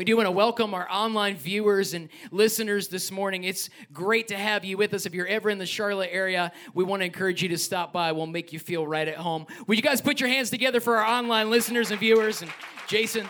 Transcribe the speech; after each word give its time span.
We 0.00 0.04
do 0.04 0.16
want 0.16 0.28
to 0.28 0.32
welcome 0.32 0.72
our 0.72 0.90
online 0.90 1.36
viewers 1.36 1.92
and 1.92 2.08
listeners 2.30 2.88
this 2.88 3.10
morning. 3.10 3.44
It's 3.44 3.68
great 3.92 4.28
to 4.28 4.34
have 4.38 4.64
you 4.64 4.78
with 4.78 4.94
us. 4.94 5.04
If 5.04 5.12
you're 5.12 5.26
ever 5.26 5.50
in 5.50 5.58
the 5.58 5.66
Charlotte 5.66 6.08
area, 6.10 6.52
we 6.72 6.84
want 6.84 7.02
to 7.02 7.04
encourage 7.04 7.42
you 7.42 7.50
to 7.50 7.58
stop 7.58 7.92
by. 7.92 8.10
We'll 8.12 8.24
make 8.24 8.50
you 8.50 8.58
feel 8.58 8.86
right 8.86 9.06
at 9.06 9.16
home. 9.16 9.46
Would 9.66 9.76
you 9.76 9.82
guys 9.82 10.00
put 10.00 10.18
your 10.18 10.30
hands 10.30 10.48
together 10.48 10.80
for 10.80 10.96
our 10.96 11.04
online 11.04 11.50
listeners 11.50 11.90
and 11.90 12.00
viewers? 12.00 12.40
And 12.40 12.50
Jason, 12.88 13.28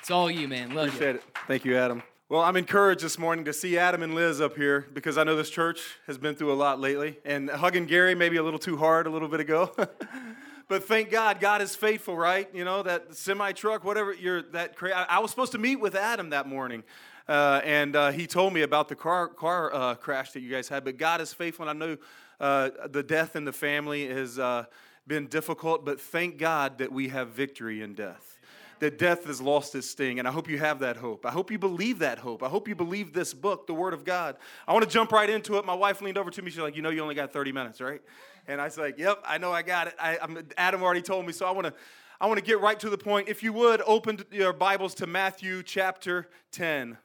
it's 0.00 0.10
all 0.10 0.30
you, 0.30 0.48
man. 0.48 0.74
Love 0.74 0.86
Appreciate 0.86 1.10
you. 1.10 1.16
it. 1.16 1.24
Thank 1.46 1.66
you, 1.66 1.76
Adam. 1.76 2.02
Well, 2.30 2.40
I'm 2.40 2.56
encouraged 2.56 3.02
this 3.04 3.18
morning 3.18 3.44
to 3.44 3.52
see 3.52 3.76
Adam 3.76 4.02
and 4.02 4.14
Liz 4.14 4.40
up 4.40 4.56
here 4.56 4.86
because 4.94 5.18
I 5.18 5.24
know 5.24 5.36
this 5.36 5.50
church 5.50 5.98
has 6.06 6.16
been 6.16 6.34
through 6.34 6.54
a 6.54 6.56
lot 6.56 6.80
lately. 6.80 7.18
And 7.26 7.50
hugging 7.50 7.84
Gary 7.84 8.14
maybe 8.14 8.38
a 8.38 8.42
little 8.42 8.58
too 8.58 8.78
hard 8.78 9.06
a 9.06 9.10
little 9.10 9.28
bit 9.28 9.40
ago. 9.40 9.74
but 10.68 10.84
thank 10.84 11.10
God, 11.10 11.40
God 11.40 11.62
is 11.62 11.74
faithful, 11.74 12.16
right? 12.16 12.48
You 12.52 12.64
know 12.64 12.82
that 12.82 13.16
semi 13.16 13.52
truck, 13.52 13.84
whatever. 13.84 14.12
You're 14.12 14.42
that. 14.52 14.76
Cra- 14.76 15.06
I, 15.08 15.18
was 15.18 15.30
supposed 15.30 15.52
to 15.52 15.58
meet 15.58 15.76
with 15.76 15.94
Adam 15.94 16.30
that 16.30 16.46
morning, 16.46 16.84
uh, 17.26 17.62
and 17.64 17.96
uh, 17.96 18.10
he 18.10 18.26
told 18.26 18.52
me 18.52 18.60
about 18.60 18.88
the 18.88 18.94
car 18.94 19.28
car 19.28 19.74
uh, 19.74 19.94
crash 19.94 20.32
that 20.32 20.40
you 20.40 20.50
guys 20.50 20.68
had. 20.68 20.84
But 20.84 20.98
God 20.98 21.22
is 21.22 21.32
faithful, 21.32 21.66
and 21.66 21.82
I 21.82 21.86
know 21.86 21.96
uh, 22.38 22.70
the 22.86 23.02
death 23.02 23.34
in 23.34 23.46
the 23.46 23.52
family 23.52 24.08
has 24.08 24.38
uh, 24.38 24.66
been 25.06 25.26
difficult. 25.26 25.86
But 25.86 26.00
thank 26.00 26.36
God 26.36 26.78
that 26.78 26.92
we 26.92 27.08
have 27.08 27.28
victory 27.28 27.80
in 27.80 27.94
death 27.94 28.38
that 28.80 28.98
death 28.98 29.24
has 29.24 29.40
lost 29.40 29.74
its 29.74 29.88
sting. 29.88 30.18
And 30.18 30.28
I 30.28 30.30
hope 30.30 30.48
you 30.48 30.58
have 30.58 30.80
that 30.80 30.96
hope. 30.96 31.26
I 31.26 31.30
hope 31.30 31.50
you 31.50 31.58
believe 31.58 31.98
that 32.00 32.18
hope. 32.18 32.42
I 32.42 32.48
hope 32.48 32.68
you 32.68 32.74
believe 32.74 33.12
this 33.12 33.34
book, 33.34 33.66
the 33.66 33.74
Word 33.74 33.94
of 33.94 34.04
God. 34.04 34.36
I 34.66 34.72
want 34.72 34.84
to 34.84 34.90
jump 34.90 35.12
right 35.12 35.28
into 35.28 35.56
it. 35.56 35.64
My 35.64 35.74
wife 35.74 36.00
leaned 36.00 36.18
over 36.18 36.30
to 36.30 36.42
me. 36.42 36.50
She's 36.50 36.60
like, 36.60 36.76
You 36.76 36.82
know, 36.82 36.90
you 36.90 37.00
only 37.00 37.14
got 37.14 37.32
30 37.32 37.52
minutes, 37.52 37.80
right? 37.80 38.00
And 38.46 38.60
I 38.60 38.64
was 38.64 38.78
like, 38.78 38.98
Yep, 38.98 39.22
I 39.26 39.38
know 39.38 39.52
I 39.52 39.62
got 39.62 39.88
it. 39.88 39.94
I, 39.98 40.18
Adam 40.56 40.82
already 40.82 41.02
told 41.02 41.26
me. 41.26 41.32
So 41.32 41.46
I 41.46 41.50
want 41.50 41.66
to. 41.66 41.74
I 42.20 42.26
want 42.26 42.38
to 42.38 42.44
get 42.44 42.60
right 42.60 42.80
to 42.80 42.90
the 42.90 42.98
point. 42.98 43.28
If 43.28 43.44
you 43.44 43.52
would, 43.52 43.80
open 43.86 44.24
your 44.32 44.52
Bibles 44.52 44.92
to 44.96 45.06
Matthew 45.06 45.62
chapter 45.62 46.28
10. 46.50 46.98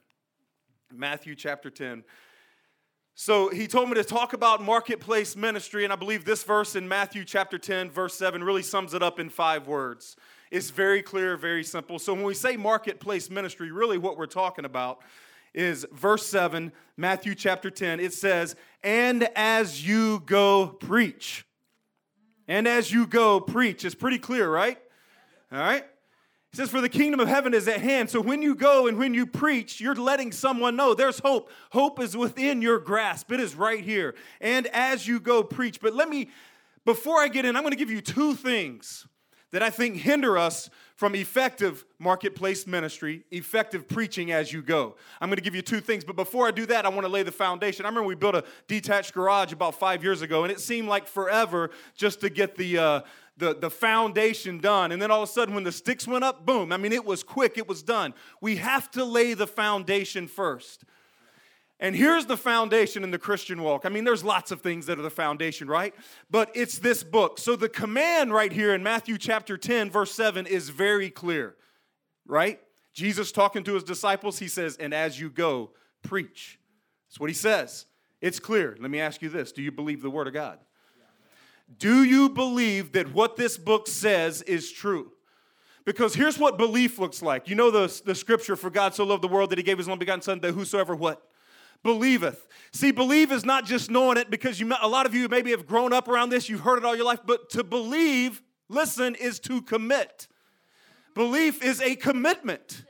Matthew 0.92 1.36
chapter 1.36 1.70
10. 1.70 2.04
So 3.16 3.50
he 3.50 3.68
told 3.68 3.90
me 3.90 3.96
to 3.96 4.04
talk 4.04 4.34
about 4.34 4.64
marketplace 4.64 5.36
ministry, 5.36 5.84
and 5.84 5.94
I 5.94 5.96
believe 5.96 6.26
this 6.26 6.44
verse 6.44 6.76
in 6.76 6.88
Matthew 6.88 7.26
chapter 7.26 7.60
10, 7.60 7.92
verse 7.92 8.16
7, 8.16 8.44
really 8.44 8.64
sums 8.64 8.96
it 8.96 9.04
up 9.04 9.20
in 9.20 9.30
five 9.30 9.68
words. 9.68 10.16
It's 10.54 10.70
very 10.70 11.02
clear, 11.02 11.36
very 11.36 11.64
simple. 11.64 11.98
So 11.98 12.14
when 12.14 12.26
we 12.26 12.36
say 12.36 12.58
marketplace 12.58 13.28
ministry, 13.32 13.72
really 13.72 13.98
what 13.98 14.20
we're 14.20 14.28
talking 14.28 14.66
about 14.66 15.00
is 15.52 15.84
verse 15.92 16.28
7, 16.28 16.72
Matthew 16.96 17.34
chapter 17.34 17.72
10. 17.72 18.00
It 18.00 18.14
says, 18.14 18.56
And 18.84 19.28
as 19.36 19.84
you 19.84 20.20
go, 20.28 20.68
preach. 20.68 21.44
And 22.48 22.68
as 22.68 22.92
you 22.92 23.08
go, 23.08 23.40
preach. 23.40 23.84
It's 23.84 23.96
pretty 23.96 24.20
clear, 24.20 24.48
right? 24.48 24.78
All 25.52 25.58
right? 25.58 25.84
It 26.52 26.56
says, 26.56 26.70
For 26.70 26.82
the 26.82 26.90
kingdom 26.90 27.20
of 27.20 27.28
heaven 27.28 27.56
is 27.56 27.68
at 27.68 27.82
hand. 27.82 28.12
So 28.12 28.22
when 28.22 28.44
you 28.44 28.54
go 28.54 28.86
and 28.86 29.00
when 29.00 29.16
you 29.16 29.26
preach, 29.26 29.82
you're 29.82 29.96
letting 29.96 30.32
someone 30.32 30.76
know 30.76 30.94
there's 30.94 31.18
hope. 31.18 31.50
Hope 31.72 32.00
is 32.00 32.16
within 32.16 32.62
your 32.62 32.78
grasp, 32.78 33.32
it 33.32 33.40
is 33.40 33.56
right 33.56 33.84
here. 33.84 34.14
And 34.40 34.68
as 34.68 35.08
you 35.08 35.20
go, 35.20 35.42
preach. 35.42 35.82
But 35.82 35.96
let 35.96 36.10
me, 36.10 36.30
before 36.86 37.20
I 37.20 37.28
get 37.28 37.44
in, 37.44 37.56
I'm 37.56 37.64
going 37.64 37.72
to 37.72 37.76
give 37.76 37.90
you 37.90 38.02
two 38.02 38.36
things 38.36 39.08
that 39.54 39.62
I 39.62 39.70
think 39.70 39.98
hinder 39.98 40.36
us 40.36 40.72
from 40.96 41.14
effective 41.16 41.86
marketplace 42.00 42.66
ministry, 42.66 43.24
effective 43.30 43.88
preaching 43.88 44.32
as 44.32 44.52
you 44.52 44.64
go. 44.64 44.96
I'm 45.22 45.30
going 45.30 45.38
to 45.38 45.44
give 45.44 45.54
you 45.54 45.62
two 45.62 45.80
things, 45.80 46.04
but 46.04 46.16
before 46.16 46.48
I 46.48 46.52
do 46.52 46.66
that, 46.66 46.88
I 46.88 46.90
want 46.90 47.04
to 47.04 47.08
lay 47.08 47.22
the 47.22 47.32
foundation. 47.32 47.86
I 47.86 47.90
remember 47.90 48.08
we 48.08 48.16
built 48.16 48.34
a 48.34 48.44
detached 48.68 49.14
garage 49.14 49.54
about 49.54 49.76
five 49.76 50.04
years 50.04 50.24
ago, 50.24 50.44
and 50.44 50.52
it 50.52 50.60
seemed 50.60 50.88
like 50.88 51.06
forever 51.06 51.70
just 51.96 52.20
to 52.22 52.30
get 52.30 52.56
the 52.56 52.78
uh, 52.80 53.02
the, 53.38 53.56
the 53.56 53.70
foundation 53.70 54.60
done. 54.60 54.92
And 54.92 55.02
then 55.02 55.12
all 55.12 55.24
of 55.24 55.30
a 55.30 55.32
sudden, 55.32 55.56
when 55.56 55.64
the 55.64 55.72
sticks 55.72 56.08
went 56.08 56.24
up, 56.24 56.46
boom. 56.46 56.72
I 56.72 56.78
mean, 56.78 56.92
it 56.92 57.06
was 57.06 57.24
quick, 57.24 57.58
it 57.58 57.68
was 57.68 57.82
done. 57.82 58.14
We 58.42 58.58
have 58.58 58.90
to 58.92 59.04
lay 59.04 59.34
the 59.34 59.48
foundation 59.48 60.28
first. 60.28 60.84
And 61.84 61.94
here's 61.94 62.26
the 62.28 62.38
foundation 62.38 63.04
in 63.04 63.12
the 63.12 63.20
Christian 63.20 63.62
walk. 63.62 63.86
I 63.86 63.90
mean, 63.90 64.06
there's 64.06 64.24
lots 64.24 64.52
of 64.52 64.62
things 64.62 64.86
that 64.86 64.98
are 64.98 65.02
the 65.02 65.10
foundation, 65.10 65.68
right? 65.68 65.94
But 66.32 66.50
it's 66.56 66.78
this 66.78 67.04
book. 67.04 67.38
So 67.38 67.58
the 67.58 67.68
command 67.68 68.34
right 68.34 68.54
here 68.54 68.74
in 68.74 68.82
Matthew 68.82 69.18
chapter 69.18 69.58
10, 69.58 69.92
verse 69.92 70.14
7 70.14 70.46
is 70.46 70.70
very 70.70 71.10
clear, 71.10 71.58
right? 72.26 72.62
Jesus 72.94 73.34
talking 73.34 73.66
to 73.66 73.74
his 73.74 73.84
disciples, 73.84 74.40
he 74.40 74.48
says, 74.48 74.78
And 74.78 74.94
as 74.94 75.20
you 75.20 75.30
go, 75.30 75.72
preach. 76.04 76.58
That's 77.10 77.20
what 77.20 77.30
he 77.30 77.34
says. 77.34 77.86
It's 78.22 78.40
clear. 78.40 78.78
Let 78.80 78.90
me 78.90 79.02
ask 79.02 79.22
you 79.22 79.28
this 79.28 79.52
Do 79.52 79.62
you 79.62 79.72
believe 79.72 80.02
the 80.02 80.10
word 80.10 80.28
of 80.28 80.34
God? 80.34 80.60
Do 81.80 82.06
you 82.06 82.30
believe 82.30 82.94
that 82.94 83.14
what 83.14 83.36
this 83.36 83.58
book 83.58 83.90
says 83.90 84.42
is 84.44 84.72
true? 84.72 85.12
Because 85.84 86.16
here's 86.16 86.40
what 86.40 86.58
belief 86.58 86.98
looks 86.98 87.22
like. 87.22 87.50
You 87.50 87.56
know 87.56 87.72
the, 87.72 88.02
the 88.06 88.16
scripture, 88.16 88.56
for 88.56 88.70
God 88.70 88.96
so 88.96 89.04
loved 89.04 89.22
the 89.22 89.28
world 89.28 89.50
that 89.50 89.58
he 89.58 89.66
gave 89.66 89.80
his 89.80 89.90
only 89.90 90.00
begotten 90.00 90.22
son, 90.22 90.40
that 90.40 90.54
whosoever 90.54 90.96
what? 90.96 91.22
Believeth. 91.84 92.48
See, 92.72 92.92
believe 92.92 93.32
is 93.32 93.46
not 93.46 93.66
just 93.66 93.92
knowing 93.92 94.18
it 94.18 94.32
because 94.32 94.60
you 94.60 94.72
a 94.82 94.88
lot 94.88 95.06
of 95.06 95.14
you 95.14 95.28
maybe 95.28 95.52
have 95.52 95.66
grown 95.66 95.94
up 95.94 96.08
around 96.08 96.30
this, 96.30 96.50
you've 96.50 96.62
heard 96.62 96.78
it 96.78 96.86
all 96.86 96.96
your 96.96 97.06
life, 97.06 97.20
but 97.26 97.50
to 97.52 97.64
believe, 97.64 98.42
listen, 98.70 99.16
is 99.16 99.40
to 99.42 99.62
commit. 99.62 100.28
Belief 101.14 101.64
is 101.64 101.82
a 101.82 101.96
commitment. 101.96 102.84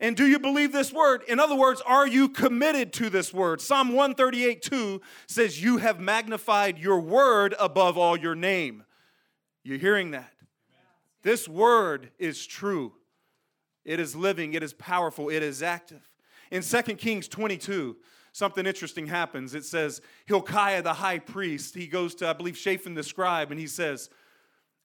And 0.00 0.16
do 0.16 0.26
you 0.26 0.38
believe 0.38 0.72
this 0.72 0.92
word? 0.92 1.22
In 1.28 1.38
other 1.38 1.54
words, 1.54 1.82
are 1.82 2.06
you 2.06 2.30
committed 2.30 2.92
to 2.94 3.10
this 3.10 3.34
word? 3.34 3.60
Psalm 3.60 3.88
138 3.88 4.62
2 4.62 5.00
says, 5.26 5.62
You 5.62 5.76
have 5.76 6.00
magnified 6.00 6.78
your 6.78 7.00
word 7.00 7.54
above 7.60 7.98
all 7.98 8.16
your 8.16 8.34
name. 8.34 8.84
You're 9.62 9.78
hearing 9.78 10.12
that? 10.12 10.32
This 11.22 11.46
word 11.46 12.12
is 12.18 12.46
true. 12.46 12.94
It 13.84 14.00
is 14.00 14.16
living, 14.16 14.54
it 14.54 14.62
is 14.62 14.72
powerful, 14.72 15.28
it 15.28 15.42
is 15.42 15.62
active. 15.62 16.08
In 16.50 16.62
2 16.62 16.82
Kings 16.94 17.28
22, 17.28 17.96
something 18.32 18.66
interesting 18.66 19.06
happens. 19.06 19.54
It 19.54 19.64
says, 19.64 20.00
Hilkiah 20.26 20.82
the 20.82 20.94
high 20.94 21.18
priest, 21.18 21.74
he 21.74 21.86
goes 21.86 22.14
to, 22.16 22.28
I 22.28 22.32
believe, 22.32 22.56
Shaphan 22.56 22.94
the 22.94 23.02
scribe, 23.02 23.50
and 23.50 23.60
he 23.60 23.66
says, 23.66 24.10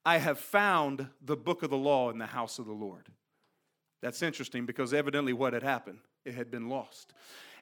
I 0.05 0.17
have 0.17 0.39
found 0.39 1.07
the 1.21 1.35
book 1.35 1.63
of 1.63 1.69
the 1.69 1.77
law 1.77 2.09
in 2.11 2.19
the 2.19 2.27
house 2.27 2.59
of 2.59 2.65
the 2.65 2.73
Lord. 2.73 3.09
That's 4.01 4.21
interesting 4.21 4.65
because 4.65 4.93
evidently 4.93 5.33
what 5.33 5.53
had 5.53 5.63
happened, 5.63 5.99
it 6.25 6.35
had 6.35 6.51
been 6.51 6.69
lost. 6.69 7.13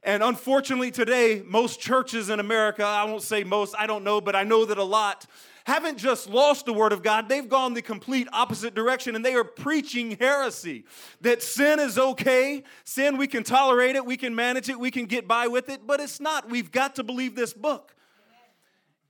And 0.04 0.22
unfortunately, 0.22 0.92
today, 0.92 1.42
most 1.46 1.80
churches 1.80 2.30
in 2.30 2.42
America, 2.42 2.84
I 2.84 3.06
won't 3.06 3.22
say 3.22 3.46
most, 3.46 3.74
I 3.78 3.88
don't 3.88 4.04
know, 4.04 4.20
but 4.20 4.36
I 4.36 4.44
know 4.44 4.66
that 4.66 4.78
a 4.78 4.84
lot 4.84 5.26
haven't 5.66 5.98
just 5.98 6.30
lost 6.30 6.66
the 6.66 6.74
Word 6.74 6.92
of 6.92 7.04
God, 7.04 7.30
they've 7.30 7.48
gone 7.48 7.74
the 7.74 7.82
complete 7.82 8.28
opposite 8.34 8.76
direction 8.76 9.16
and 9.16 9.24
they 9.24 9.34
are 9.34 9.44
preaching 9.44 10.18
heresy 10.20 10.86
that 11.22 11.42
sin 11.42 11.80
is 11.80 11.98
okay. 11.98 12.64
Sin, 12.84 13.18
we 13.18 13.28
can 13.28 13.44
tolerate 13.44 13.96
it, 13.96 14.06
we 14.06 14.18
can 14.18 14.36
manage 14.36 14.70
it, 14.70 14.80
we 14.80 14.92
can 14.92 15.06
get 15.06 15.28
by 15.28 15.48
with 15.48 15.70
it, 15.70 15.88
but 15.88 16.00
it's 16.00 16.20
not. 16.20 16.50
We've 16.50 16.72
got 16.72 16.96
to 16.96 17.04
believe 17.04 17.36
this 17.36 17.54
book. 17.54 17.96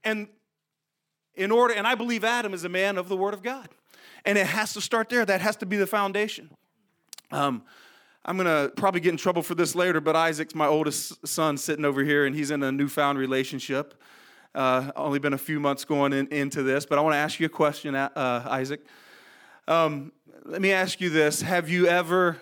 And 0.04 0.28
in 1.34 1.50
order, 1.50 1.74
and 1.74 1.86
I 1.86 1.94
believe 1.94 2.24
Adam 2.24 2.54
is 2.54 2.64
a 2.64 2.68
man 2.68 2.98
of 2.98 3.08
the 3.08 3.16
Word 3.16 3.34
of 3.34 3.42
God. 3.42 3.68
And 4.24 4.38
it 4.38 4.46
has 4.46 4.72
to 4.74 4.80
start 4.80 5.08
there. 5.08 5.24
That 5.24 5.40
has 5.40 5.56
to 5.56 5.66
be 5.66 5.76
the 5.76 5.86
foundation. 5.86 6.50
Um, 7.30 7.62
I'm 8.24 8.38
going 8.38 8.46
to 8.46 8.72
probably 8.74 9.00
get 9.00 9.10
in 9.10 9.16
trouble 9.18 9.42
for 9.42 9.54
this 9.54 9.74
later, 9.74 10.00
but 10.00 10.16
Isaac's 10.16 10.54
my 10.54 10.66
oldest 10.66 11.26
son 11.26 11.58
sitting 11.58 11.84
over 11.84 12.02
here, 12.02 12.24
and 12.24 12.34
he's 12.34 12.50
in 12.50 12.62
a 12.62 12.72
newfound 12.72 13.18
relationship. 13.18 14.00
Uh, 14.54 14.92
only 14.94 15.18
been 15.18 15.32
a 15.32 15.38
few 15.38 15.58
months 15.58 15.84
going 15.84 16.12
in, 16.12 16.28
into 16.28 16.62
this, 16.62 16.86
but 16.86 16.96
I 16.96 17.00
want 17.00 17.14
to 17.14 17.18
ask 17.18 17.40
you 17.40 17.46
a 17.46 17.50
question, 17.50 17.96
uh, 17.96 18.46
Isaac. 18.48 18.86
Um, 19.66 20.12
let 20.44 20.60
me 20.60 20.72
ask 20.72 21.00
you 21.00 21.10
this 21.10 21.42
Have 21.42 21.68
you 21.68 21.86
ever 21.86 22.38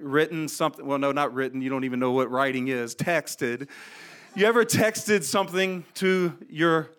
written 0.00 0.48
something? 0.48 0.84
Well, 0.84 0.98
no, 0.98 1.12
not 1.12 1.34
written. 1.34 1.62
You 1.62 1.70
don't 1.70 1.84
even 1.84 2.00
know 2.00 2.10
what 2.10 2.30
writing 2.30 2.68
is. 2.68 2.94
Texted. 2.94 3.68
You 4.34 4.46
ever 4.46 4.64
texted 4.64 5.22
something 5.22 5.84
to 5.94 6.36
your 6.48 6.90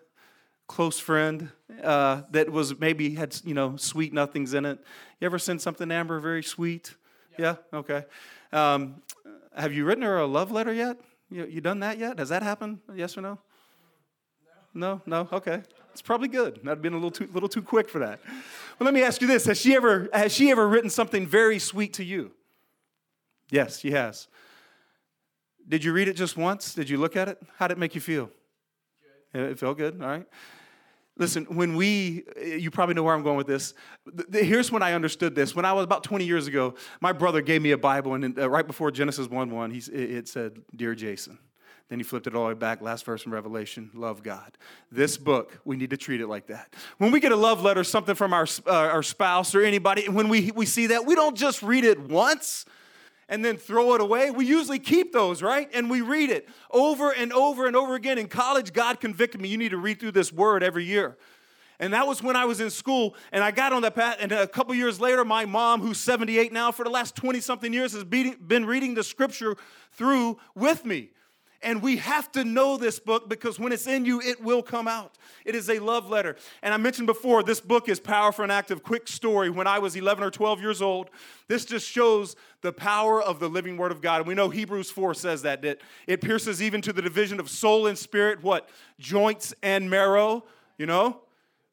close 0.68 0.98
friend 0.98 1.50
uh, 1.82 2.22
that 2.30 2.50
was 2.50 2.78
maybe 2.78 3.14
had 3.16 3.36
you 3.44 3.54
know 3.54 3.76
sweet 3.76 4.12
nothings 4.12 4.54
in 4.54 4.64
it? 4.64 4.78
You 5.20 5.26
ever 5.26 5.38
send 5.38 5.60
something 5.60 5.90
Amber 5.90 6.18
very 6.20 6.42
sweet? 6.42 6.94
Yeah. 7.38 7.56
yeah? 7.72 7.78
Okay. 7.78 8.04
Um, 8.52 9.02
have 9.54 9.72
you 9.72 9.84
written 9.84 10.04
her 10.04 10.18
a 10.18 10.26
love 10.26 10.50
letter 10.50 10.72
yet? 10.72 10.98
You, 11.30 11.44
you 11.46 11.60
done 11.60 11.80
that 11.80 11.98
yet? 11.98 12.18
Has 12.18 12.28
that 12.30 12.42
happened? 12.42 12.78
Yes 12.94 13.18
or 13.18 13.20
no? 13.20 13.38
No, 14.72 15.02
no, 15.06 15.28
okay. 15.32 15.62
It's 15.92 16.02
probably 16.02 16.28
good. 16.28 16.60
That'd 16.62 16.82
been 16.82 16.92
a 16.92 16.96
little 16.96 17.10
too, 17.10 17.28
little 17.32 17.48
too 17.48 17.62
quick 17.62 17.88
for 17.88 17.98
that. 17.98 18.20
Well, 18.78 18.84
let 18.84 18.94
me 18.94 19.02
ask 19.02 19.20
you 19.20 19.26
this: 19.26 19.46
Has 19.46 19.60
she 19.60 19.74
ever, 19.74 20.08
has 20.12 20.32
she 20.32 20.50
ever 20.50 20.68
written 20.68 20.90
something 20.90 21.26
very 21.26 21.58
sweet 21.58 21.94
to 21.94 22.04
you? 22.04 22.32
Yes, 23.50 23.80
she 23.80 23.90
has. 23.90 24.28
Did 25.68 25.84
you 25.84 25.92
read 25.92 26.08
it 26.08 26.14
just 26.14 26.36
once? 26.36 26.74
Did 26.74 26.88
you 26.88 26.96
look 26.96 27.16
at 27.16 27.28
it? 27.28 27.40
How 27.56 27.68
did 27.68 27.76
it 27.76 27.80
make 27.80 27.94
you 27.94 28.00
feel? 28.00 28.30
Good. 29.32 29.50
It 29.50 29.58
felt 29.58 29.78
good, 29.78 30.00
all 30.00 30.08
right. 30.08 30.26
Listen, 31.16 31.44
when 31.44 31.76
we, 31.76 32.24
you 32.42 32.70
probably 32.70 32.94
know 32.94 33.02
where 33.02 33.14
I'm 33.14 33.22
going 33.22 33.36
with 33.36 33.46
this. 33.46 33.74
Here's 34.32 34.72
when 34.72 34.82
I 34.82 34.94
understood 34.94 35.34
this. 35.34 35.54
When 35.54 35.66
I 35.66 35.72
was 35.72 35.84
about 35.84 36.02
20 36.02 36.24
years 36.24 36.46
ago, 36.46 36.74
my 37.00 37.12
brother 37.12 37.42
gave 37.42 37.60
me 37.60 37.72
a 37.72 37.78
Bible, 37.78 38.14
and 38.14 38.38
uh, 38.38 38.48
right 38.48 38.66
before 38.66 38.90
Genesis 38.90 39.28
1 39.28 39.50
1, 39.50 39.82
it 39.92 40.28
said, 40.28 40.62
Dear 40.74 40.94
Jason. 40.94 41.38
Then 41.90 41.98
he 41.98 42.04
flipped 42.04 42.28
it 42.28 42.36
all 42.36 42.44
the 42.44 42.48
way 42.50 42.54
back, 42.54 42.80
last 42.80 43.04
verse 43.04 43.26
in 43.26 43.32
Revelation 43.32 43.90
love 43.94 44.22
God. 44.22 44.56
This 44.92 45.16
book, 45.16 45.58
we 45.64 45.76
need 45.76 45.90
to 45.90 45.96
treat 45.96 46.20
it 46.20 46.28
like 46.28 46.46
that. 46.46 46.72
When 46.98 47.10
we 47.10 47.18
get 47.18 47.32
a 47.32 47.36
love 47.36 47.62
letter, 47.62 47.82
something 47.82 48.14
from 48.14 48.32
our, 48.32 48.46
uh, 48.64 48.70
our 48.70 49.02
spouse 49.02 49.56
or 49.56 49.62
anybody, 49.62 50.08
when 50.08 50.28
we, 50.28 50.52
we 50.52 50.66
see 50.66 50.86
that, 50.86 51.04
we 51.04 51.16
don't 51.16 51.36
just 51.36 51.64
read 51.64 51.84
it 51.84 51.98
once 51.98 52.64
and 53.28 53.44
then 53.44 53.56
throw 53.56 53.94
it 53.94 54.00
away. 54.00 54.30
We 54.30 54.46
usually 54.46 54.78
keep 54.78 55.12
those, 55.12 55.42
right? 55.42 55.68
And 55.74 55.90
we 55.90 56.00
read 56.00 56.30
it 56.30 56.48
over 56.70 57.10
and 57.10 57.32
over 57.32 57.66
and 57.66 57.74
over 57.74 57.96
again. 57.96 58.18
In 58.18 58.28
college, 58.28 58.72
God 58.72 59.00
convicted 59.00 59.40
me 59.40 59.48
you 59.48 59.58
need 59.58 59.70
to 59.70 59.76
read 59.76 59.98
through 59.98 60.12
this 60.12 60.32
word 60.32 60.62
every 60.62 60.84
year. 60.84 61.18
And 61.80 61.92
that 61.92 62.06
was 62.06 62.22
when 62.22 62.36
I 62.36 62.44
was 62.44 62.60
in 62.60 62.70
school, 62.70 63.16
and 63.32 63.42
I 63.42 63.50
got 63.50 63.72
on 63.72 63.82
that 63.82 63.96
path. 63.96 64.18
And 64.20 64.30
a 64.30 64.46
couple 64.46 64.74
years 64.76 65.00
later, 65.00 65.24
my 65.24 65.44
mom, 65.44 65.80
who's 65.80 65.98
78 65.98 66.52
now, 66.52 66.70
for 66.70 66.84
the 66.84 66.90
last 66.90 67.16
20 67.16 67.40
something 67.40 67.72
years, 67.72 67.94
has 67.94 68.04
been 68.04 68.66
reading 68.66 68.94
the 68.94 69.02
scripture 69.02 69.56
through 69.92 70.38
with 70.54 70.84
me. 70.84 71.10
And 71.62 71.82
we 71.82 71.98
have 71.98 72.32
to 72.32 72.44
know 72.44 72.78
this 72.78 72.98
book 72.98 73.28
because 73.28 73.58
when 73.58 73.70
it's 73.70 73.86
in 73.86 74.06
you, 74.06 74.20
it 74.20 74.42
will 74.42 74.62
come 74.62 74.88
out. 74.88 75.18
It 75.44 75.54
is 75.54 75.68
a 75.68 75.78
love 75.78 76.08
letter. 76.08 76.36
And 76.62 76.72
I 76.72 76.78
mentioned 76.78 77.06
before, 77.06 77.42
this 77.42 77.60
book 77.60 77.88
is 77.88 78.00
Powerful 78.00 78.44
and 78.44 78.52
Active 78.52 78.82
Quick 78.82 79.06
Story. 79.06 79.50
When 79.50 79.66
I 79.66 79.78
was 79.78 79.94
11 79.94 80.24
or 80.24 80.30
12 80.30 80.62
years 80.62 80.80
old, 80.80 81.10
this 81.48 81.66
just 81.66 81.86
shows 81.86 82.34
the 82.62 82.72
power 82.72 83.22
of 83.22 83.40
the 83.40 83.48
living 83.48 83.76
Word 83.76 83.92
of 83.92 84.00
God. 84.00 84.20
And 84.20 84.26
we 84.26 84.34
know 84.34 84.48
Hebrews 84.48 84.90
4 84.90 85.12
says 85.12 85.42
that, 85.42 85.60
that 85.60 85.80
it 86.06 86.22
pierces 86.22 86.62
even 86.62 86.80
to 86.82 86.94
the 86.94 87.02
division 87.02 87.38
of 87.38 87.50
soul 87.50 87.86
and 87.86 87.98
spirit, 87.98 88.42
what? 88.42 88.70
Joints 88.98 89.52
and 89.62 89.90
marrow, 89.90 90.44
you 90.78 90.86
know? 90.86 91.20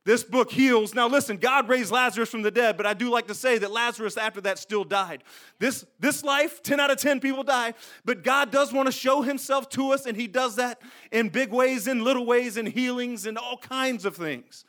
This 0.08 0.24
book 0.24 0.50
heals. 0.50 0.96
Now, 0.96 1.10
listen, 1.10 1.36
God 1.36 1.68
raised 1.68 1.92
Lazarus 1.92 2.30
from 2.30 2.42
the 2.42 2.50
dead, 2.50 2.78
but 2.78 2.86
I 2.86 2.94
do 2.94 3.10
like 3.10 3.28
to 3.28 3.34
say 3.34 3.58
that 3.58 3.72
Lazarus 3.72 4.16
after 4.16 4.40
that 4.40 4.58
still 4.58 4.86
died. 4.86 5.22
This, 5.60 5.86
this 6.00 6.24
life, 6.24 6.64
10 6.64 6.80
out 6.80 6.90
of 6.90 6.98
10 6.98 7.20
people 7.20 7.44
die, 7.44 7.74
but 8.06 8.24
God 8.24 8.50
does 8.50 8.72
want 8.72 8.86
to 8.86 8.92
show 8.94 9.22
himself 9.22 9.68
to 9.72 9.92
us, 9.92 10.06
and 10.06 10.16
he 10.16 10.26
does 10.26 10.56
that 10.56 10.82
in 11.12 11.28
big 11.28 11.52
ways, 11.52 11.90
in 11.90 12.06
little 12.06 12.26
ways, 12.26 12.56
in 12.56 12.68
healings, 12.68 13.26
and 13.26 13.38
all 13.38 13.58
kinds 13.58 14.06
of 14.06 14.16
things. 14.16 14.64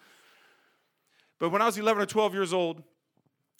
But 1.38 1.50
when 1.50 1.62
I 1.62 1.66
was 1.66 1.78
11 1.78 2.02
or 2.02 2.06
12 2.06 2.34
years 2.34 2.52
old, 2.52 2.82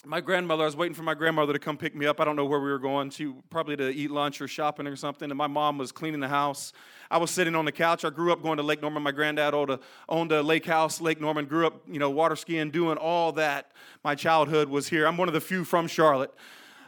my 0.07 0.21
grandmother, 0.21 0.63
I 0.63 0.67
was 0.67 0.77
waiting 0.77 0.95
for 0.95 1.03
my 1.03 1.15
grandmother 1.15 1.53
to 1.53 1.59
come 1.59 1.77
pick 1.77 1.95
me 1.95 2.07
up. 2.07 2.21
I 2.21 2.25
don't 2.25 2.37
know 2.37 2.45
where 2.45 2.61
we 2.61 2.71
were 2.71 2.79
going. 2.79 3.11
She 3.11 3.33
probably 3.51 3.77
to 3.77 3.89
eat 3.89 4.11
lunch 4.11 4.41
or 4.41 4.47
shopping 4.47 4.87
or 4.87 4.95
something. 4.95 5.29
And 5.31 5.37
my 5.37 5.49
mom 5.49 5.77
was 5.77 5.91
cleaning 5.91 6.21
the 6.21 6.29
house. 6.29 6.73
I 7.11 7.19
was 7.19 7.31
sitting 7.33 7.57
on 7.57 7.65
the 7.65 7.73
couch. 7.73 8.05
I 8.05 8.11
grew 8.11 8.33
up 8.33 8.41
going 8.43 8.59
to 8.59 8.63
Lake 8.63 8.81
Norman. 8.81 9.03
My 9.03 9.11
granddad 9.11 9.55
owned 9.55 9.71
a, 9.71 9.81
owned 10.09 10.31
a 10.31 10.43
lake 10.43 10.67
house, 10.67 11.01
Lake 11.01 11.21
Norman. 11.21 11.47
Grew 11.47 11.67
up, 11.67 11.83
you 11.89 11.99
know, 11.99 12.11
water 12.11 12.37
skiing, 12.37 12.71
doing 12.71 12.97
all 12.97 13.33
that. 13.33 13.73
My 14.05 14.15
childhood 14.15 14.69
was 14.69 14.89
here. 14.89 15.07
I'm 15.07 15.17
one 15.17 15.27
of 15.27 15.35
the 15.35 15.41
few 15.41 15.65
from 15.65 15.89
Charlotte. 15.89 16.33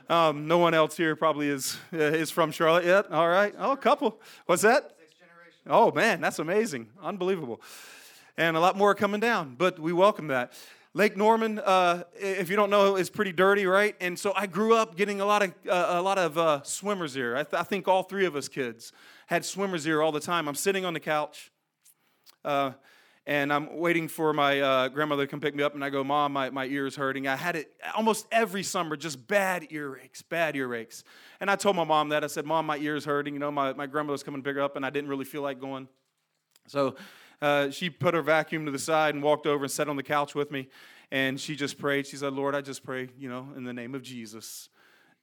Um, 0.09 0.47
no 0.47 0.59
one 0.59 0.75
else 0.75 0.97
here 0.97 1.15
probably 1.17 1.49
is 1.49 1.79
uh, 1.93 1.99
is 1.99 2.31
from 2.31 2.53
Charlotte 2.53 2.85
yet. 2.85 3.11
All 3.11 3.29
right. 3.29 3.55
Oh, 3.59 3.73
a 3.73 3.77
couple. 3.77 4.21
What's 4.47 4.63
that? 4.63 4.97
Oh 5.69 5.93
man, 5.93 6.21
that's 6.21 6.39
amazing, 6.39 6.89
unbelievable, 7.03 7.61
and 8.37 8.57
a 8.57 8.61
lot 8.61 8.77
more 8.77 8.95
coming 8.95 9.21
down. 9.21 9.55
But 9.57 9.79
we 9.79 9.93
welcome 9.93 10.29
that. 10.29 10.55
Lake 10.93 11.17
Norman, 11.17 11.61
uh, 11.61 12.03
if 12.15 12.51
you 12.51 12.57
don't 12.57 12.71
know, 12.71 12.97
is 12.97 13.11
pretty 13.11 13.31
dirty, 13.31 13.65
right? 13.65 13.95
And 14.01 14.19
so 14.19 14.33
I 14.35 14.49
grew 14.49 14.75
up 14.75 14.97
getting 14.97 15.21
a 15.21 15.25
lot 15.25 15.43
of 15.43 15.55
uh, 15.69 15.87
a 15.91 16.03
lot 16.03 16.19
of 16.19 16.37
uh, 16.37 16.63
swimmers 16.65 17.15
here. 17.15 17.37
I, 17.37 17.45
th- 17.45 17.61
I, 17.61 17.63
think 17.63 17.87
all 17.87 18.03
three 18.03 18.27
of 18.27 18.35
us 18.35 18.49
kids 18.49 18.93
had 19.29 19.45
swimmers 19.45 19.85
here 19.85 20.03
all 20.03 20.11
the 20.11 20.19
time. 20.19 20.49
I'm 20.49 20.57
sitting 20.57 20.85
on 20.85 20.93
the 20.93 20.99
couch, 20.99 21.53
uh, 22.45 22.73
and 23.25 23.53
I'm 23.53 23.79
waiting 23.79 24.09
for 24.09 24.33
my 24.33 24.61
uh, 24.61 24.89
grandmother 24.89 25.27
to 25.27 25.31
come 25.31 25.39
pick 25.39 25.55
me 25.55 25.63
up, 25.63 25.77
and 25.77 25.85
I 25.85 25.91
go, 25.91 26.03
"Mom, 26.03 26.33
my, 26.33 26.51
my 26.51 26.65
ear 26.65 26.89
is 26.89 26.97
hurting." 26.97 27.29
I 27.29 27.37
had 27.37 27.55
it 27.55 27.73
almost 27.95 28.27
every 28.33 28.65
summer, 28.65 28.97
just 28.97 29.29
bad 29.29 29.69
earaches, 29.71 30.25
bad 30.29 30.57
earaches. 30.57 31.05
And 31.39 31.49
I 31.49 31.55
told 31.55 31.77
my 31.77 31.85
mom 31.85 32.09
that. 32.09 32.25
I 32.25 32.27
said, 32.27 32.47
"Mom, 32.47 32.67
my 32.67 32.79
ear 32.79 32.97
is 32.97 33.05
hurting." 33.05 33.35
You 33.35 33.39
know, 33.39 33.53
my 33.53 33.75
my 33.75 33.87
grandmother's 33.87 34.25
coming 34.25 34.43
to 34.43 34.45
pick 34.45 34.57
her 34.57 34.63
up, 34.63 34.75
and 34.75 34.85
I 34.85 34.91
didn't 34.91 35.09
really 35.09 35.25
feel 35.25 35.43
like 35.43 35.61
going. 35.61 35.87
So 36.67 36.97
uh, 37.43 37.71
she 37.71 37.91
put 37.91 38.15
her 38.15 38.23
vacuum 38.23 38.67
to 38.67 38.71
the 38.71 38.79
side 38.79 39.15
and 39.15 39.23
walked 39.23 39.47
over 39.47 39.65
and 39.65 39.71
sat 39.71 39.89
on 39.89 39.97
the 39.97 40.03
couch 40.03 40.35
with 40.35 40.51
me. 40.51 40.69
And 41.11 41.41
she 41.41 41.57
just 41.57 41.79
prayed. 41.79 42.07
She 42.07 42.17
said, 42.17 42.33
Lord, 42.33 42.55
I 42.55 42.61
just 42.61 42.85
pray, 42.85 43.09
you 43.19 43.29
know, 43.29 43.49
in 43.57 43.65
the 43.65 43.73
name 43.73 43.95
of 43.95 44.03
Jesus, 44.03 44.69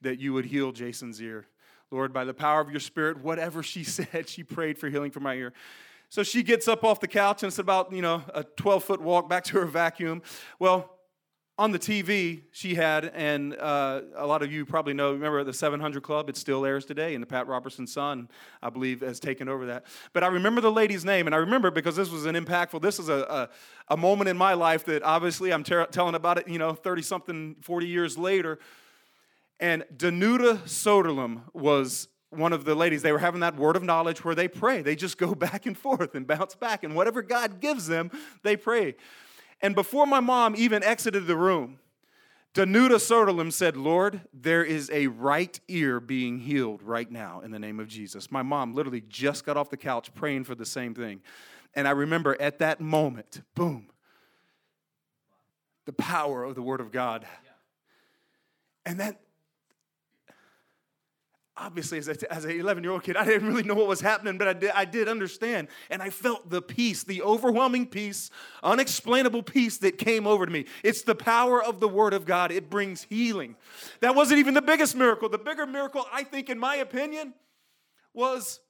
that 0.02 0.18
you 0.18 0.34
would 0.34 0.44
heal 0.44 0.72
Jason's 0.72 1.20
ear. 1.22 1.46
Lord, 1.90 2.12
by 2.12 2.24
the 2.24 2.34
power 2.34 2.60
of 2.60 2.70
your 2.70 2.80
spirit, 2.80 3.22
whatever 3.22 3.62
she 3.62 3.84
said, 3.84 4.28
she 4.28 4.42
prayed 4.42 4.78
for 4.78 4.88
healing 4.88 5.10
for 5.10 5.20
my 5.20 5.34
ear. 5.34 5.52
So 6.10 6.22
she 6.22 6.42
gets 6.42 6.68
up 6.68 6.84
off 6.84 7.00
the 7.00 7.08
couch 7.08 7.42
and 7.42 7.48
it's 7.48 7.58
about, 7.58 7.92
you 7.92 8.02
know, 8.02 8.22
a 8.34 8.42
12 8.42 8.84
foot 8.84 9.00
walk 9.00 9.28
back 9.28 9.44
to 9.44 9.58
her 9.58 9.66
vacuum. 9.66 10.22
Well, 10.58 10.97
on 11.58 11.72
the 11.72 11.78
TV 11.78 12.42
she 12.52 12.76
had, 12.76 13.06
and 13.06 13.56
uh, 13.56 14.02
a 14.16 14.26
lot 14.26 14.42
of 14.42 14.52
you 14.52 14.64
probably 14.64 14.94
know, 14.94 15.12
remember 15.12 15.42
the 15.42 15.52
700 15.52 16.02
Club? 16.02 16.28
It 16.28 16.36
still 16.36 16.64
airs 16.64 16.84
today, 16.84 17.14
and 17.14 17.22
the 17.22 17.26
Pat 17.26 17.48
Robertson 17.48 17.86
son, 17.86 18.28
I 18.62 18.70
believe, 18.70 19.00
has 19.00 19.18
taken 19.18 19.48
over 19.48 19.66
that. 19.66 19.84
But 20.12 20.22
I 20.22 20.28
remember 20.28 20.60
the 20.60 20.70
lady's 20.70 21.04
name, 21.04 21.26
and 21.26 21.34
I 21.34 21.38
remember 21.38 21.72
because 21.72 21.96
this 21.96 22.10
was 22.10 22.26
an 22.26 22.36
impactful, 22.36 22.80
this 22.80 23.00
is 23.00 23.08
a, 23.08 23.48
a, 23.88 23.94
a 23.94 23.96
moment 23.96 24.28
in 24.28 24.36
my 24.36 24.54
life 24.54 24.84
that 24.84 25.02
obviously 25.02 25.52
I'm 25.52 25.64
ter- 25.64 25.86
telling 25.86 26.14
about 26.14 26.38
it, 26.38 26.46
you 26.46 26.58
know, 26.58 26.74
30 26.74 27.02
something, 27.02 27.56
40 27.62 27.86
years 27.88 28.16
later. 28.16 28.60
And 29.58 29.84
Danuta 29.96 30.58
Soderman 30.58 31.42
was 31.52 32.06
one 32.30 32.52
of 32.52 32.64
the 32.64 32.74
ladies, 32.74 33.02
they 33.02 33.10
were 33.10 33.18
having 33.18 33.40
that 33.40 33.56
word 33.56 33.74
of 33.74 33.82
knowledge 33.82 34.24
where 34.24 34.34
they 34.34 34.46
pray. 34.46 34.82
They 34.82 34.94
just 34.94 35.18
go 35.18 35.34
back 35.34 35.66
and 35.66 35.76
forth 35.76 36.14
and 36.14 36.24
bounce 36.24 36.54
back, 36.54 36.84
and 36.84 36.94
whatever 36.94 37.20
God 37.20 37.58
gives 37.58 37.88
them, 37.88 38.12
they 38.44 38.56
pray. 38.56 38.94
And 39.60 39.74
before 39.74 40.06
my 40.06 40.20
mom 40.20 40.54
even 40.56 40.82
exited 40.82 41.26
the 41.26 41.36
room, 41.36 41.78
Danuta 42.54 42.96
Soderman 42.96 43.52
said, 43.52 43.76
Lord, 43.76 44.22
there 44.32 44.64
is 44.64 44.90
a 44.90 45.08
right 45.08 45.58
ear 45.68 46.00
being 46.00 46.40
healed 46.40 46.82
right 46.82 47.10
now 47.10 47.40
in 47.40 47.50
the 47.50 47.58
name 47.58 47.78
of 47.78 47.88
Jesus. 47.88 48.30
My 48.32 48.42
mom 48.42 48.74
literally 48.74 49.02
just 49.08 49.44
got 49.44 49.56
off 49.56 49.70
the 49.70 49.76
couch 49.76 50.12
praying 50.14 50.44
for 50.44 50.54
the 50.54 50.66
same 50.66 50.94
thing. 50.94 51.20
And 51.74 51.86
I 51.86 51.92
remember 51.92 52.36
at 52.40 52.58
that 52.58 52.80
moment, 52.80 53.42
boom, 53.54 53.90
the 55.84 55.92
power 55.92 56.42
of 56.42 56.54
the 56.54 56.62
Word 56.62 56.80
of 56.80 56.90
God. 56.90 57.26
And 58.84 58.98
that 59.00 59.20
obviously 61.60 61.98
as, 61.98 62.08
a, 62.08 62.32
as 62.32 62.44
an 62.44 62.52
11 62.52 62.82
year 62.82 62.92
old 62.92 63.02
kid 63.02 63.16
i 63.16 63.24
didn't 63.24 63.48
really 63.48 63.62
know 63.62 63.74
what 63.74 63.86
was 63.86 64.00
happening 64.00 64.38
but 64.38 64.48
I 64.48 64.52
did, 64.52 64.70
I 64.74 64.84
did 64.84 65.08
understand. 65.08 65.68
And 65.90 66.02
i 66.02 66.10
felt 66.10 66.48
the 66.48 66.62
peace 66.62 67.02
the 67.04 67.22
overwhelming 67.22 67.86
peace 67.86 68.30
unexplainable 68.62 69.42
peace 69.42 69.78
that 69.78 69.98
came 69.98 70.26
over 70.26 70.46
to 70.46 70.52
me. 70.52 70.66
It's 70.82 71.02
the 71.02 71.14
power 71.14 71.62
of 71.62 71.80
the 71.80 71.88
word 71.88 72.14
of 72.14 72.24
god. 72.24 72.50
It 72.50 72.70
brings 72.70 73.02
healing. 73.02 73.56
That 74.00 74.14
wasn't 74.14 74.38
even 74.40 74.54
the 74.54 74.62
biggest 74.62 74.96
miracle. 74.96 75.28
The 75.28 75.38
bigger 75.38 75.66
miracle 75.66 76.06
i 76.12 76.22
think 76.24 76.48
in 76.48 76.58
my 76.58 76.76
opinion 76.76 77.34
was 78.14 78.60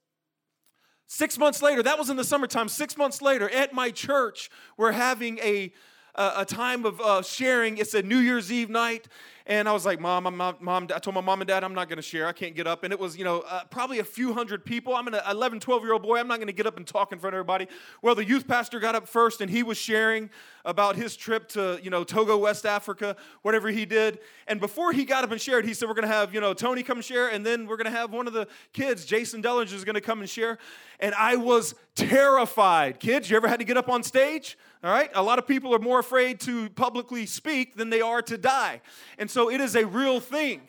six 1.06 1.38
months 1.38 1.62
later. 1.62 1.82
That 1.82 1.98
was 1.98 2.10
in 2.10 2.16
the 2.16 2.24
summertime. 2.24 2.68
Six 2.68 2.96
months 2.96 3.22
later 3.22 3.48
at 3.50 3.72
my 3.72 3.90
church 3.90 4.50
we're 4.76 4.92
having 4.92 5.38
a 5.38 5.72
a, 6.18 6.44
time 6.44 6.84
of 6.84 7.00
uh, 7.00 7.22
sharing. 7.22 7.78
It's 7.78 7.94
a 7.94 8.02
New 8.02 8.18
Year's 8.18 8.50
Eve 8.50 8.68
night, 8.68 9.06
and 9.48 9.66
I 9.66 9.72
was 9.72 9.86
like, 9.86 9.98
Mom, 9.98 10.26
I'm 10.26 10.36
mom, 10.36 10.88
I 10.94 10.98
told 10.98 11.14
my 11.14 11.22
mom 11.22 11.40
and 11.40 11.48
dad, 11.48 11.64
I'm 11.64 11.72
not 11.72 11.88
going 11.88 11.96
to 11.96 12.02
share. 12.02 12.26
I 12.26 12.32
can't 12.32 12.54
get 12.54 12.66
up. 12.66 12.84
And 12.84 12.92
it 12.92 13.00
was, 13.00 13.16
you 13.16 13.24
know, 13.24 13.40
uh, 13.48 13.64
probably 13.70 13.98
a 13.98 14.04
few 14.04 14.34
hundred 14.34 14.62
people. 14.62 14.94
I'm 14.94 15.08
an 15.08 15.16
11, 15.28 15.60
12 15.60 15.82
year 15.84 15.94
old 15.94 16.02
boy. 16.02 16.18
I'm 16.18 16.28
not 16.28 16.36
going 16.36 16.48
to 16.48 16.52
get 16.52 16.66
up 16.66 16.76
and 16.76 16.86
talk 16.86 17.12
in 17.12 17.18
front 17.18 17.34
of 17.34 17.38
everybody. 17.38 17.66
Well, 18.02 18.14
the 18.14 18.26
youth 18.26 18.46
pastor 18.46 18.78
got 18.78 18.94
up 18.94 19.08
first 19.08 19.40
and 19.40 19.50
he 19.50 19.62
was 19.62 19.78
sharing 19.78 20.28
about 20.66 20.96
his 20.96 21.16
trip 21.16 21.48
to, 21.48 21.80
you 21.82 21.88
know, 21.88 22.04
Togo, 22.04 22.36
West 22.36 22.66
Africa, 22.66 23.16
whatever 23.40 23.68
he 23.68 23.86
did. 23.86 24.18
And 24.46 24.60
before 24.60 24.92
he 24.92 25.06
got 25.06 25.24
up 25.24 25.30
and 25.30 25.40
shared, 25.40 25.64
he 25.64 25.72
said, 25.72 25.88
We're 25.88 25.94
going 25.94 26.06
to 26.06 26.14
have, 26.14 26.34
you 26.34 26.42
know, 26.42 26.52
Tony 26.52 26.82
come 26.82 27.00
share. 27.00 27.28
And 27.28 27.44
then 27.44 27.66
we're 27.66 27.78
going 27.78 27.90
to 27.90 27.98
have 27.98 28.12
one 28.12 28.26
of 28.26 28.34
the 28.34 28.46
kids, 28.74 29.06
Jason 29.06 29.42
Dellinger, 29.42 29.72
is 29.72 29.84
going 29.84 29.94
to 29.94 30.02
come 30.02 30.20
and 30.20 30.28
share. 30.28 30.58
And 31.00 31.14
I 31.14 31.36
was 31.36 31.74
terrified. 31.94 33.00
Kids, 33.00 33.30
you 33.30 33.36
ever 33.36 33.48
had 33.48 33.60
to 33.60 33.64
get 33.64 33.78
up 33.78 33.88
on 33.88 34.02
stage? 34.02 34.58
All 34.82 34.90
right? 34.90 35.10
A 35.14 35.22
lot 35.22 35.38
of 35.38 35.46
people 35.46 35.74
are 35.74 35.80
more 35.80 35.98
afraid 35.98 36.38
to 36.40 36.70
publicly 36.70 37.26
speak 37.26 37.74
than 37.74 37.90
they 37.90 38.00
are 38.00 38.22
to 38.22 38.38
die. 38.38 38.80
And 39.18 39.28
so 39.28 39.37
so 39.38 39.52
it 39.52 39.60
is 39.60 39.76
a 39.76 39.86
real 39.86 40.18
thing. 40.18 40.62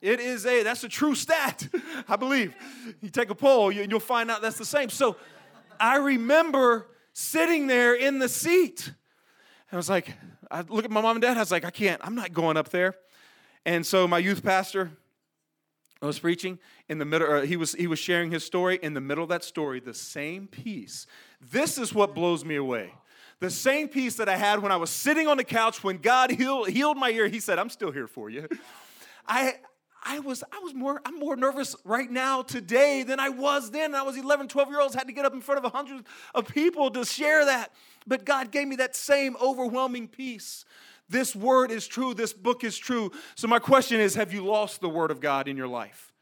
It 0.00 0.18
is 0.18 0.46
a, 0.46 0.62
that's 0.62 0.82
a 0.82 0.88
true 0.88 1.14
stat, 1.14 1.68
I 2.08 2.16
believe. 2.16 2.54
You 3.02 3.10
take 3.10 3.28
a 3.28 3.34
poll, 3.34 3.70
you, 3.70 3.86
you'll 3.86 4.00
find 4.00 4.30
out 4.30 4.40
that's 4.40 4.56
the 4.56 4.64
same. 4.64 4.88
So 4.88 5.16
I 5.78 5.98
remember 5.98 6.86
sitting 7.12 7.66
there 7.66 7.94
in 7.94 8.18
the 8.18 8.26
seat. 8.30 8.86
And 8.86 8.94
I 9.74 9.76
was 9.76 9.90
like, 9.90 10.14
I 10.50 10.62
look 10.62 10.86
at 10.86 10.90
my 10.90 11.02
mom 11.02 11.16
and 11.16 11.22
dad, 11.22 11.36
I 11.36 11.40
was 11.40 11.50
like, 11.50 11.66
I 11.66 11.70
can't, 11.70 12.00
I'm 12.02 12.14
not 12.14 12.32
going 12.32 12.56
up 12.56 12.70
there. 12.70 12.94
And 13.66 13.84
so 13.84 14.08
my 14.08 14.16
youth 14.16 14.42
pastor 14.42 14.90
was 16.00 16.18
preaching 16.18 16.58
in 16.88 16.96
the 16.96 17.04
middle, 17.04 17.42
he 17.42 17.58
was 17.58 17.74
he 17.74 17.86
was 17.86 17.98
sharing 17.98 18.30
his 18.30 18.42
story. 18.42 18.78
In 18.82 18.94
the 18.94 19.02
middle 19.02 19.24
of 19.24 19.28
that 19.28 19.44
story, 19.44 19.80
the 19.80 19.92
same 19.92 20.46
piece. 20.46 21.06
This 21.42 21.76
is 21.76 21.92
what 21.92 22.14
blows 22.14 22.42
me 22.42 22.56
away. 22.56 22.94
The 23.40 23.50
same 23.50 23.88
peace 23.88 24.16
that 24.16 24.28
I 24.28 24.36
had 24.36 24.60
when 24.62 24.72
I 24.72 24.76
was 24.76 24.90
sitting 24.90 25.28
on 25.28 25.36
the 25.36 25.44
couch 25.44 25.84
when 25.84 25.98
God 25.98 26.30
healed, 26.32 26.68
healed 26.68 26.96
my 26.96 27.10
ear, 27.10 27.28
He 27.28 27.40
said, 27.40 27.58
I'm 27.58 27.70
still 27.70 27.92
here 27.92 28.08
for 28.08 28.28
you. 28.28 28.48
I, 29.28 29.54
I 30.02 30.20
was, 30.20 30.42
I 30.50 30.58
was 30.60 30.74
more, 30.74 31.00
I'm 31.04 31.18
more 31.18 31.36
nervous 31.36 31.76
right 31.84 32.10
now 32.10 32.42
today 32.42 33.02
than 33.02 33.20
I 33.20 33.28
was 33.28 33.70
then. 33.70 33.94
I 33.94 34.02
was 34.02 34.16
11, 34.16 34.48
12 34.48 34.68
year 34.70 34.80
olds, 34.80 34.94
had 34.94 35.06
to 35.06 35.12
get 35.12 35.24
up 35.24 35.34
in 35.34 35.40
front 35.40 35.64
of 35.64 35.72
hundreds 35.72 36.02
of 36.34 36.48
people 36.48 36.90
to 36.92 37.04
share 37.04 37.44
that. 37.44 37.72
But 38.06 38.24
God 38.24 38.50
gave 38.50 38.66
me 38.66 38.76
that 38.76 38.96
same 38.96 39.36
overwhelming 39.40 40.08
peace. 40.08 40.64
This 41.08 41.34
word 41.34 41.70
is 41.70 41.86
true, 41.86 42.14
this 42.14 42.32
book 42.32 42.64
is 42.64 42.76
true. 42.76 43.12
So, 43.34 43.48
my 43.48 43.58
question 43.58 44.00
is 44.00 44.14
Have 44.14 44.32
you 44.32 44.44
lost 44.44 44.80
the 44.80 44.88
word 44.88 45.10
of 45.10 45.20
God 45.20 45.48
in 45.48 45.56
your 45.56 45.68
life? 45.68 46.12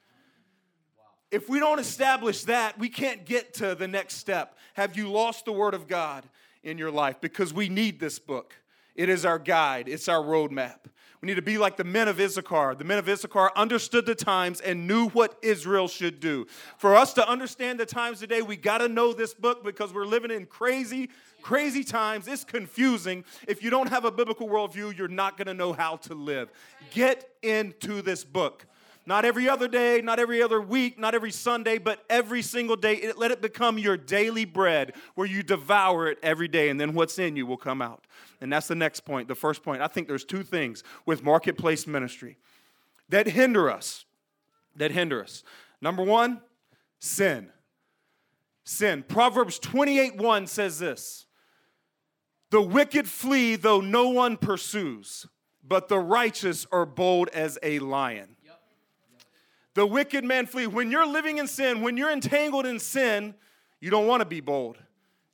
If 1.31 1.49
we 1.49 1.59
don't 1.59 1.81
establish 1.81 2.45
that, 2.45 2.79
we 2.79 2.89
can't 2.89 3.27
get 3.27 3.55
to 3.55 3.75
the 3.75 3.89
next 3.89 4.15
step. 4.15 4.57
Have 4.75 4.97
you 4.97 5.11
lost 5.11 5.45
the 5.45 5.53
word 5.53 5.75
of 5.75 5.89
God 5.89 6.25
in 6.67 6.77
your 6.77 6.91
life? 6.91 7.21
Because 7.21 7.55
we 7.55 7.69
need 7.69 8.01
this 8.01 8.19
book. 8.19 8.55
It 8.95 9.09
is 9.09 9.25
our 9.25 9.39
guide, 9.39 9.89
it's 9.89 10.09
our 10.09 10.23
roadmap. 10.23 10.81
We 11.23 11.27
need 11.27 11.37
to 11.37 11.43
be 11.43 11.57
like 11.57 11.77
the 11.77 11.85
men 11.85 12.09
of 12.09 12.21
Issachar. 12.21 12.75
The 12.75 12.85
men 12.85 12.99
of 12.99 13.09
Issachar 13.09 13.51
understood 13.57 14.05
the 14.05 14.15
times 14.15 14.61
and 14.61 14.87
knew 14.87 15.09
what 15.09 15.39
Israel 15.43 15.89
should 15.89 16.21
do. 16.21 16.47
For 16.77 16.95
us 16.95 17.15
to 17.15 17.27
understand 17.27 17.81
the 17.81 17.87
times 17.87 18.21
today, 18.21 18.43
we 18.43 18.57
got 18.57 18.79
to 18.79 18.89
know 18.89 19.13
this 19.13 19.33
book 19.33 19.65
because 19.65 19.95
we're 19.95 20.05
living 20.05 20.31
in 20.31 20.45
crazy, 20.45 21.09
crazy 21.41 21.85
times. 21.85 22.29
It's 22.29 22.45
confusing. 22.45 23.25
If 23.49 23.63
you 23.63 23.71
don't 23.71 23.89
have 23.89 24.05
a 24.05 24.11
biblical 24.11 24.47
worldview, 24.47 24.97
you're 24.97 25.09
not 25.09 25.39
going 25.39 25.47
to 25.47 25.55
know 25.55 25.73
how 25.73 25.97
to 25.97 26.15
live. 26.15 26.51
Get 26.91 27.29
into 27.43 28.03
this 28.03 28.23
book. 28.23 28.67
Not 29.09 29.25
every 29.25 29.49
other 29.49 29.69
day, 29.69 30.01
not 30.03 30.19
every 30.19 30.43
other 30.43 30.61
week, 30.61 30.99
not 30.99 31.15
every 31.15 31.31
Sunday, 31.31 31.79
but 31.79 32.05
every 32.11 32.43
single 32.43 32.75
day. 32.75 33.13
Let 33.17 33.31
it 33.31 33.41
become 33.41 33.79
your 33.79 33.97
daily 33.97 34.45
bread 34.45 34.95
where 35.15 35.29
you 35.29 35.45
devour 35.45 36.09
it 36.09 36.19
every 36.25 36.49
day, 36.49 36.71
and 36.71 36.81
then 36.81 36.93
what's 36.93 37.17
in 37.21 37.37
you 37.37 37.47
will 37.47 37.57
come 37.57 37.81
out. 37.81 38.05
And 38.41 38.53
that's 38.53 38.67
the 38.67 38.75
next 38.75 39.01
point. 39.01 39.29
The 39.29 39.37
first 39.37 39.63
point. 39.63 39.81
I 39.81 39.87
think 39.87 40.09
there's 40.09 40.25
two 40.25 40.43
things 40.43 40.83
with 41.07 41.23
marketplace 41.23 41.87
ministry 41.87 42.37
that 43.09 43.29
hinder 43.29 43.71
us. 43.71 44.05
That 44.75 44.91
hinder 44.91 45.23
us. 45.23 45.45
Number 45.81 46.03
one, 46.03 46.41
sin. 46.99 47.51
Sin. 48.65 49.05
Proverbs 49.07 49.61
28 49.61 50.17
1 50.17 50.47
says 50.49 50.81
this 50.81 51.27
The 52.51 52.61
wicked 52.61 53.09
flee 53.09 53.55
though 53.55 53.81
no 53.81 54.09
one 54.09 54.37
pursues, 54.37 55.27
but 55.63 55.87
the 55.87 56.01
righteous 56.01 56.67
are 56.73 56.85
bold 56.85 57.29
as 57.29 57.57
a 57.63 57.79
lion. 57.79 58.36
The 59.77 59.87
wicked 59.87 60.25
man 60.25 60.47
flee. 60.47 60.67
When 60.67 60.91
you're 60.91 61.07
living 61.07 61.37
in 61.37 61.47
sin, 61.47 61.83
when 61.83 61.99
you're 61.99 62.11
entangled 62.11 62.65
in 62.65 62.79
sin, 62.79 63.35
you 63.79 63.91
don't 63.91 64.07
want 64.07 64.23
to 64.23 64.25
be 64.25 64.41
bold. 64.41 64.79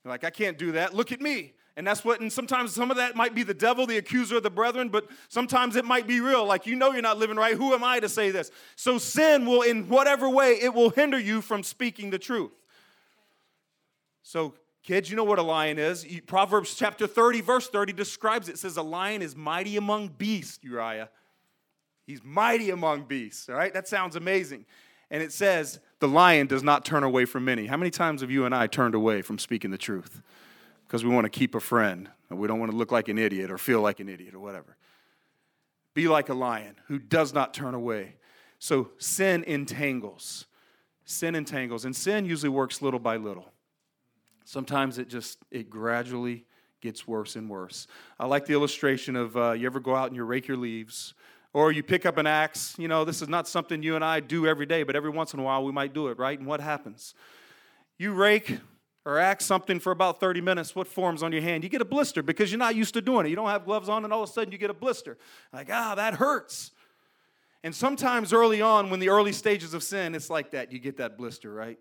You're 0.02 0.10
like, 0.10 0.24
I 0.24 0.30
can't 0.30 0.58
do 0.58 0.72
that. 0.72 0.92
Look 0.92 1.12
at 1.12 1.20
me. 1.20 1.52
And 1.76 1.86
that's 1.86 2.04
what, 2.04 2.20
and 2.20 2.30
sometimes 2.30 2.74
some 2.74 2.90
of 2.90 2.96
that 2.96 3.14
might 3.14 3.36
be 3.36 3.44
the 3.44 3.54
devil, 3.54 3.86
the 3.86 3.98
accuser 3.98 4.38
of 4.38 4.42
the 4.42 4.50
brethren, 4.50 4.88
but 4.88 5.06
sometimes 5.28 5.76
it 5.76 5.84
might 5.84 6.08
be 6.08 6.20
real. 6.20 6.44
Like, 6.44 6.66
you 6.66 6.74
know, 6.74 6.90
you're 6.90 7.02
not 7.02 7.18
living 7.18 7.36
right. 7.36 7.54
Who 7.54 7.72
am 7.72 7.84
I 7.84 8.00
to 8.00 8.08
say 8.08 8.32
this? 8.32 8.50
So, 8.74 8.98
sin 8.98 9.46
will, 9.46 9.62
in 9.62 9.88
whatever 9.88 10.28
way, 10.28 10.58
it 10.60 10.74
will 10.74 10.90
hinder 10.90 11.20
you 11.20 11.40
from 11.40 11.62
speaking 11.62 12.10
the 12.10 12.18
truth. 12.18 12.50
So, 14.24 14.54
kids, 14.82 15.08
you 15.08 15.14
know 15.14 15.22
what 15.22 15.38
a 15.38 15.42
lion 15.42 15.78
is. 15.78 16.04
Proverbs 16.26 16.74
chapter 16.74 17.06
30, 17.06 17.42
verse 17.42 17.68
30 17.68 17.92
describes 17.92 18.48
it. 18.48 18.54
It 18.54 18.58
says, 18.58 18.76
A 18.76 18.82
lion 18.82 19.22
is 19.22 19.36
mighty 19.36 19.76
among 19.76 20.08
beasts, 20.08 20.58
Uriah. 20.62 21.10
He's 22.12 22.22
mighty 22.22 22.68
among 22.68 23.04
beasts, 23.04 23.48
all 23.48 23.54
right? 23.54 23.72
That 23.72 23.88
sounds 23.88 24.16
amazing. 24.16 24.66
And 25.10 25.22
it 25.22 25.32
says, 25.32 25.80
the 25.98 26.08
lion 26.08 26.46
does 26.46 26.62
not 26.62 26.84
turn 26.84 27.04
away 27.04 27.24
from 27.24 27.46
many. 27.46 27.64
How 27.64 27.78
many 27.78 27.90
times 27.90 28.20
have 28.20 28.30
you 28.30 28.44
and 28.44 28.54
I 28.54 28.66
turned 28.66 28.94
away 28.94 29.22
from 29.22 29.38
speaking 29.38 29.70
the 29.70 29.78
truth? 29.78 30.20
Because 30.86 31.06
we 31.06 31.10
want 31.10 31.24
to 31.24 31.30
keep 31.30 31.54
a 31.54 31.60
friend, 31.60 32.10
and 32.28 32.38
we 32.38 32.46
don't 32.48 32.60
want 32.60 32.70
to 32.70 32.76
look 32.76 32.92
like 32.92 33.08
an 33.08 33.16
idiot 33.16 33.50
or 33.50 33.56
feel 33.56 33.80
like 33.80 33.98
an 33.98 34.10
idiot 34.10 34.34
or 34.34 34.40
whatever. 34.40 34.76
Be 35.94 36.06
like 36.06 36.28
a 36.28 36.34
lion 36.34 36.74
who 36.88 36.98
does 36.98 37.32
not 37.32 37.54
turn 37.54 37.72
away. 37.72 38.16
So 38.58 38.90
sin 38.98 39.42
entangles. 39.44 40.44
Sin 41.06 41.34
entangles. 41.34 41.86
And 41.86 41.96
sin 41.96 42.26
usually 42.26 42.50
works 42.50 42.82
little 42.82 43.00
by 43.00 43.16
little. 43.16 43.50
Sometimes 44.44 44.98
it 44.98 45.08
just, 45.08 45.38
it 45.50 45.70
gradually 45.70 46.44
gets 46.82 47.08
worse 47.08 47.36
and 47.36 47.48
worse. 47.48 47.86
I 48.20 48.26
like 48.26 48.44
the 48.44 48.52
illustration 48.52 49.16
of 49.16 49.34
uh, 49.34 49.52
you 49.52 49.64
ever 49.64 49.80
go 49.80 49.96
out 49.96 50.08
and 50.08 50.16
you 50.16 50.24
rake 50.24 50.46
your 50.46 50.58
leaves 50.58 51.14
or 51.54 51.72
you 51.72 51.82
pick 51.82 52.06
up 52.06 52.18
an 52.18 52.26
axe. 52.26 52.74
You 52.78 52.88
know, 52.88 53.04
this 53.04 53.22
is 53.22 53.28
not 53.28 53.46
something 53.46 53.82
you 53.82 53.94
and 53.94 54.04
I 54.04 54.20
do 54.20 54.46
every 54.46 54.66
day, 54.66 54.82
but 54.82 54.96
every 54.96 55.10
once 55.10 55.34
in 55.34 55.40
a 55.40 55.42
while 55.42 55.64
we 55.64 55.72
might 55.72 55.92
do 55.92 56.08
it, 56.08 56.18
right? 56.18 56.38
And 56.38 56.46
what 56.46 56.60
happens? 56.60 57.14
You 57.98 58.12
rake 58.12 58.58
or 59.04 59.18
axe 59.18 59.44
something 59.44 59.80
for 59.80 59.90
about 59.90 60.20
30 60.20 60.40
minutes, 60.40 60.76
what 60.76 60.86
forms 60.86 61.22
on 61.22 61.32
your 61.32 61.42
hand? 61.42 61.64
You 61.64 61.70
get 61.70 61.80
a 61.80 61.84
blister 61.84 62.22
because 62.22 62.52
you're 62.52 62.58
not 62.58 62.76
used 62.76 62.94
to 62.94 63.00
doing 63.00 63.26
it. 63.26 63.30
You 63.30 63.36
don't 63.36 63.48
have 63.48 63.64
gloves 63.64 63.88
on, 63.88 64.04
and 64.04 64.12
all 64.12 64.22
of 64.22 64.30
a 64.30 64.32
sudden 64.32 64.52
you 64.52 64.58
get 64.58 64.70
a 64.70 64.74
blister. 64.74 65.18
Like, 65.52 65.68
ah, 65.70 65.94
that 65.96 66.14
hurts. 66.14 66.70
And 67.64 67.74
sometimes 67.74 68.32
early 68.32 68.60
on, 68.60 68.90
when 68.90 69.00
the 69.00 69.08
early 69.08 69.32
stages 69.32 69.74
of 69.74 69.82
sin, 69.82 70.14
it's 70.14 70.30
like 70.30 70.52
that. 70.52 70.72
You 70.72 70.78
get 70.78 70.96
that 70.98 71.16
blister, 71.16 71.52
right? 71.52 71.78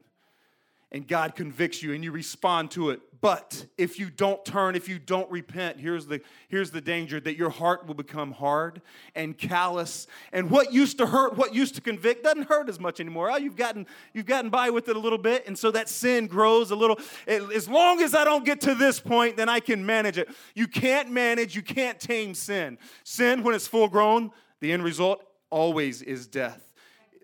And 0.91 1.07
God 1.07 1.35
convicts 1.35 1.81
you 1.81 1.93
and 1.93 2.03
you 2.03 2.11
respond 2.11 2.71
to 2.71 2.89
it. 2.89 3.01
But 3.21 3.67
if 3.77 3.99
you 3.99 4.09
don't 4.09 4.43
turn, 4.43 4.75
if 4.75 4.89
you 4.89 4.97
don't 4.97 5.29
repent, 5.29 5.79
here's 5.79 6.07
the, 6.07 6.21
here's 6.49 6.71
the 6.71 6.81
danger 6.81 7.19
that 7.19 7.37
your 7.37 7.51
heart 7.51 7.85
will 7.85 7.93
become 7.93 8.31
hard 8.31 8.81
and 9.13 9.37
callous. 9.37 10.07
And 10.33 10.49
what 10.49 10.73
used 10.73 10.97
to 10.97 11.05
hurt, 11.05 11.37
what 11.37 11.53
used 11.53 11.75
to 11.75 11.81
convict, 11.81 12.23
doesn't 12.23 12.49
hurt 12.49 12.67
as 12.67 12.79
much 12.79 12.99
anymore. 12.99 13.29
Oh, 13.31 13.37
you've, 13.37 13.55
gotten, 13.55 13.85
you've 14.13 14.25
gotten 14.25 14.49
by 14.49 14.71
with 14.71 14.89
it 14.89 14.95
a 14.95 14.99
little 14.99 15.19
bit. 15.19 15.45
And 15.45 15.57
so 15.57 15.69
that 15.69 15.87
sin 15.87 16.25
grows 16.25 16.71
a 16.71 16.75
little. 16.75 16.99
As 17.27 17.69
long 17.69 18.01
as 18.01 18.15
I 18.15 18.23
don't 18.23 18.43
get 18.43 18.59
to 18.61 18.73
this 18.73 18.99
point, 18.99 19.37
then 19.37 19.49
I 19.49 19.59
can 19.59 19.85
manage 19.85 20.17
it. 20.17 20.27
You 20.55 20.67
can't 20.67 21.11
manage, 21.11 21.55
you 21.55 21.61
can't 21.61 21.99
tame 21.99 22.33
sin. 22.33 22.79
Sin, 23.03 23.43
when 23.43 23.53
it's 23.53 23.67
full 23.67 23.87
grown, 23.87 24.31
the 24.61 24.71
end 24.71 24.83
result 24.83 25.23
always 25.51 26.01
is 26.01 26.25
death. 26.25 26.73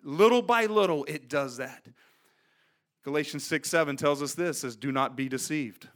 Little 0.03 0.43
by 0.43 0.67
little, 0.67 1.05
it 1.05 1.27
does 1.27 1.57
that. 1.57 1.88
Galatians 3.07 3.45
6 3.45 3.69
7 3.69 3.95
tells 3.95 4.21
us 4.21 4.33
this 4.33 4.59
says, 4.59 4.75
Do 4.75 4.91
not 4.91 5.15
be 5.15 5.29
deceived. 5.29 5.87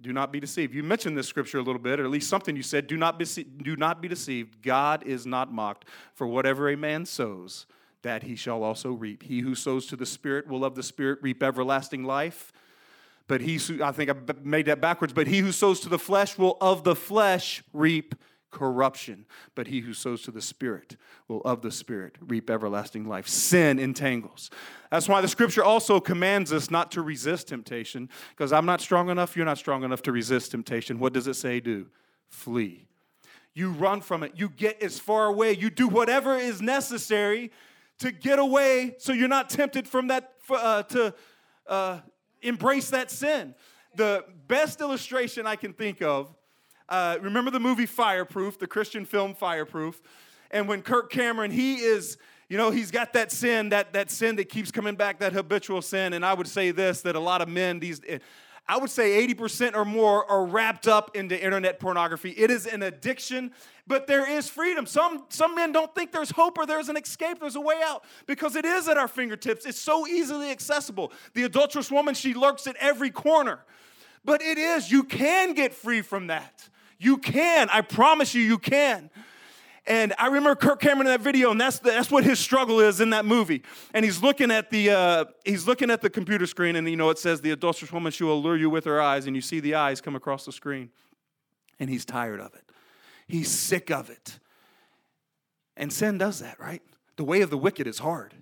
Do 0.00 0.14
not 0.14 0.32
be 0.32 0.40
deceived. 0.40 0.72
You 0.72 0.82
mentioned 0.82 1.14
this 1.14 1.28
scripture 1.28 1.58
a 1.58 1.62
little 1.62 1.78
bit, 1.78 2.00
or 2.00 2.04
at 2.04 2.10
least 2.10 2.30
something 2.30 2.56
you 2.56 2.62
said. 2.62 2.86
Do 2.86 2.96
not 2.96 3.18
be, 3.18 3.26
do 3.26 3.76
not 3.76 4.00
be 4.00 4.08
deceived. 4.08 4.62
God 4.62 5.06
is 5.06 5.26
not 5.26 5.52
mocked. 5.52 5.84
For 6.14 6.26
whatever 6.26 6.70
a 6.70 6.76
man 6.76 7.04
sows, 7.04 7.66
that 8.00 8.22
he 8.22 8.34
shall 8.34 8.62
also 8.62 8.92
reap. 8.92 9.24
He 9.24 9.40
who 9.40 9.54
sows 9.54 9.84
to 9.88 9.96
the 9.96 10.06
Spirit 10.06 10.48
will 10.48 10.64
of 10.64 10.74
the 10.74 10.82
Spirit 10.82 11.18
reap 11.20 11.42
everlasting 11.42 12.02
life. 12.02 12.50
But 13.28 13.42
he, 13.42 13.60
I 13.82 13.92
think 13.92 14.08
I 14.08 14.14
made 14.42 14.64
that 14.64 14.80
backwards, 14.80 15.12
but 15.12 15.26
he 15.26 15.40
who 15.40 15.52
sows 15.52 15.80
to 15.80 15.90
the 15.90 15.98
flesh 15.98 16.38
will 16.38 16.56
of 16.62 16.82
the 16.82 16.96
flesh 16.96 17.62
reap 17.74 18.14
corruption. 18.52 19.26
But 19.56 19.66
he 19.66 19.80
who 19.80 19.92
sows 19.92 20.22
to 20.22 20.30
the 20.30 20.40
Spirit 20.40 20.96
will 21.26 21.40
of 21.40 21.62
the 21.62 21.72
Spirit 21.72 22.14
reap 22.20 22.48
everlasting 22.48 23.08
life. 23.08 23.26
Sin 23.26 23.80
entangles. 23.80 24.50
That's 24.92 25.08
why 25.08 25.20
the 25.20 25.28
scripture 25.28 25.64
also 25.64 25.98
commands 25.98 26.52
us 26.52 26.70
not 26.70 26.92
to 26.92 27.02
resist 27.02 27.48
temptation, 27.48 28.08
because 28.30 28.52
I'm 28.52 28.66
not 28.66 28.80
strong 28.80 29.10
enough, 29.10 29.36
you're 29.36 29.46
not 29.46 29.58
strong 29.58 29.82
enough 29.82 30.02
to 30.02 30.12
resist 30.12 30.52
temptation. 30.52 31.00
What 31.00 31.12
does 31.12 31.26
it 31.26 31.34
say 31.34 31.58
do? 31.58 31.88
Flee. 32.28 32.86
You 33.54 33.70
run 33.70 34.00
from 34.00 34.22
it. 34.22 34.32
You 34.36 34.48
get 34.48 34.82
as 34.82 34.98
far 34.98 35.26
away. 35.26 35.52
You 35.52 35.70
do 35.70 35.88
whatever 35.88 36.36
is 36.36 36.62
necessary 36.62 37.50
to 37.98 38.12
get 38.12 38.38
away 38.38 38.94
so 38.98 39.12
you're 39.12 39.28
not 39.28 39.50
tempted 39.50 39.86
from 39.88 40.08
that, 40.08 40.34
uh, 40.50 40.82
to 40.84 41.14
uh, 41.66 42.00
embrace 42.40 42.90
that 42.90 43.10
sin. 43.10 43.54
The 43.94 44.24
best 44.46 44.80
illustration 44.80 45.46
I 45.46 45.56
can 45.56 45.72
think 45.72 46.00
of 46.00 46.34
uh, 46.88 47.18
remember 47.20 47.50
the 47.50 47.60
movie 47.60 47.86
Fireproof, 47.86 48.58
the 48.58 48.66
Christian 48.66 49.04
film 49.04 49.34
Fireproof? 49.34 50.00
And 50.50 50.68
when 50.68 50.82
Kirk 50.82 51.10
Cameron, 51.10 51.50
he 51.50 51.76
is, 51.76 52.18
you 52.48 52.58
know, 52.58 52.70
he's 52.70 52.90
got 52.90 53.14
that 53.14 53.32
sin, 53.32 53.70
that, 53.70 53.94
that 53.94 54.10
sin 54.10 54.36
that 54.36 54.48
keeps 54.48 54.70
coming 54.70 54.94
back, 54.94 55.20
that 55.20 55.32
habitual 55.32 55.80
sin. 55.80 56.12
And 56.12 56.24
I 56.24 56.34
would 56.34 56.48
say 56.48 56.70
this 56.70 57.00
that 57.02 57.16
a 57.16 57.20
lot 57.20 57.40
of 57.40 57.48
men, 57.48 57.80
these, 57.80 58.00
eh, 58.06 58.18
I 58.68 58.76
would 58.76 58.90
say 58.90 59.26
80% 59.26 59.74
or 59.74 59.84
more 59.84 60.30
are 60.30 60.44
wrapped 60.44 60.86
up 60.86 61.16
into 61.16 61.42
internet 61.42 61.80
pornography. 61.80 62.30
It 62.30 62.50
is 62.50 62.66
an 62.66 62.82
addiction, 62.82 63.52
but 63.86 64.06
there 64.06 64.30
is 64.30 64.48
freedom. 64.48 64.86
Some, 64.86 65.24
some 65.30 65.54
men 65.54 65.72
don't 65.72 65.92
think 65.94 66.12
there's 66.12 66.30
hope 66.30 66.58
or 66.58 66.66
there's 66.66 66.88
an 66.88 66.96
escape, 66.96 67.40
there's 67.40 67.56
a 67.56 67.60
way 67.60 67.80
out 67.84 68.04
because 68.26 68.54
it 68.54 68.64
is 68.64 68.88
at 68.88 68.96
our 68.96 69.08
fingertips. 69.08 69.66
It's 69.66 69.80
so 69.80 70.06
easily 70.06 70.50
accessible. 70.50 71.12
The 71.34 71.42
adulterous 71.42 71.90
woman, 71.90 72.14
she 72.14 72.34
lurks 72.34 72.66
at 72.66 72.76
every 72.76 73.10
corner. 73.10 73.60
But 74.24 74.40
it 74.40 74.58
is, 74.58 74.90
you 74.90 75.02
can 75.02 75.54
get 75.54 75.74
free 75.74 76.02
from 76.02 76.28
that. 76.28 76.68
You 77.02 77.18
can. 77.18 77.68
I 77.70 77.80
promise 77.80 78.32
you, 78.32 78.42
you 78.42 78.58
can. 78.58 79.10
And 79.86 80.14
I 80.16 80.26
remember 80.26 80.54
Kirk 80.54 80.80
Cameron 80.80 81.08
in 81.08 81.12
that 81.12 81.20
video, 81.20 81.50
and 81.50 81.60
that's, 81.60 81.80
that's 81.80 82.12
what 82.12 82.22
his 82.22 82.38
struggle 82.38 82.78
is 82.78 83.00
in 83.00 83.10
that 83.10 83.24
movie. 83.24 83.64
And 83.92 84.04
he's 84.04 84.22
looking 84.22 84.52
at 84.52 84.70
the 84.70 84.90
uh, 84.90 85.24
he's 85.44 85.66
looking 85.66 85.90
at 85.90 86.00
the 86.00 86.08
computer 86.08 86.46
screen, 86.46 86.76
and 86.76 86.88
you 86.88 86.94
know 86.94 87.10
it 87.10 87.18
says 87.18 87.40
the 87.40 87.50
adulterous 87.50 87.90
woman 87.90 88.12
she 88.12 88.22
will 88.22 88.34
allure 88.34 88.56
you 88.56 88.70
with 88.70 88.84
her 88.84 89.00
eyes, 89.00 89.26
and 89.26 89.34
you 89.34 89.42
see 89.42 89.58
the 89.58 89.74
eyes 89.74 90.00
come 90.00 90.14
across 90.14 90.44
the 90.44 90.52
screen, 90.52 90.90
and 91.80 91.90
he's 91.90 92.04
tired 92.04 92.38
of 92.38 92.54
it. 92.54 92.62
He's 93.26 93.50
sick 93.50 93.90
of 93.90 94.08
it. 94.08 94.38
And 95.76 95.92
sin 95.92 96.18
does 96.18 96.38
that, 96.38 96.60
right? 96.60 96.82
The 97.16 97.24
way 97.24 97.40
of 97.40 97.50
the 97.50 97.58
wicked 97.58 97.88
is 97.88 97.98
hard. 97.98 98.34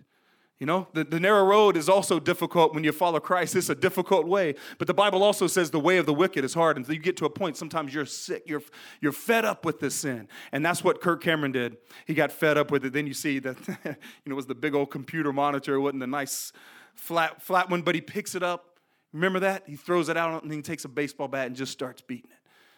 You 0.61 0.67
know, 0.67 0.88
the, 0.93 1.05
the 1.05 1.19
narrow 1.19 1.43
road 1.43 1.75
is 1.75 1.88
also 1.88 2.21
difficult 2.21 2.75
when 2.75 2.85
you 2.85 2.93
follow 2.93 3.19
Christ. 3.19 3.57
It's 3.57 3.71
a 3.71 3.75
difficult 3.75 4.26
way. 4.26 4.55
But 4.76 4.88
the 4.88 4.95
Bible 4.95 5.23
also 5.23 5.47
says 5.47 5.71
the 5.71 5.81
way 5.81 5.97
of 5.97 6.05
the 6.05 6.12
wicked 6.12 6.45
is 6.45 6.52
hard. 6.52 6.76
And 6.76 6.85
so 6.85 6.93
you 6.93 6.99
get 6.99 7.17
to 7.17 7.25
a 7.25 7.31
point, 7.31 7.57
sometimes 7.57 7.95
you're 7.95 8.05
sick, 8.05 8.43
you're, 8.45 8.62
you're 9.00 9.11
fed 9.11 9.47
up 9.47 9.64
with 9.64 9.81
this 9.81 9.95
sin. 9.95 10.29
And 10.52 10.64
that's 10.64 10.85
what 10.85 11.00
Kirk 11.00 11.23
Cameron 11.23 11.52
did. 11.52 11.79
He 12.07 12.12
got 12.12 12.31
fed 12.31 12.59
up 12.59 12.71
with 12.71 12.85
it. 12.85 12.93
Then 12.93 13.07
you 13.07 13.14
see 13.14 13.38
that, 13.38 13.57
you 13.85 13.95
know, 14.26 14.33
it 14.33 14.35
was 14.35 14.47
the 14.47 14.55
big 14.55 14.75
old 14.75 14.90
computer 14.90 15.33
monitor. 15.33 15.76
It 15.76 15.81
wasn't 15.81 16.00
the 16.00 16.07
nice 16.07 16.52
flat, 16.95 17.40
flat 17.40 17.71
one, 17.71 17.81
but 17.81 17.95
he 17.95 18.02
picks 18.02 18.35
it 18.35 18.43
up. 18.43 18.79
Remember 19.14 19.40
that? 19.40 19.62
He 19.67 19.76
throws 19.76 20.11
it 20.11 20.19
out 20.19 20.43
and 20.43 20.52
he 20.52 20.61
takes 20.61 20.85
a 20.85 20.88
baseball 20.88 21.26
bat 21.26 21.47
and 21.47 21.57
just 21.57 21.73
starts 21.73 22.02
beating 22.02 22.31
it. 22.31 22.37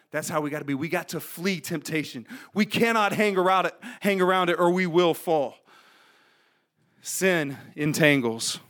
That's 0.09 0.29
how 0.29 0.39
we 0.39 0.49
got 0.49 0.59
to 0.59 0.65
be. 0.65 0.73
We 0.73 0.87
got 0.87 1.09
to 1.09 1.19
flee 1.19 1.59
temptation. 1.59 2.27
We 2.53 2.65
cannot 2.65 3.11
hang 3.11 3.37
around 3.37 3.65
it, 3.65 3.73
hang 3.99 4.21
around 4.21 4.49
it 4.49 4.57
or 4.57 4.71
we 4.71 4.87
will 4.87 5.13
fall. 5.13 5.55
Sin 7.05 7.57
entangles, 7.75 8.61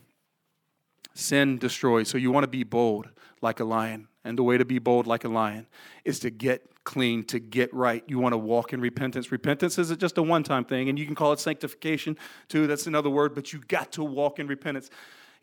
sin 1.13 1.60
destroys. 1.60 2.10
So 2.10 2.18
you 2.18 2.32
want 2.32 2.46
to 2.46 2.48
be 2.48 2.63
bold 2.63 3.10
like 3.44 3.60
a 3.60 3.63
lion. 3.63 4.08
And 4.25 4.36
the 4.40 4.42
way 4.42 4.58
to 4.58 4.66
be 4.66 4.80
bold 4.80 5.06
like 5.06 5.24
a 5.24 5.30
lion 5.30 5.68
is 6.04 6.18
to 6.22 6.32
get 6.32 6.68
clean, 6.84 7.24
to 7.25 7.38
get 7.38 7.72
right. 7.72 8.04
You 8.08 8.18
want 8.18 8.34
to 8.34 8.38
walk 8.40 8.74
in 8.74 8.82
repentance. 8.82 9.32
Repentance 9.32 9.78
isn't 9.78 10.00
just 10.00 10.18
a 10.18 10.24
one 10.24 10.42
time 10.42 10.66
thing, 10.66 10.90
and 10.90 10.98
you 10.98 11.06
can 11.06 11.13
call 11.13 11.32
it 11.32 11.40
sanctification 11.40 12.18
too. 12.48 12.66
That's 12.66 12.88
another 12.88 13.12
word, 13.12 13.36
but 13.36 13.54
you 13.54 13.60
got 13.68 13.92
to 13.92 14.04
walk 14.04 14.40
in 14.40 14.48
repentance. 14.48 14.90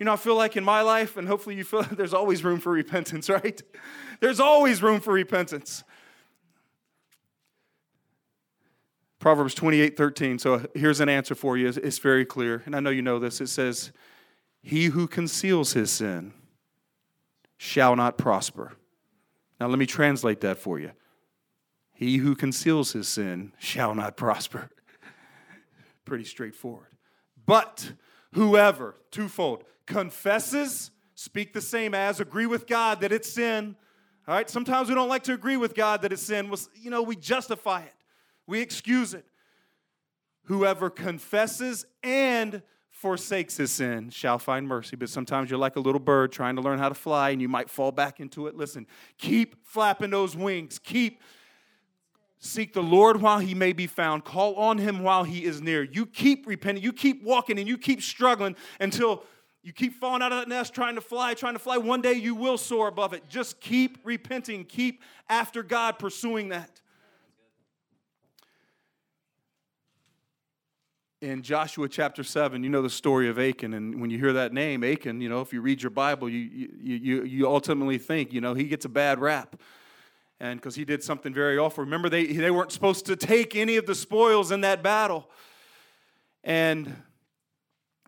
You 0.00 0.06
know, 0.06 0.14
I 0.14 0.16
feel 0.16 0.34
like 0.34 0.56
in 0.56 0.64
my 0.64 0.82
life, 0.82 1.16
and 1.16 1.28
hopefully 1.28 1.54
you 1.54 1.62
feel 1.62 1.82
there's 1.92 2.14
always 2.14 2.42
room 2.42 2.58
for 2.58 2.72
repentance, 2.72 3.28
right? 3.28 3.62
There's 4.18 4.40
always 4.40 4.82
room 4.82 4.98
for 4.98 5.12
repentance. 5.12 5.84
Proverbs 9.20 9.54
28 9.54 9.98
13. 9.98 10.38
So 10.38 10.66
here's 10.74 10.98
an 11.00 11.10
answer 11.10 11.34
for 11.34 11.56
you. 11.56 11.68
It's 11.68 11.98
very 11.98 12.24
clear. 12.24 12.62
And 12.64 12.74
I 12.74 12.80
know 12.80 12.90
you 12.90 13.02
know 13.02 13.18
this. 13.18 13.40
It 13.40 13.48
says, 13.48 13.92
He 14.62 14.86
who 14.86 15.06
conceals 15.06 15.74
his 15.74 15.90
sin 15.90 16.32
shall 17.58 17.94
not 17.94 18.16
prosper. 18.16 18.72
Now 19.60 19.68
let 19.68 19.78
me 19.78 19.84
translate 19.84 20.40
that 20.40 20.56
for 20.56 20.80
you. 20.80 20.92
He 21.92 22.16
who 22.16 22.34
conceals 22.34 22.92
his 22.92 23.08
sin 23.08 23.52
shall 23.58 23.94
not 23.94 24.16
prosper. 24.16 24.70
Pretty 26.06 26.24
straightforward. 26.24 26.88
But 27.44 27.92
whoever, 28.32 28.94
twofold, 29.10 29.64
confesses, 29.84 30.92
speak 31.14 31.52
the 31.52 31.60
same 31.60 31.92
as, 31.92 32.20
agree 32.20 32.46
with 32.46 32.66
God 32.66 33.02
that 33.02 33.12
it's 33.12 33.30
sin. 33.30 33.76
All 34.26 34.34
right, 34.34 34.48
sometimes 34.48 34.88
we 34.88 34.94
don't 34.94 35.08
like 35.10 35.24
to 35.24 35.34
agree 35.34 35.58
with 35.58 35.74
God 35.74 36.00
that 36.02 36.12
it's 36.12 36.22
sin. 36.22 36.48
Well, 36.48 36.60
you 36.74 36.88
know, 36.88 37.02
we 37.02 37.16
justify 37.16 37.82
it 37.82 37.92
we 38.50 38.60
excuse 38.60 39.14
it. 39.14 39.24
Whoever 40.44 40.90
confesses 40.90 41.86
and 42.02 42.62
forsakes 42.90 43.56
his 43.56 43.70
sin 43.70 44.10
shall 44.10 44.38
find 44.38 44.66
mercy. 44.66 44.96
But 44.96 45.08
sometimes 45.08 45.48
you're 45.48 45.58
like 45.58 45.76
a 45.76 45.80
little 45.80 46.00
bird 46.00 46.32
trying 46.32 46.56
to 46.56 46.60
learn 46.60 46.80
how 46.80 46.88
to 46.88 46.94
fly 46.94 47.30
and 47.30 47.40
you 47.40 47.48
might 47.48 47.70
fall 47.70 47.92
back 47.92 48.18
into 48.18 48.48
it. 48.48 48.56
Listen, 48.56 48.86
keep 49.16 49.64
flapping 49.64 50.10
those 50.10 50.36
wings. 50.36 50.78
Keep 50.80 51.22
seek 52.40 52.72
the 52.72 52.82
Lord 52.82 53.22
while 53.22 53.38
he 53.38 53.54
may 53.54 53.72
be 53.72 53.86
found. 53.86 54.24
Call 54.24 54.56
on 54.56 54.78
him 54.78 55.02
while 55.02 55.24
he 55.24 55.44
is 55.44 55.62
near. 55.62 55.84
You 55.84 56.04
keep 56.04 56.46
repenting. 56.46 56.82
You 56.82 56.92
keep 56.92 57.22
walking 57.22 57.58
and 57.58 57.68
you 57.68 57.78
keep 57.78 58.02
struggling 58.02 58.56
until 58.80 59.24
you 59.62 59.72
keep 59.72 59.94
falling 59.94 60.22
out 60.22 60.32
of 60.32 60.40
that 60.40 60.48
nest 60.48 60.74
trying 60.74 60.96
to 60.96 61.00
fly, 61.00 61.34
trying 61.34 61.52
to 61.52 61.58
fly. 61.58 61.76
One 61.76 62.02
day 62.02 62.14
you 62.14 62.34
will 62.34 62.58
soar 62.58 62.88
above 62.88 63.12
it. 63.12 63.28
Just 63.28 63.60
keep 63.60 63.98
repenting. 64.04 64.64
Keep 64.64 65.02
after 65.28 65.62
God 65.62 65.98
pursuing 65.98 66.48
that. 66.48 66.80
In 71.20 71.42
Joshua 71.42 71.86
chapter 71.88 72.24
7, 72.24 72.64
you 72.64 72.70
know 72.70 72.80
the 72.80 72.88
story 72.88 73.28
of 73.28 73.38
Achan. 73.38 73.74
And 73.74 74.00
when 74.00 74.10
you 74.10 74.18
hear 74.18 74.32
that 74.32 74.54
name, 74.54 74.82
Achan, 74.82 75.20
you 75.20 75.28
know, 75.28 75.42
if 75.42 75.52
you 75.52 75.60
read 75.60 75.82
your 75.82 75.90
Bible, 75.90 76.30
you, 76.30 76.70
you, 76.80 76.96
you, 76.96 77.24
you 77.24 77.46
ultimately 77.46 77.98
think, 77.98 78.32
you 78.32 78.40
know, 78.40 78.54
he 78.54 78.64
gets 78.64 78.86
a 78.86 78.88
bad 78.88 79.20
rap. 79.20 79.56
And 80.38 80.58
because 80.58 80.74
he 80.74 80.86
did 80.86 81.02
something 81.02 81.34
very 81.34 81.58
awful. 81.58 81.84
Remember, 81.84 82.08
they, 82.08 82.24
they 82.24 82.50
weren't 82.50 82.72
supposed 82.72 83.04
to 83.06 83.16
take 83.16 83.54
any 83.54 83.76
of 83.76 83.84
the 83.84 83.94
spoils 83.94 84.50
in 84.50 84.62
that 84.62 84.82
battle. 84.82 85.28
And 86.42 86.96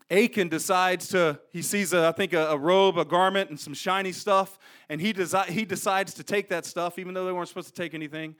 Achan 0.09 0.49
decides 0.49 1.09
to, 1.09 1.39
he 1.51 1.61
sees, 1.61 1.93
a, 1.93 2.07
I 2.07 2.11
think, 2.13 2.33
a, 2.33 2.47
a, 2.47 2.57
robe, 2.57 2.97
a 2.97 3.05
garment, 3.05 3.51
and 3.51 3.59
some 3.59 3.75
shiny 3.75 4.11
stuff. 4.11 4.57
And 4.89 4.99
he, 4.99 5.13
desi- 5.13 5.45
he 5.45 5.65
decides 5.65 6.15
to 6.15 6.23
take 6.23 6.49
that 6.49 6.65
stuff, 6.65 6.97
even 6.97 7.13
though 7.13 7.27
they 7.27 7.31
weren't 7.31 7.47
supposed 7.47 7.67
to 7.67 7.79
take 7.79 7.93
anything. 7.93 8.35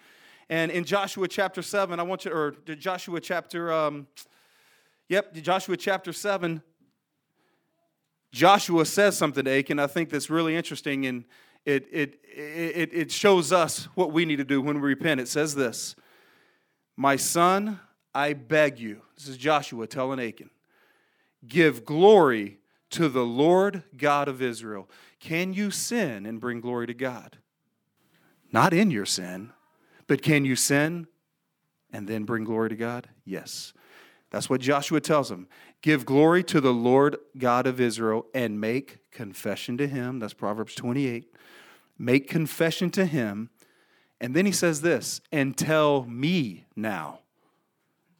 And 0.49 0.71
in 0.71 0.83
Joshua 0.83 1.27
chapter 1.27 1.61
7, 1.61 1.99
I 1.99 2.03
want 2.03 2.25
you, 2.25 2.31
or 2.31 2.55
Joshua 2.75 3.21
chapter. 3.21 3.71
Um, 3.71 4.07
Yep, 5.09 5.33
Joshua 5.35 5.77
chapter 5.77 6.13
7. 6.13 6.61
Joshua 8.31 8.85
says 8.85 9.17
something 9.17 9.45
to 9.45 9.51
Achan, 9.59 9.79
I 9.79 9.87
think 9.87 10.09
that's 10.09 10.29
really 10.29 10.55
interesting, 10.55 11.05
and 11.05 11.23
it, 11.65 11.87
it, 11.91 12.19
it, 12.25 12.89
it 12.91 13.11
shows 13.11 13.51
us 13.51 13.85
what 13.95 14.11
we 14.11 14.25
need 14.25 14.37
to 14.37 14.43
do 14.43 14.61
when 14.61 14.81
we 14.81 14.87
repent. 14.87 15.21
It 15.21 15.27
says 15.27 15.53
this 15.53 15.95
My 16.97 17.15
son, 17.15 17.79
I 18.13 18.33
beg 18.33 18.79
you, 18.79 19.01
this 19.15 19.27
is 19.27 19.37
Joshua 19.37 19.87
telling 19.87 20.19
Achan, 20.19 20.49
give 21.47 21.85
glory 21.85 22.59
to 22.91 23.09
the 23.09 23.25
Lord 23.25 23.83
God 23.95 24.27
of 24.27 24.41
Israel. 24.41 24.89
Can 25.19 25.53
you 25.53 25.69
sin 25.69 26.25
and 26.25 26.39
bring 26.39 26.59
glory 26.59 26.87
to 26.87 26.93
God? 26.93 27.37
Not 28.51 28.73
in 28.73 28.89
your 28.89 29.05
sin, 29.05 29.51
but 30.07 30.21
can 30.21 30.45
you 30.45 30.55
sin 30.55 31.07
and 31.91 32.07
then 32.07 32.23
bring 32.23 32.43
glory 32.43 32.69
to 32.69 32.75
God? 32.75 33.09
Yes. 33.25 33.73
That's 34.33 34.49
what 34.49 34.61
Joshua 34.61 34.99
tells 34.99 35.29
them. 35.29 35.47
Give 35.83 36.07
glory 36.07 36.43
to 36.45 36.59
the 36.59 36.73
Lord 36.73 37.17
God 37.37 37.67
of 37.67 37.79
Israel 37.79 38.25
and 38.33 38.59
make 38.59 39.11
confession 39.11 39.77
to 39.77 39.87
him. 39.87 40.17
That's 40.17 40.33
Proverbs 40.33 40.73
28. 40.73 41.31
Make 41.99 42.27
confession 42.27 42.89
to 42.91 43.05
him. 43.05 43.51
And 44.19 44.35
then 44.35 44.47
he 44.47 44.51
says 44.51 44.81
this, 44.81 45.21
and 45.31 45.55
tell 45.55 46.05
me 46.05 46.65
now 46.75 47.19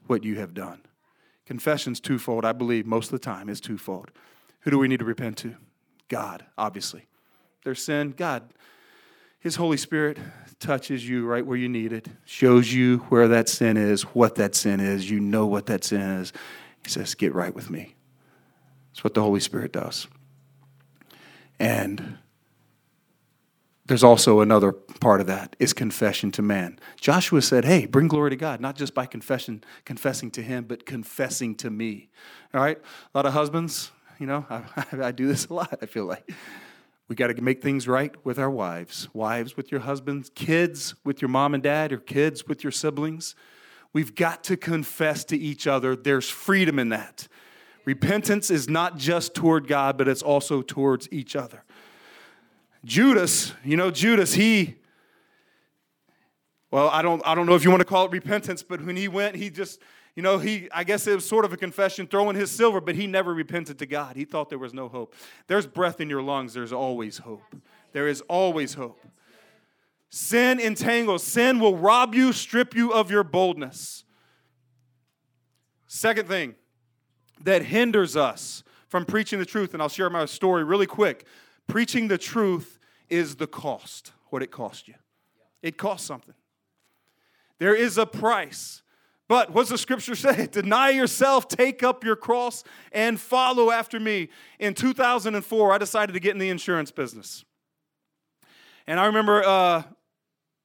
what 0.06 0.24
you 0.24 0.36
have 0.36 0.54
done. 0.54 0.82
Confession's 1.48 2.00
twofold, 2.00 2.46
I 2.46 2.52
believe, 2.52 2.86
most 2.86 3.08
of 3.08 3.20
the 3.20 3.26
time 3.26 3.50
is 3.50 3.60
twofold. 3.60 4.12
Who 4.62 4.72
do 4.72 4.78
we 4.78 4.88
need 4.88 5.00
to 5.00 5.06
repent 5.06 5.38
to? 5.38 5.56
God, 6.10 6.46
obviously. 6.60 7.08
Their 7.64 7.74
sin, 7.74 8.14
God. 8.16 8.54
His 9.44 9.58
Holy 9.58 9.76
Spirit 9.76 10.18
touches 10.62 11.06
you 11.08 11.26
right 11.26 11.46
where 11.46 11.58
you 11.58 11.68
need 11.68 11.92
it, 11.92 12.08
shows 12.24 12.72
you 12.72 13.00
where 13.10 13.28
that 13.28 13.50
sin 13.50 13.76
is, 13.76 14.04
what 14.04 14.36
that 14.36 14.56
sin 14.56 14.80
is. 14.80 15.10
You 15.10 15.20
know 15.20 15.46
what 15.46 15.66
that 15.66 15.84
sin 15.84 16.00
is. 16.00 16.32
He 16.82 16.90
says, 16.90 17.14
Get 17.14 17.36
right 17.36 17.54
with 17.54 17.70
me. 17.70 17.94
That's 18.94 19.04
what 19.04 19.16
the 19.16 19.22
Holy 19.22 19.42
Spirit 19.42 19.74
does. 19.74 20.08
And 21.60 22.20
there's 23.86 24.04
also 24.04 24.40
another 24.40 24.72
part 24.72 25.20
of 25.20 25.28
that 25.28 25.58
is 25.60 25.74
confession 25.74 26.32
to 26.32 26.42
man. 26.42 26.80
Joshua 27.02 27.42
said, 27.42 27.66
"Hey, 27.66 27.86
bring 27.86 28.08
glory 28.08 28.30
to 28.30 28.38
God, 28.38 28.62
not 28.62 28.78
just 28.78 28.94
by 28.94 29.06
confession, 29.06 29.62
confessing 29.84 30.32
to 30.32 30.42
Him, 30.42 30.64
but 30.64 30.86
confessing 30.86 31.54
to 31.56 31.70
me." 31.70 32.10
All 32.54 32.62
right, 32.62 32.78
a 32.78 33.18
lot 33.18 33.26
of 33.26 33.34
husbands, 33.34 33.92
you 34.20 34.26
know, 34.26 34.46
I, 34.50 34.64
I 34.94 35.12
do 35.12 35.28
this 35.28 35.48
a 35.48 35.54
lot. 35.54 35.80
I 35.82 35.86
feel 35.86 36.06
like 36.06 36.32
we 37.08 37.16
got 37.16 37.28
to 37.28 37.42
make 37.42 37.62
things 37.62 37.88
right 37.88 38.14
with 38.26 38.40
our 38.40 38.50
wives, 38.50 39.10
wives 39.14 39.58
with 39.58 39.72
your 39.72 39.82
husbands, 39.82 40.32
kids 40.34 40.96
with 41.04 41.22
your 41.22 41.30
mom 41.30 41.54
and 41.54 41.62
dad, 41.62 41.92
or 41.92 41.98
kids 41.98 42.48
with 42.48 42.64
your 42.64 42.72
siblings. 42.72 43.36
We've 43.92 44.16
got 44.16 44.44
to 44.46 44.58
confess 44.58 45.24
to 45.26 45.38
each 45.38 45.68
other. 45.68 45.96
There's 45.96 46.30
freedom 46.30 46.80
in 46.80 46.90
that. 46.90 47.28
Repentance 47.86 48.50
is 48.50 48.70
not 48.70 48.98
just 48.98 49.36
toward 49.36 49.68
God, 49.68 49.98
but 49.98 50.08
it's 50.08 50.24
also 50.24 50.62
towards 50.62 51.08
each 51.12 51.36
other. 51.36 51.64
Judas, 52.86 53.54
you 53.64 53.78
know, 53.78 53.92
Judas, 53.92 54.34
he, 54.34 54.76
well, 56.72 56.90
I 56.90 57.02
don't, 57.02 57.22
I 57.26 57.36
don't 57.36 57.46
know 57.46 57.56
if 57.56 57.64
you 57.64 57.70
want 57.70 57.82
to 57.82 57.86
call 57.86 58.06
it 58.06 58.12
repentance, 58.12 58.64
but 58.64 58.84
when 58.84 58.96
he 58.96 59.08
went, 59.08 59.36
he 59.36 59.50
just, 59.50 59.80
you 60.16 60.22
know, 60.22 60.38
he, 60.38 60.68
I 60.72 60.84
guess 60.84 61.08
it 61.08 61.16
was 61.16 61.28
sort 61.28 61.44
of 61.44 61.54
a 61.54 61.58
confession, 61.58 62.06
throwing 62.06 62.36
his 62.36 62.52
silver, 62.52 62.80
but 62.80 62.96
he 62.96 63.08
never 63.08 63.34
repented 63.34 63.80
to 63.80 63.86
God. 63.86 64.16
He 64.16 64.26
thought 64.26 64.50
there 64.50 64.60
was 64.60 64.74
no 64.74 64.88
hope. 64.88 65.16
There's 65.48 65.66
breath 65.66 66.00
in 66.00 66.10
your 66.10 66.22
lungs, 66.22 66.54
there's 66.54 66.74
always 66.74 67.20
hope. 67.20 67.56
There 67.94 68.08
is 68.08 68.22
always 68.22 68.76
hope. 68.76 69.06
Sin 70.10 70.60
entangles, 70.60 71.24
sin 71.24 71.60
will 71.60 71.76
rob 71.76 72.14
you, 72.14 72.32
strip 72.32 72.76
you 72.76 72.94
of 72.94 73.10
your 73.10 73.24
boldness. 73.24 74.04
Second 75.88 76.28
thing 76.28 76.54
that 77.44 77.66
hinders 77.66 78.16
us 78.16 78.64
from 78.88 79.06
preaching 79.06 79.40
the 79.40 79.46
truth, 79.46 79.74
and 79.74 79.82
I'll 79.82 79.90
share 79.90 80.12
my 80.12 80.26
story 80.26 80.64
really 80.64 80.86
quick. 80.86 81.26
Preaching 81.68 82.08
the 82.08 82.20
truth 82.20 82.78
is 83.10 83.38
the 83.38 83.48
cost, 83.48 84.12
what 84.30 84.44
it 84.44 84.52
cost 84.52 84.88
you. 84.88 84.94
It 85.64 85.78
costs 85.78 86.06
something. 86.06 86.36
There 87.58 87.74
is 87.76 87.98
a 87.98 88.06
price. 88.06 88.83
But 89.34 89.50
what's 89.50 89.72
the 89.72 89.80
scripture 89.80 90.14
say? 90.14 90.46
Deny 90.52 90.92
yourself, 90.92 91.48
take 91.48 91.82
up 91.82 92.04
your 92.04 92.16
cross, 92.16 92.64
and 92.92 93.20
follow 93.20 93.72
after 93.72 94.00
me. 94.00 94.30
In 94.60 94.76
2004, 94.76 95.74
I 95.74 95.78
decided 95.80 96.14
to 96.14 96.20
get 96.20 96.34
in 96.34 96.38
the 96.38 96.50
insurance 96.50 96.92
business. 96.92 97.44
And 98.86 99.00
I 99.00 99.08
remember 99.08 99.44
uh, 99.44 99.84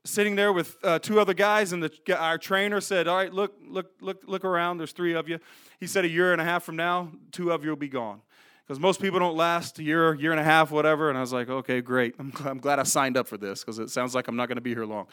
sitting 0.05 0.37
there 0.37 0.53
with 0.53 0.77
uh, 0.85 0.99
two 0.99 1.19
other 1.19 1.33
guys, 1.33 1.73
and 1.73 1.83
the, 1.83 2.15
our 2.15 2.37
trainer 2.37 2.83
said, 2.83 3.09
"All 3.09 3.17
right, 3.17 3.33
look, 3.33 3.55
look, 3.67 3.87
look, 4.03 4.25
look 4.27 4.45
around. 4.45 4.77
There's 4.77 4.93
three 4.93 5.15
of 5.15 5.31
you." 5.31 5.39
He 5.81 5.87
said, 5.87 6.05
"A 6.05 6.09
year 6.09 6.33
and 6.33 6.41
a 6.43 6.45
half 6.45 6.63
from 6.63 6.77
now, 6.77 7.11
two 7.33 7.53
of 7.53 7.65
you 7.65 7.71
will 7.71 7.77
be 7.77 7.89
gone." 7.89 8.21
Because 8.67 8.79
most 8.79 9.01
people 9.01 9.19
don't 9.19 9.35
last 9.35 9.79
a 9.79 9.83
year, 9.83 10.13
year 10.13 10.33
and 10.33 10.41
a 10.41 10.45
half, 10.45 10.71
whatever. 10.71 11.09
And 11.09 11.17
I 11.17 11.23
was 11.23 11.33
like, 11.33 11.49
okay, 11.49 11.81
great. 11.81 12.17
I'm, 12.19 12.35
I'm 12.45 12.59
glad 12.59 12.79
I 12.79 12.83
signed 12.83 13.17
up 13.17 13.27
for 13.27 13.39
this 13.39 13.61
because 13.61 13.79
it 13.79 13.89
sounds 13.89 14.15
like 14.15 14.29
I'm 14.29 14.37
not 14.37 14.47
going 14.47 14.59
to 14.59 14.63
be 14.63 14.75
here 14.75 14.85
long. 14.85 15.07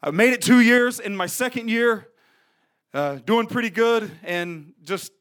I 0.00 0.12
made 0.12 0.32
it 0.34 0.40
two 0.40 0.60
years. 0.60 1.00
In 1.00 1.16
my 1.16 1.26
second 1.26 1.68
year, 1.68 2.06
uh, 2.92 3.16
doing 3.24 3.46
pretty 3.46 3.70
good 3.70 4.10
and 4.22 4.72
just, 4.82 5.12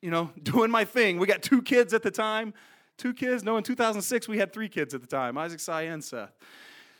you 0.00 0.10
know, 0.10 0.30
doing 0.42 0.70
my 0.70 0.84
thing. 0.84 1.18
We 1.18 1.26
got 1.26 1.42
two 1.42 1.62
kids 1.62 1.94
at 1.94 2.02
the 2.02 2.10
time. 2.10 2.54
Two 2.96 3.14
kids? 3.14 3.44
No, 3.44 3.56
in 3.56 3.62
2006, 3.62 4.28
we 4.28 4.38
had 4.38 4.52
three 4.52 4.68
kids 4.68 4.92
at 4.92 5.00
the 5.00 5.06
time 5.06 5.38
Isaac, 5.38 5.60
Cy, 5.60 5.82
and 5.82 6.02
Seth. 6.02 6.32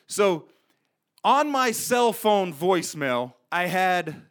So 0.06 0.48
on 1.24 1.50
my 1.50 1.72
cell 1.72 2.12
phone 2.12 2.52
voicemail, 2.52 3.34
I 3.50 3.66
had 3.66 4.22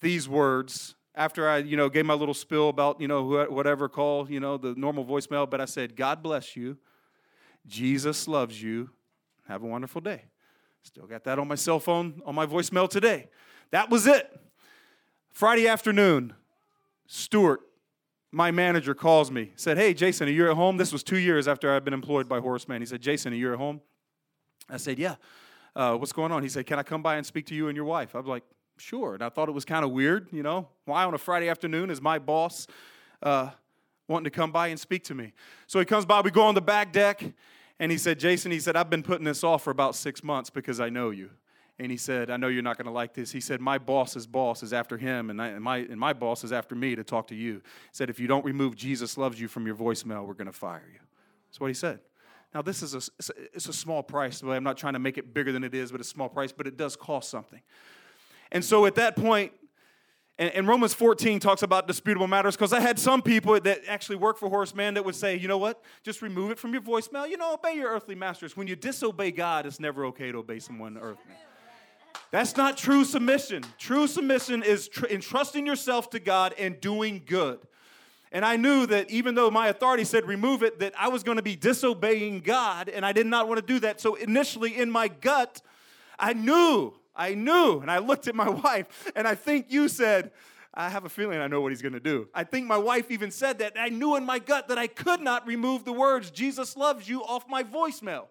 these 0.00 0.28
words 0.28 0.94
after 1.14 1.48
I, 1.48 1.58
you 1.58 1.76
know, 1.76 1.88
gave 1.88 2.06
my 2.06 2.14
little 2.14 2.34
spill 2.34 2.68
about, 2.68 3.00
you 3.00 3.08
know, 3.08 3.46
whatever 3.50 3.88
call, 3.88 4.30
you 4.30 4.40
know, 4.40 4.56
the 4.56 4.74
normal 4.76 5.04
voicemail, 5.04 5.48
but 5.48 5.60
I 5.60 5.66
said, 5.66 5.96
God 5.96 6.22
bless 6.22 6.56
you. 6.56 6.78
Jesus 7.66 8.26
loves 8.26 8.62
you. 8.62 8.90
Have 9.48 9.62
a 9.62 9.66
wonderful 9.66 10.00
day. 10.00 10.22
Still 10.82 11.06
got 11.06 11.24
that 11.24 11.38
on 11.38 11.46
my 11.48 11.54
cell 11.54 11.78
phone, 11.78 12.22
on 12.24 12.34
my 12.34 12.46
voicemail 12.46 12.88
today. 12.88 13.28
That 13.70 13.90
was 13.90 14.06
it. 14.06 14.30
Friday 15.32 15.66
afternoon, 15.66 16.34
Stuart, 17.06 17.62
my 18.30 18.50
manager, 18.50 18.94
calls 18.94 19.30
me. 19.30 19.52
Said, 19.56 19.78
Hey, 19.78 19.94
Jason, 19.94 20.28
are 20.28 20.32
you 20.32 20.50
at 20.50 20.56
home? 20.56 20.76
This 20.76 20.92
was 20.92 21.02
two 21.02 21.18
years 21.18 21.48
after 21.48 21.74
I'd 21.74 21.84
been 21.84 21.94
employed 21.94 22.28
by 22.28 22.38
Horace. 22.38 22.66
He 22.68 22.86
said, 22.86 23.00
Jason, 23.00 23.32
are 23.32 23.36
you 23.36 23.50
at 23.52 23.58
home? 23.58 23.80
I 24.68 24.76
said, 24.76 24.98
Yeah. 24.98 25.16
Uh, 25.74 25.96
what's 25.96 26.12
going 26.12 26.32
on? 26.32 26.42
He 26.42 26.50
said, 26.50 26.66
Can 26.66 26.78
I 26.78 26.82
come 26.82 27.02
by 27.02 27.16
and 27.16 27.24
speak 27.24 27.46
to 27.46 27.54
you 27.54 27.68
and 27.68 27.76
your 27.76 27.86
wife? 27.86 28.14
I 28.14 28.18
was 28.18 28.26
like, 28.26 28.44
Sure. 28.76 29.14
And 29.14 29.22
I 29.22 29.30
thought 29.30 29.48
it 29.48 29.52
was 29.52 29.64
kind 29.64 29.86
of 29.86 29.90
weird, 29.90 30.28
you 30.32 30.42
know, 30.42 30.68
why 30.84 31.04
on 31.04 31.14
a 31.14 31.18
Friday 31.18 31.48
afternoon 31.48 31.88
is 31.88 32.02
my 32.02 32.18
boss 32.18 32.66
uh, 33.22 33.50
wanting 34.08 34.24
to 34.24 34.30
come 34.30 34.52
by 34.52 34.68
and 34.68 34.78
speak 34.78 35.02
to 35.04 35.14
me? 35.14 35.32
So 35.66 35.78
he 35.78 35.86
comes 35.86 36.04
by, 36.04 36.20
we 36.20 36.30
go 36.30 36.42
on 36.42 36.54
the 36.54 36.60
back 36.60 36.92
deck, 36.92 37.24
and 37.78 37.90
he 37.90 37.96
said, 37.96 38.18
Jason, 38.18 38.52
he 38.52 38.60
said, 38.60 38.76
I've 38.76 38.90
been 38.90 39.02
putting 39.02 39.24
this 39.24 39.42
off 39.42 39.64
for 39.64 39.70
about 39.70 39.94
six 39.94 40.22
months 40.22 40.50
because 40.50 40.78
I 40.78 40.90
know 40.90 41.08
you. 41.08 41.30
And 41.78 41.90
he 41.90 41.96
said, 41.96 42.30
I 42.30 42.36
know 42.36 42.48
you're 42.48 42.62
not 42.62 42.76
going 42.76 42.86
to 42.86 42.92
like 42.92 43.14
this. 43.14 43.32
He 43.32 43.40
said, 43.40 43.60
My 43.60 43.78
boss's 43.78 44.26
boss 44.26 44.62
is 44.62 44.72
after 44.72 44.98
him, 44.98 45.30
and, 45.30 45.40
I, 45.40 45.48
and, 45.48 45.64
my, 45.64 45.78
and 45.78 45.98
my 45.98 46.12
boss 46.12 46.44
is 46.44 46.52
after 46.52 46.74
me 46.74 46.94
to 46.94 47.02
talk 47.02 47.28
to 47.28 47.34
you. 47.34 47.54
He 47.54 47.60
said, 47.92 48.10
If 48.10 48.20
you 48.20 48.26
don't 48.26 48.44
remove 48.44 48.76
Jesus 48.76 49.16
loves 49.16 49.40
you 49.40 49.48
from 49.48 49.66
your 49.66 49.74
voicemail, 49.74 50.26
we're 50.26 50.34
going 50.34 50.46
to 50.46 50.52
fire 50.52 50.88
you. 50.92 51.00
That's 51.48 51.60
what 51.60 51.68
he 51.68 51.74
said. 51.74 52.00
Now, 52.54 52.60
this 52.60 52.82
is 52.82 52.94
a, 52.94 53.32
it's 53.54 53.68
a 53.68 53.72
small 53.72 54.02
price. 54.02 54.42
I'm 54.42 54.62
not 54.62 54.76
trying 54.76 54.92
to 54.92 54.98
make 54.98 55.16
it 55.16 55.32
bigger 55.32 55.52
than 55.52 55.64
it 55.64 55.74
is, 55.74 55.90
but 55.90 56.00
it's 56.00 56.10
a 56.10 56.12
small 56.12 56.28
price, 56.28 56.52
but 56.52 56.66
it 56.66 56.76
does 56.76 56.96
cost 56.96 57.30
something. 57.30 57.60
And 58.50 58.62
so 58.62 58.84
at 58.84 58.94
that 58.96 59.16
point, 59.16 59.52
and, 60.38 60.50
and 60.54 60.68
Romans 60.68 60.92
14 60.92 61.40
talks 61.40 61.62
about 61.62 61.86
disputable 61.86 62.26
matters 62.26 62.56
because 62.56 62.72
I 62.72 62.80
had 62.80 62.98
some 62.98 63.22
people 63.22 63.58
that 63.58 63.80
actually 63.88 64.16
work 64.16 64.38
for 64.38 64.48
Horace 64.48 64.74
Mann 64.74 64.94
that 64.94 65.04
would 65.04 65.14
say, 65.14 65.36
you 65.36 65.48
know 65.48 65.58
what, 65.58 65.82
just 66.02 66.20
remove 66.20 66.50
it 66.50 66.58
from 66.58 66.72
your 66.72 66.82
voicemail. 66.82 67.28
You 67.28 67.36
know, 67.36 67.54
obey 67.54 67.74
your 67.74 67.90
earthly 67.90 68.14
masters. 68.14 68.56
When 68.56 68.66
you 68.66 68.76
disobey 68.76 69.30
God, 69.30 69.66
it's 69.66 69.80
never 69.80 70.04
okay 70.06 70.32
to 70.32 70.38
obey 70.38 70.58
someone 70.58 70.98
earthly. 70.98 71.34
That's 72.32 72.56
not 72.56 72.78
true 72.78 73.04
submission. 73.04 73.62
True 73.78 74.06
submission 74.06 74.62
is 74.62 74.88
tr- 74.88 75.06
entrusting 75.06 75.66
yourself 75.66 76.08
to 76.10 76.18
God 76.18 76.54
and 76.58 76.80
doing 76.80 77.22
good. 77.24 77.60
And 78.32 78.42
I 78.42 78.56
knew 78.56 78.86
that 78.86 79.10
even 79.10 79.34
though 79.34 79.50
my 79.50 79.68
authority 79.68 80.04
said 80.04 80.26
remove 80.26 80.62
it, 80.62 80.78
that 80.78 80.94
I 80.98 81.08
was 81.08 81.22
going 81.22 81.36
to 81.36 81.42
be 81.42 81.56
disobeying 81.56 82.40
God, 82.40 82.88
and 82.88 83.04
I 83.04 83.12
did 83.12 83.26
not 83.26 83.48
want 83.48 83.60
to 83.60 83.66
do 83.66 83.78
that. 83.80 84.00
So 84.00 84.14
initially, 84.14 84.74
in 84.78 84.90
my 84.90 85.08
gut, 85.08 85.60
I 86.18 86.32
knew, 86.32 86.94
I 87.14 87.34
knew, 87.34 87.80
and 87.80 87.90
I 87.90 87.98
looked 87.98 88.26
at 88.26 88.34
my 88.34 88.48
wife, 88.64 89.12
and 89.14 89.28
I 89.28 89.34
think 89.34 89.66
you 89.68 89.86
said, 89.88 90.30
I 90.72 90.88
have 90.88 91.04
a 91.04 91.10
feeling 91.10 91.38
I 91.38 91.48
know 91.48 91.60
what 91.60 91.70
he's 91.70 91.82
going 91.82 91.92
to 91.92 92.00
do. 92.00 92.28
I 92.34 92.44
think 92.44 92.66
my 92.66 92.78
wife 92.78 93.10
even 93.10 93.30
said 93.30 93.58
that. 93.58 93.74
I 93.76 93.90
knew 93.90 94.16
in 94.16 94.24
my 94.24 94.38
gut 94.38 94.68
that 94.68 94.78
I 94.78 94.86
could 94.86 95.20
not 95.20 95.46
remove 95.46 95.84
the 95.84 95.92
words, 95.92 96.30
Jesus 96.30 96.78
loves 96.78 97.06
you, 97.06 97.22
off 97.22 97.46
my 97.46 97.62
voicemail. 97.62 98.28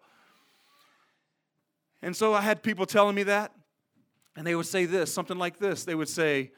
And 2.01 2.15
so 2.15 2.33
I 2.33 2.41
had 2.41 2.63
people 2.63 2.87
telling 2.87 3.13
me 3.13 3.21
that, 3.23 3.53
and 4.35 4.45
they 4.45 4.55
would 4.55 4.65
say 4.65 4.85
this, 4.85 5.13
something 5.13 5.37
like 5.37 5.59
this. 5.59 5.83
They 5.83 5.95
would 5.95 6.09
say, 6.09 6.51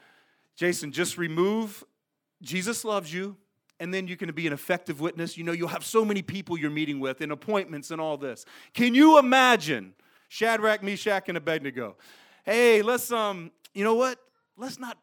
Jason, 0.56 0.92
just 0.92 1.18
remove 1.18 1.84
Jesus 2.44 2.84
loves 2.84 3.12
you, 3.12 3.36
and 3.80 3.92
then 3.92 4.06
you 4.06 4.16
can 4.16 4.30
be 4.32 4.46
an 4.46 4.52
effective 4.52 5.00
witness. 5.00 5.36
You 5.36 5.44
know, 5.44 5.52
you'll 5.52 5.68
have 5.68 5.84
so 5.84 6.04
many 6.04 6.22
people 6.22 6.58
you're 6.58 6.70
meeting 6.70 7.00
with 7.00 7.20
and 7.20 7.32
appointments 7.32 7.90
and 7.90 8.00
all 8.00 8.16
this. 8.16 8.44
Can 8.74 8.94
you 8.94 9.18
imagine 9.18 9.94
Shadrach, 10.28 10.82
Meshach, 10.82 11.28
and 11.28 11.36
Abednego? 11.36 11.96
Hey, 12.44 12.82
let's 12.82 13.10
um, 13.10 13.50
you 13.72 13.82
know 13.82 13.94
what? 13.94 14.18
Let's 14.56 14.78
not 14.78 14.98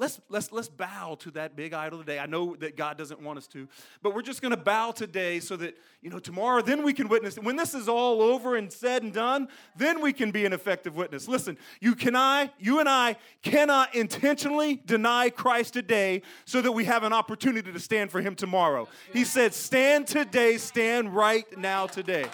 let's 0.00 0.18
let's 0.30 0.50
let's 0.50 0.68
bow 0.68 1.14
to 1.20 1.30
that 1.32 1.54
big 1.54 1.74
idol 1.74 1.98
today. 2.00 2.18
I 2.18 2.26
know 2.26 2.56
that 2.56 2.76
God 2.76 2.96
doesn't 2.96 3.20
want 3.20 3.38
us 3.38 3.46
to, 3.48 3.68
but 4.02 4.14
we're 4.14 4.22
just 4.22 4.40
going 4.40 4.50
to 4.50 4.56
bow 4.56 4.90
today 4.90 5.38
so 5.38 5.56
that 5.56 5.76
you 6.00 6.10
know 6.10 6.18
tomorrow 6.18 6.62
then 6.62 6.82
we 6.82 6.92
can 6.92 7.08
witness. 7.08 7.36
When 7.36 7.54
this 7.54 7.74
is 7.74 7.88
all 7.88 8.22
over 8.22 8.56
and 8.56 8.72
said 8.72 9.02
and 9.02 9.12
done, 9.12 9.48
then 9.76 10.00
we 10.00 10.12
can 10.12 10.30
be 10.30 10.46
an 10.46 10.52
effective 10.52 10.96
witness. 10.96 11.28
Listen, 11.28 11.58
you 11.80 11.94
can 11.94 12.16
I, 12.16 12.50
you 12.58 12.80
and 12.80 12.88
I 12.88 13.16
cannot 13.42 13.94
intentionally 13.94 14.80
deny 14.86 15.28
Christ 15.28 15.74
today 15.74 16.22
so 16.46 16.62
that 16.62 16.72
we 16.72 16.86
have 16.86 17.04
an 17.04 17.12
opportunity 17.12 17.70
to 17.70 17.80
stand 17.80 18.10
for 18.10 18.22
him 18.22 18.34
tomorrow. 18.34 18.88
He 19.12 19.24
said, 19.24 19.52
"Stand 19.52 20.06
today, 20.06 20.56
stand 20.56 21.14
right 21.14 21.46
now 21.58 21.86
today." 21.86 22.24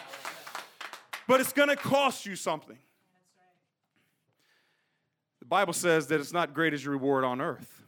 But 1.27 1.41
it's 1.41 1.53
going 1.53 1.71
to 1.71 1.77
cost 1.77 2.25
you 2.25 2.37
something. 2.37 2.79
The 5.47 5.51
Bible 5.51 5.75
says 5.75 6.09
that 6.09 6.19
it's 6.19 6.33
not 6.33 6.55
great 6.55 6.75
as 6.75 6.85
your 6.85 6.91
reward 6.91 7.23
on 7.23 7.41
earth, 7.41 7.85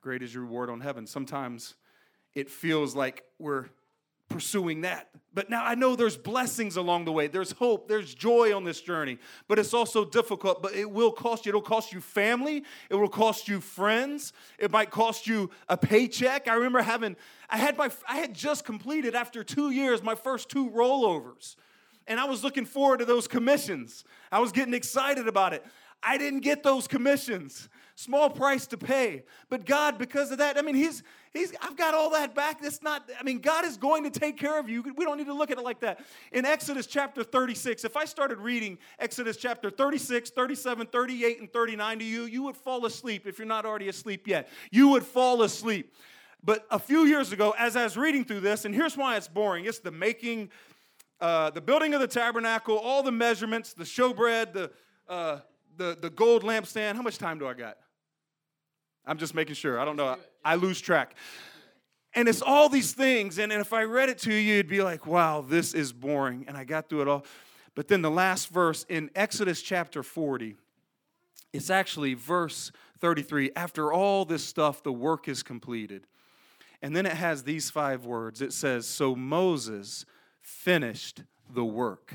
great 0.00 0.22
as 0.22 0.32
your 0.32 0.44
reward 0.44 0.70
on 0.70 0.80
heaven. 0.80 1.06
Sometimes 1.06 1.74
it 2.34 2.48
feels 2.48 2.96
like 2.96 3.22
we're 3.38 3.66
pursuing 4.30 4.80
that. 4.80 5.10
But 5.34 5.50
now 5.50 5.62
I 5.62 5.74
know 5.74 5.94
there's 5.94 6.16
blessings 6.16 6.76
along 6.76 7.04
the 7.04 7.12
way. 7.12 7.26
There's 7.26 7.52
hope, 7.52 7.86
there's 7.86 8.14
joy 8.14 8.56
on 8.56 8.64
this 8.64 8.80
journey. 8.80 9.18
But 9.46 9.58
it's 9.58 9.74
also 9.74 10.06
difficult, 10.06 10.62
but 10.62 10.74
it 10.74 10.90
will 10.90 11.12
cost 11.12 11.44
you. 11.44 11.50
It'll 11.50 11.60
cost 11.60 11.92
you 11.92 12.00
family, 12.00 12.64
it 12.88 12.94
will 12.94 13.10
cost 13.10 13.46
you 13.46 13.60
friends, 13.60 14.32
it 14.58 14.70
might 14.70 14.90
cost 14.90 15.26
you 15.26 15.50
a 15.68 15.76
paycheck. 15.76 16.48
I 16.48 16.54
remember 16.54 16.80
having 16.80 17.16
I 17.50 17.58
had 17.58 17.76
my 17.76 17.90
I 18.08 18.16
had 18.16 18.32
just 18.32 18.64
completed 18.64 19.14
after 19.14 19.44
2 19.44 19.70
years 19.70 20.02
my 20.02 20.14
first 20.14 20.48
two 20.48 20.70
rollovers. 20.70 21.56
And 22.08 22.18
I 22.18 22.24
was 22.24 22.42
looking 22.42 22.64
forward 22.64 22.98
to 22.98 23.04
those 23.04 23.28
commissions. 23.28 24.02
I 24.32 24.40
was 24.40 24.50
getting 24.50 24.74
excited 24.74 25.28
about 25.28 25.52
it. 25.52 25.64
I 26.02 26.18
didn't 26.18 26.40
get 26.40 26.62
those 26.62 26.88
commissions. 26.88 27.68
Small 27.94 28.30
price 28.30 28.66
to 28.68 28.78
pay. 28.78 29.24
But 29.48 29.64
God, 29.64 29.98
because 29.98 30.32
of 30.32 30.38
that, 30.38 30.58
I 30.58 30.62
mean, 30.62 30.74
He's 30.74 31.02
He's 31.32 31.52
I've 31.62 31.76
got 31.76 31.94
all 31.94 32.10
that 32.10 32.34
back. 32.34 32.58
It's 32.62 32.82
not, 32.82 33.08
I 33.18 33.22
mean, 33.22 33.38
God 33.38 33.64
is 33.64 33.78
going 33.78 34.04
to 34.04 34.10
take 34.10 34.36
care 34.36 34.58
of 34.58 34.68
you. 34.68 34.82
We 34.82 35.04
don't 35.04 35.16
need 35.16 35.28
to 35.28 35.34
look 35.34 35.50
at 35.50 35.56
it 35.56 35.64
like 35.64 35.80
that. 35.80 36.00
In 36.30 36.44
Exodus 36.44 36.86
chapter 36.86 37.24
36, 37.24 37.84
if 37.84 37.96
I 37.96 38.04
started 38.04 38.38
reading 38.38 38.76
Exodus 38.98 39.38
chapter 39.38 39.70
36, 39.70 40.30
37, 40.30 40.86
38, 40.88 41.40
and 41.40 41.50
39 41.52 41.98
to 42.00 42.04
you, 42.04 42.24
you 42.24 42.42
would 42.42 42.56
fall 42.56 42.84
asleep 42.84 43.26
if 43.26 43.38
you're 43.38 43.46
not 43.46 43.64
already 43.64 43.88
asleep 43.88 44.26
yet. 44.26 44.48
You 44.70 44.88
would 44.88 45.04
fall 45.04 45.42
asleep. 45.42 45.94
But 46.44 46.66
a 46.70 46.78
few 46.78 47.04
years 47.04 47.32
ago, 47.32 47.54
as 47.56 47.76
I 47.76 47.84
was 47.84 47.96
reading 47.96 48.24
through 48.24 48.40
this, 48.40 48.64
and 48.66 48.74
here's 48.74 48.96
why 48.96 49.16
it's 49.16 49.28
boring 49.28 49.64
it's 49.64 49.78
the 49.78 49.92
making, 49.92 50.50
uh, 51.20 51.48
the 51.50 51.60
building 51.62 51.94
of 51.94 52.00
the 52.00 52.08
tabernacle, 52.08 52.76
all 52.76 53.02
the 53.02 53.12
measurements, 53.12 53.72
the 53.72 53.84
showbread, 53.84 54.52
the 54.52 54.70
uh, 55.08 55.38
the, 55.76 55.96
the 56.00 56.10
gold 56.10 56.42
lampstand. 56.42 56.96
How 56.96 57.02
much 57.02 57.18
time 57.18 57.38
do 57.38 57.46
I 57.46 57.54
got? 57.54 57.78
I'm 59.04 59.18
just 59.18 59.34
making 59.34 59.54
sure. 59.54 59.80
I 59.80 59.84
don't 59.84 59.96
know. 59.96 60.06
I, 60.06 60.16
I 60.44 60.54
lose 60.56 60.80
track. 60.80 61.14
And 62.14 62.28
it's 62.28 62.42
all 62.42 62.68
these 62.68 62.92
things. 62.92 63.38
And, 63.38 63.50
and 63.52 63.60
if 63.60 63.72
I 63.72 63.84
read 63.84 64.08
it 64.08 64.18
to 64.18 64.32
you, 64.32 64.38
you'd 64.38 64.68
be 64.68 64.82
like, 64.82 65.06
wow, 65.06 65.44
this 65.46 65.74
is 65.74 65.92
boring. 65.92 66.44
And 66.46 66.56
I 66.56 66.64
got 66.64 66.88
through 66.88 67.02
it 67.02 67.08
all. 67.08 67.24
But 67.74 67.88
then 67.88 68.02
the 68.02 68.10
last 68.10 68.48
verse 68.48 68.84
in 68.88 69.10
Exodus 69.14 69.62
chapter 69.62 70.02
40, 70.02 70.56
it's 71.52 71.70
actually 71.70 72.14
verse 72.14 72.70
33. 73.00 73.52
After 73.56 73.92
all 73.92 74.24
this 74.24 74.44
stuff, 74.44 74.82
the 74.82 74.92
work 74.92 75.26
is 75.26 75.42
completed. 75.42 76.06
And 76.82 76.94
then 76.94 77.06
it 77.06 77.14
has 77.14 77.44
these 77.44 77.70
five 77.70 78.04
words 78.04 78.42
it 78.42 78.52
says, 78.52 78.86
So 78.86 79.16
Moses 79.16 80.04
finished 80.40 81.22
the 81.48 81.64
work. 81.64 82.14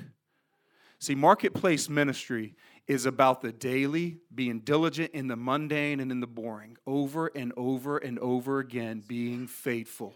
See, 1.00 1.16
marketplace 1.16 1.90
ministry 1.90 2.56
is 2.88 3.06
about 3.06 3.42
the 3.42 3.52
daily, 3.52 4.18
being 4.34 4.60
diligent 4.60 5.12
in 5.14 5.28
the 5.28 5.36
mundane 5.36 6.00
and 6.00 6.12
in 6.12 6.20
the 6.22 6.28
boring, 6.28 6.78
over 6.86 7.28
and 7.36 7.52
over 7.58 7.98
and 7.98 8.18
over 8.20 8.60
again, 8.60 9.04
being 9.06 9.46
faithful. 9.48 10.14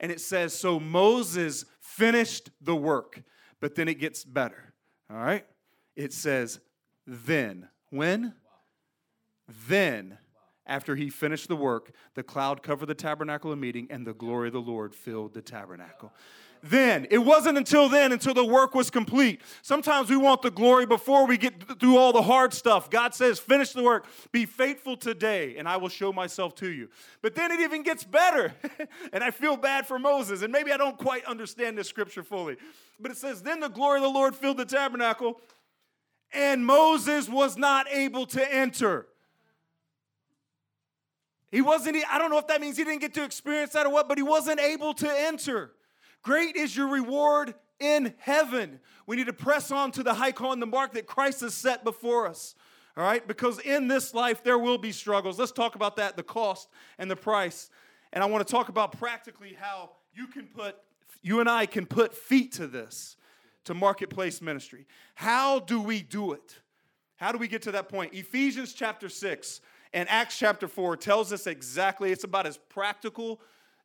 And 0.00 0.10
it 0.10 0.20
says, 0.20 0.52
So 0.52 0.80
Moses 0.80 1.64
finished 1.80 2.50
the 2.60 2.74
work, 2.74 3.22
but 3.60 3.74
then 3.76 3.88
it 3.88 4.00
gets 4.00 4.24
better. 4.24 4.74
All 5.10 5.18
right? 5.18 5.46
It 5.96 6.12
says, 6.12 6.60
Then. 7.06 7.68
When? 7.90 8.34
Then, 9.66 10.18
after 10.66 10.94
he 10.94 11.08
finished 11.08 11.48
the 11.48 11.56
work, 11.56 11.92
the 12.14 12.22
cloud 12.22 12.62
covered 12.62 12.86
the 12.86 12.94
tabernacle 12.94 13.50
of 13.50 13.58
meeting, 13.58 13.86
and 13.90 14.06
the 14.06 14.12
glory 14.12 14.48
of 14.48 14.52
the 14.52 14.60
Lord 14.60 14.94
filled 14.94 15.32
the 15.34 15.40
tabernacle. 15.40 16.12
Then, 16.62 17.06
it 17.10 17.18
wasn't 17.18 17.58
until 17.58 17.88
then, 17.88 18.12
until 18.12 18.34
the 18.34 18.44
work 18.44 18.74
was 18.74 18.90
complete. 18.90 19.40
Sometimes 19.62 20.10
we 20.10 20.16
want 20.16 20.42
the 20.42 20.50
glory 20.50 20.86
before 20.86 21.26
we 21.26 21.38
get 21.38 21.78
through 21.78 21.96
all 21.96 22.12
the 22.12 22.22
hard 22.22 22.52
stuff. 22.52 22.90
God 22.90 23.14
says, 23.14 23.38
Finish 23.38 23.72
the 23.72 23.82
work, 23.82 24.06
be 24.32 24.46
faithful 24.46 24.96
today, 24.96 25.56
and 25.56 25.68
I 25.68 25.76
will 25.76 25.88
show 25.88 26.12
myself 26.12 26.54
to 26.56 26.70
you. 26.70 26.88
But 27.22 27.34
then 27.34 27.50
it 27.50 27.60
even 27.60 27.82
gets 27.82 28.04
better. 28.04 28.54
and 29.12 29.22
I 29.22 29.30
feel 29.30 29.56
bad 29.56 29.86
for 29.86 29.98
Moses, 29.98 30.42
and 30.42 30.52
maybe 30.52 30.72
I 30.72 30.76
don't 30.76 30.98
quite 30.98 31.24
understand 31.24 31.78
this 31.78 31.88
scripture 31.88 32.22
fully. 32.22 32.56
But 32.98 33.10
it 33.10 33.16
says, 33.16 33.42
Then 33.42 33.60
the 33.60 33.68
glory 33.68 33.98
of 33.98 34.02
the 34.02 34.10
Lord 34.10 34.34
filled 34.34 34.56
the 34.56 34.64
tabernacle, 34.64 35.40
and 36.32 36.64
Moses 36.64 37.28
was 37.28 37.56
not 37.56 37.86
able 37.90 38.26
to 38.26 38.54
enter. 38.54 39.06
He 41.50 41.62
wasn't, 41.62 41.96
I 42.10 42.18
don't 42.18 42.30
know 42.30 42.38
if 42.38 42.46
that 42.48 42.60
means 42.60 42.76
he 42.76 42.84
didn't 42.84 43.00
get 43.00 43.14
to 43.14 43.24
experience 43.24 43.72
that 43.72 43.86
or 43.86 43.92
what, 43.92 44.08
but 44.08 44.18
he 44.18 44.22
wasn't 44.22 44.60
able 44.60 44.92
to 44.94 45.08
enter. 45.08 45.72
Great 46.22 46.56
is 46.56 46.76
your 46.76 46.88
reward 46.88 47.54
in 47.80 48.14
heaven. 48.18 48.80
We 49.06 49.16
need 49.16 49.26
to 49.26 49.32
press 49.32 49.70
on 49.70 49.92
to 49.92 50.02
the 50.02 50.14
high 50.14 50.32
call 50.32 50.52
and 50.52 50.60
the 50.60 50.66
mark 50.66 50.92
that 50.94 51.06
Christ 51.06 51.40
has 51.40 51.54
set 51.54 51.84
before 51.84 52.26
us. 52.26 52.54
All 52.96 53.04
right? 53.04 53.26
Because 53.26 53.60
in 53.60 53.88
this 53.88 54.12
life 54.14 54.42
there 54.42 54.58
will 54.58 54.78
be 54.78 54.92
struggles. 54.92 55.38
Let's 55.38 55.52
talk 55.52 55.74
about 55.76 55.96
that, 55.96 56.16
the 56.16 56.22
cost 56.22 56.68
and 56.98 57.10
the 57.10 57.16
price. 57.16 57.70
And 58.12 58.24
I 58.24 58.26
want 58.26 58.46
to 58.46 58.50
talk 58.50 58.68
about 58.68 58.98
practically 58.98 59.56
how 59.58 59.90
you 60.14 60.26
can 60.26 60.46
put, 60.46 60.76
you 61.22 61.40
and 61.40 61.48
I 61.48 61.66
can 61.66 61.86
put 61.86 62.14
feet 62.14 62.52
to 62.52 62.66
this, 62.66 63.16
to 63.64 63.74
marketplace 63.74 64.42
ministry. 64.42 64.86
How 65.14 65.60
do 65.60 65.80
we 65.80 66.02
do 66.02 66.32
it? 66.32 66.56
How 67.16 67.32
do 67.32 67.38
we 67.38 67.48
get 67.48 67.62
to 67.62 67.72
that 67.72 67.88
point? 67.88 68.14
Ephesians 68.14 68.72
chapter 68.72 69.08
6 69.08 69.60
and 69.92 70.08
Acts 70.08 70.38
chapter 70.38 70.68
4 70.68 70.96
tells 70.96 71.32
us 71.32 71.46
exactly, 71.46 72.12
it's 72.12 72.24
about 72.24 72.46
as 72.46 72.56
practical 72.56 73.40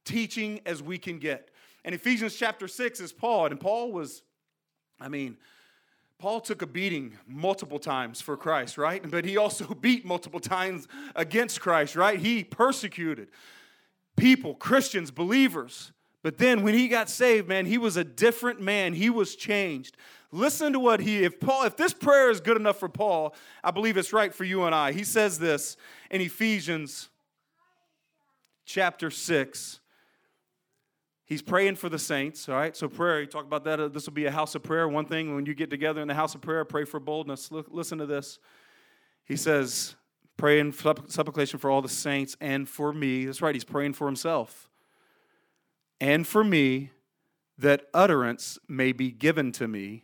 teaching 0.05 0.59
as 0.65 0.81
we 0.81 0.97
can 0.97 1.19
get. 1.19 1.49
And 1.85 1.93
Ephesians 1.93 2.35
chapter 2.35 2.67
6 2.67 2.99
is 2.99 3.11
Paul, 3.11 3.47
and 3.47 3.59
Paul 3.59 3.91
was, 3.91 4.23
I 4.99 5.09
mean, 5.09 5.37
Paul 6.17 6.39
took 6.39 6.61
a 6.61 6.67
beating 6.67 7.17
multiple 7.27 7.79
times 7.79 8.21
for 8.21 8.37
Christ, 8.37 8.77
right? 8.77 9.03
But 9.09 9.25
he 9.25 9.35
also 9.35 9.73
beat 9.81 10.05
multiple 10.05 10.39
times 10.39 10.87
against 11.15 11.59
Christ, 11.59 11.95
right? 11.95 12.17
He 12.19 12.43
persecuted 12.43 13.29
people, 14.15 14.55
Christians, 14.55 15.11
believers. 15.11 15.91
But 16.21 16.37
then 16.37 16.63
when 16.63 16.75
he 16.75 16.87
got 16.87 17.09
saved, 17.09 17.49
man, 17.49 17.65
he 17.65 17.77
was 17.77 17.97
a 17.97 18.03
different 18.05 18.61
man. 18.61 18.93
He 18.93 19.09
was 19.09 19.35
changed. 19.35 19.97
Listen 20.31 20.71
to 20.73 20.79
what 20.79 21.01
he, 21.01 21.23
if 21.25 21.39
Paul, 21.39 21.65
if 21.65 21.75
this 21.75 21.93
prayer 21.93 22.31
is 22.31 22.39
good 22.39 22.57
enough 22.57 22.79
for 22.79 22.89
Paul, 22.89 23.35
I 23.63 23.71
believe 23.71 23.97
it's 23.97 24.13
right 24.13 24.33
for 24.33 24.45
you 24.45 24.63
and 24.63 24.73
I. 24.73 24.93
He 24.93 25.03
says 25.03 25.37
this 25.37 25.75
in 26.09 26.21
Ephesians 26.21 27.09
chapter 28.65 29.11
6. 29.11 29.79
He's 31.25 31.41
praying 31.41 31.75
for 31.75 31.87
the 31.87 31.99
saints, 31.99 32.49
all 32.49 32.55
right? 32.55 32.75
So, 32.75 32.89
prayer, 32.89 33.21
you 33.21 33.27
talk 33.27 33.45
about 33.45 33.63
that. 33.63 33.79
Uh, 33.79 33.87
this 33.87 34.05
will 34.05 34.13
be 34.13 34.25
a 34.25 34.31
house 34.31 34.55
of 34.55 34.63
prayer. 34.63 34.87
One 34.89 35.05
thing, 35.05 35.35
when 35.35 35.45
you 35.45 35.53
get 35.53 35.69
together 35.69 36.01
in 36.01 36.07
the 36.07 36.13
house 36.13 36.35
of 36.35 36.41
prayer, 36.41 36.65
pray 36.65 36.83
for 36.83 36.99
boldness. 36.99 37.51
Look, 37.51 37.67
listen 37.69 37.97
to 37.99 38.05
this. 38.05 38.39
He 39.25 39.37
says, 39.37 39.95
pray 40.35 40.59
in 40.59 40.73
supplication 40.73 41.59
for 41.59 41.69
all 41.69 41.81
the 41.81 41.87
saints 41.87 42.35
and 42.41 42.67
for 42.67 42.91
me. 42.91 43.25
That's 43.25 43.41
right, 43.41 43.55
he's 43.55 43.63
praying 43.63 43.93
for 43.93 44.05
himself. 44.05 44.69
And 46.01 46.27
for 46.27 46.43
me, 46.43 46.91
that 47.57 47.85
utterance 47.93 48.59
may 48.67 48.91
be 48.91 49.09
given 49.09 49.53
to 49.53 49.67
me, 49.67 50.03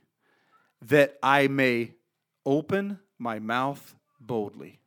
that 0.82 1.18
I 1.22 1.48
may 1.48 1.96
open 2.46 3.00
my 3.18 3.40
mouth 3.40 3.96
boldly. 4.22 4.80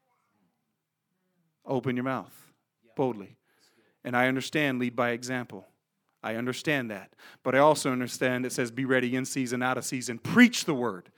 Open 1.66 1.96
your 1.96 2.04
mouth 2.04 2.32
boldly. 2.96 3.36
And 4.02 4.16
I 4.16 4.28
understand, 4.28 4.78
lead 4.78 4.96
by 4.96 5.10
example. 5.10 5.66
I 6.22 6.36
understand 6.36 6.90
that. 6.90 7.14
But 7.42 7.54
I 7.54 7.58
also 7.58 7.90
understand 7.90 8.46
it 8.46 8.52
says, 8.52 8.70
be 8.70 8.84
ready 8.84 9.16
in 9.16 9.24
season, 9.24 9.62
out 9.62 9.78
of 9.78 9.84
season. 9.84 10.18
Preach 10.18 10.64
the 10.64 10.74
word. 10.74 11.10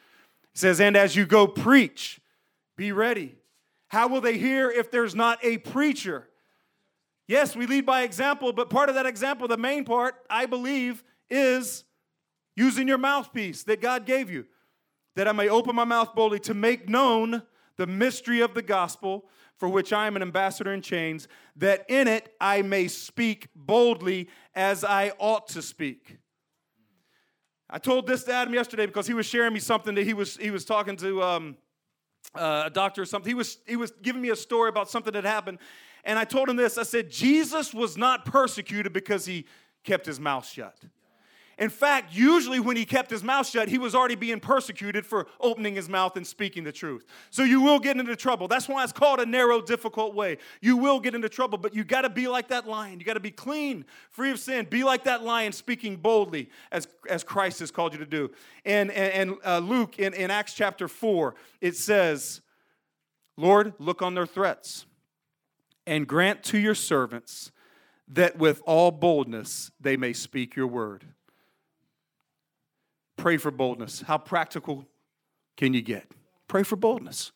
It 0.55 0.59
says, 0.59 0.81
and 0.81 0.97
as 0.97 1.15
you 1.15 1.27
go 1.27 1.47
preach, 1.47 2.21
be 2.77 2.93
ready. 2.93 3.35
How 3.89 4.09
will 4.09 4.21
they 4.21 4.39
hear 4.39 4.71
if 4.71 4.91
there's 4.91 5.15
not 5.15 5.39
a 5.43 5.59
preacher? 5.59 6.29
Yes, 7.27 7.57
we 7.57 7.67
lead 7.67 7.87
by 7.87 8.03
example, 8.03 8.53
but 8.53 8.71
part 8.71 8.89
of 8.89 8.95
that 8.97 9.07
example, 9.07 9.49
the 9.49 9.57
main 9.57 9.85
part, 9.85 10.15
I 10.29 10.47
believe, 10.47 11.03
is 11.31 11.85
using 12.57 12.87
your 12.87 12.99
mouthpiece 12.99 13.63
that 13.65 13.81
God 13.81 14.05
gave 14.07 14.31
you, 14.31 14.47
that 15.17 15.29
I 15.29 15.33
may 15.33 15.49
open 15.49 15.75
my 15.75 15.85
mouth 15.85 16.15
boldly 16.15 16.41
to 16.41 16.55
make 16.55 16.89
known 16.89 17.43
the 17.77 17.87
mystery 17.87 18.41
of 18.41 18.55
the 18.55 18.63
gospel, 18.63 19.25
for 19.57 19.69
which 19.69 19.93
I 19.93 20.07
am 20.07 20.17
an 20.17 20.23
ambassador 20.23 20.73
in 20.73 20.83
chains, 20.83 21.29
that 21.57 21.85
in 21.89 22.09
it 22.09 22.35
I 22.41 22.63
may 22.63 22.89
speak 22.89 23.49
boldly 23.55 24.29
as 24.55 24.85
I 24.85 25.13
ought 25.19 25.49
to 25.49 25.63
speak. 25.63 26.19
I 27.71 27.79
told 27.79 28.07
this 28.07 28.25
to 28.25 28.33
Adam 28.33 28.55
yesterday 28.55 28.87
because 28.87 29.07
he 29.07 29.15
was 29.15 29.27
sharing 29.27 29.53
me 29.53 29.61
something 29.61 29.95
that 29.95 30.05
he 30.05 30.15
was 30.15 30.37
he 30.37 30.51
was 30.51 30.65
talking 30.65 30.97
to 30.97 31.23
um, 31.23 31.57
uh, 32.35 32.65
a 32.67 32.71
doctor 32.71 33.03
or 33.03 33.07
something. 33.07 33.29
He 33.29 33.35
was 33.35 33.59
he 33.67 33.77
was 33.77 33.91
giving 34.03 34.23
me 34.23 34.31
a 34.31 34.37
story 34.37 34.69
about 34.69 34.91
something 34.91 35.13
that 35.13 35.25
happened, 35.25 35.59
and 36.05 36.19
I 36.19 36.25
told 36.25 36.49
him 36.49 36.57
this. 36.57 36.79
I 36.79 36.83
said 36.83 37.11
Jesus 37.11 37.73
was 37.73 37.97
not 37.97 38.25
persecuted 38.27 38.93
because 38.93 39.27
he 39.27 39.47
kept 39.83 40.07
his 40.07 40.21
mouth 40.21 40.47
shut. 40.47 40.77
In 41.59 41.71
fact, 41.71 42.15
usually 42.15 42.59
when 42.59 42.77
he 42.77 42.85
kept 42.85 43.11
his 43.11 43.23
mouth 43.23 43.49
shut, 43.49 43.69
he 43.69 43.79
was 43.79 43.95
already 43.95 44.17
being 44.17 44.41
persecuted 44.41 45.07
for 45.07 45.27
opening 45.41 45.75
his 45.75 45.89
mouth 45.89 46.17
and 46.17 46.27
speaking 46.27 46.65
the 46.65 46.73
truth. 46.73 47.05
So 47.31 47.45
you 47.45 47.61
will 47.61 47.79
get 47.79 47.97
into 47.97 48.17
trouble. 48.17 48.49
That's 48.49 48.69
why 48.69 48.83
it's 48.83 48.93
called 48.93 49.21
a 49.21 49.27
narrow, 49.27 49.61
difficult 49.61 50.15
way. 50.15 50.39
You 50.61 50.77
will 50.77 50.99
get 50.99 51.15
into 51.15 51.29
trouble, 51.29 51.59
but 51.59 51.75
you 51.75 51.85
got 51.85 52.03
to 52.03 52.11
be 52.11 52.27
like 52.27 52.49
that 52.49 52.67
lion. 52.67 52.99
You 52.99 53.07
got 53.07 53.15
to 53.15 53.21
be 53.21 53.31
clean, 53.31 53.85
free 54.11 54.31
of 54.31 54.41
sin. 54.41 54.67
Be 54.69 54.85
like 54.85 55.05
that 55.05 55.23
lion, 55.23 55.53
speaking 55.53 55.97
boldly 55.97 56.51
as, 56.73 56.89
as 57.09 57.23
Christ 57.23 57.61
has 57.61 57.71
called 57.71 57.93
you 57.93 57.99
to 58.01 58.07
do. 58.07 58.31
And, 58.65 58.91
and, 58.91 59.31
and 59.31 59.39
uh, 59.45 59.59
Luke, 59.59 59.99
in, 59.99 60.15
in 60.15 60.31
Acts 60.31 60.55
chapter 60.55 60.89
4, 60.89 61.35
it 61.61 61.77
says, 61.77 62.41
Lord, 63.37 63.75
look 63.79 64.03
on 64.03 64.15
their 64.15 64.27
threats 64.27 64.87
and 65.87 66.07
grant 66.07 66.43
to 66.45 66.59
your 66.59 66.75
servants 66.75 67.53
that 68.09 68.39
with 68.39 68.61
all 68.67 68.91
boldness 68.91 69.71
they 69.81 69.97
may 69.97 70.13
speak 70.13 70.57
your 70.57 70.67
word. 70.67 71.05
Pray 73.25 73.39
for 73.39 73.51
boldness. 73.51 74.03
How 74.03 74.19
practical 74.19 74.85
can 75.57 75.73
you 75.73 75.81
get? 75.81 76.11
Pray 76.47 76.63
for 76.63 76.77
boldness. 76.77 77.33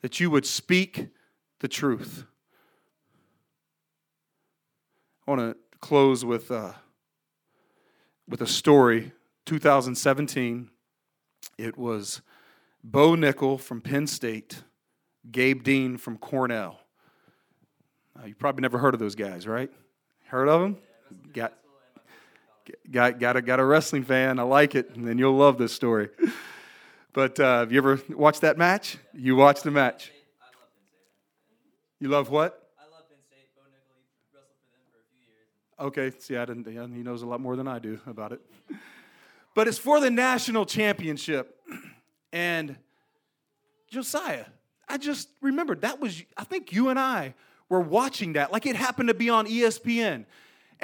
That 0.00 0.18
you 0.18 0.30
would 0.30 0.46
speak 0.46 1.08
the 1.60 1.68
truth. 1.68 2.24
I 5.28 5.30
want 5.30 5.42
to 5.42 5.78
close 5.80 6.24
with, 6.24 6.50
uh, 6.50 6.72
with 8.26 8.40
a 8.40 8.46
story. 8.46 9.12
2017, 9.44 10.70
it 11.58 11.76
was 11.76 12.22
Bo 12.82 13.10
Nickal 13.10 13.60
from 13.60 13.82
Penn 13.82 14.06
State, 14.06 14.62
Gabe 15.30 15.62
Dean 15.62 15.98
from 15.98 16.16
Cornell. 16.16 16.80
Uh, 18.18 18.24
you 18.24 18.34
probably 18.34 18.62
never 18.62 18.78
heard 18.78 18.94
of 18.94 19.00
those 19.00 19.14
guys, 19.14 19.46
right? 19.46 19.70
Heard 20.28 20.48
of 20.48 20.62
them? 20.62 20.78
Got, 21.34 21.52
got, 22.90 23.18
got, 23.18 23.36
a, 23.36 23.42
got 23.42 23.60
a 23.60 23.64
wrestling 23.64 24.04
fan. 24.04 24.38
I 24.38 24.42
like 24.42 24.74
it, 24.74 24.94
and 24.94 25.06
then 25.06 25.18
you'll 25.18 25.36
love 25.36 25.58
this 25.58 25.72
story. 25.72 26.08
But 27.12 27.38
uh, 27.38 27.60
have 27.60 27.72
you 27.72 27.78
ever 27.78 28.00
watched 28.10 28.40
that 28.40 28.58
match? 28.58 28.98
You 29.12 29.36
watched 29.36 29.62
the 29.62 29.70
match. 29.70 30.10
You 32.00 32.08
love 32.08 32.28
what? 32.28 32.60
Okay, 35.78 36.12
see, 36.18 36.36
I 36.36 36.44
didn't. 36.44 36.66
He 36.66 37.02
knows 37.02 37.22
a 37.22 37.26
lot 37.26 37.40
more 37.40 37.56
than 37.56 37.68
I 37.68 37.78
do 37.78 38.00
about 38.06 38.32
it. 38.32 38.40
But 39.54 39.68
it's 39.68 39.78
for 39.78 40.00
the 40.00 40.10
national 40.10 40.66
championship, 40.66 41.60
and 42.32 42.76
Josiah. 43.88 44.46
I 44.88 44.98
just 44.98 45.28
remembered 45.40 45.82
that 45.82 46.00
was. 46.00 46.22
I 46.36 46.44
think 46.44 46.72
you 46.72 46.88
and 46.88 46.98
I 46.98 47.34
were 47.68 47.80
watching 47.80 48.34
that, 48.34 48.52
like 48.52 48.66
it 48.66 48.76
happened 48.76 49.08
to 49.08 49.14
be 49.14 49.30
on 49.30 49.46
ESPN 49.46 50.26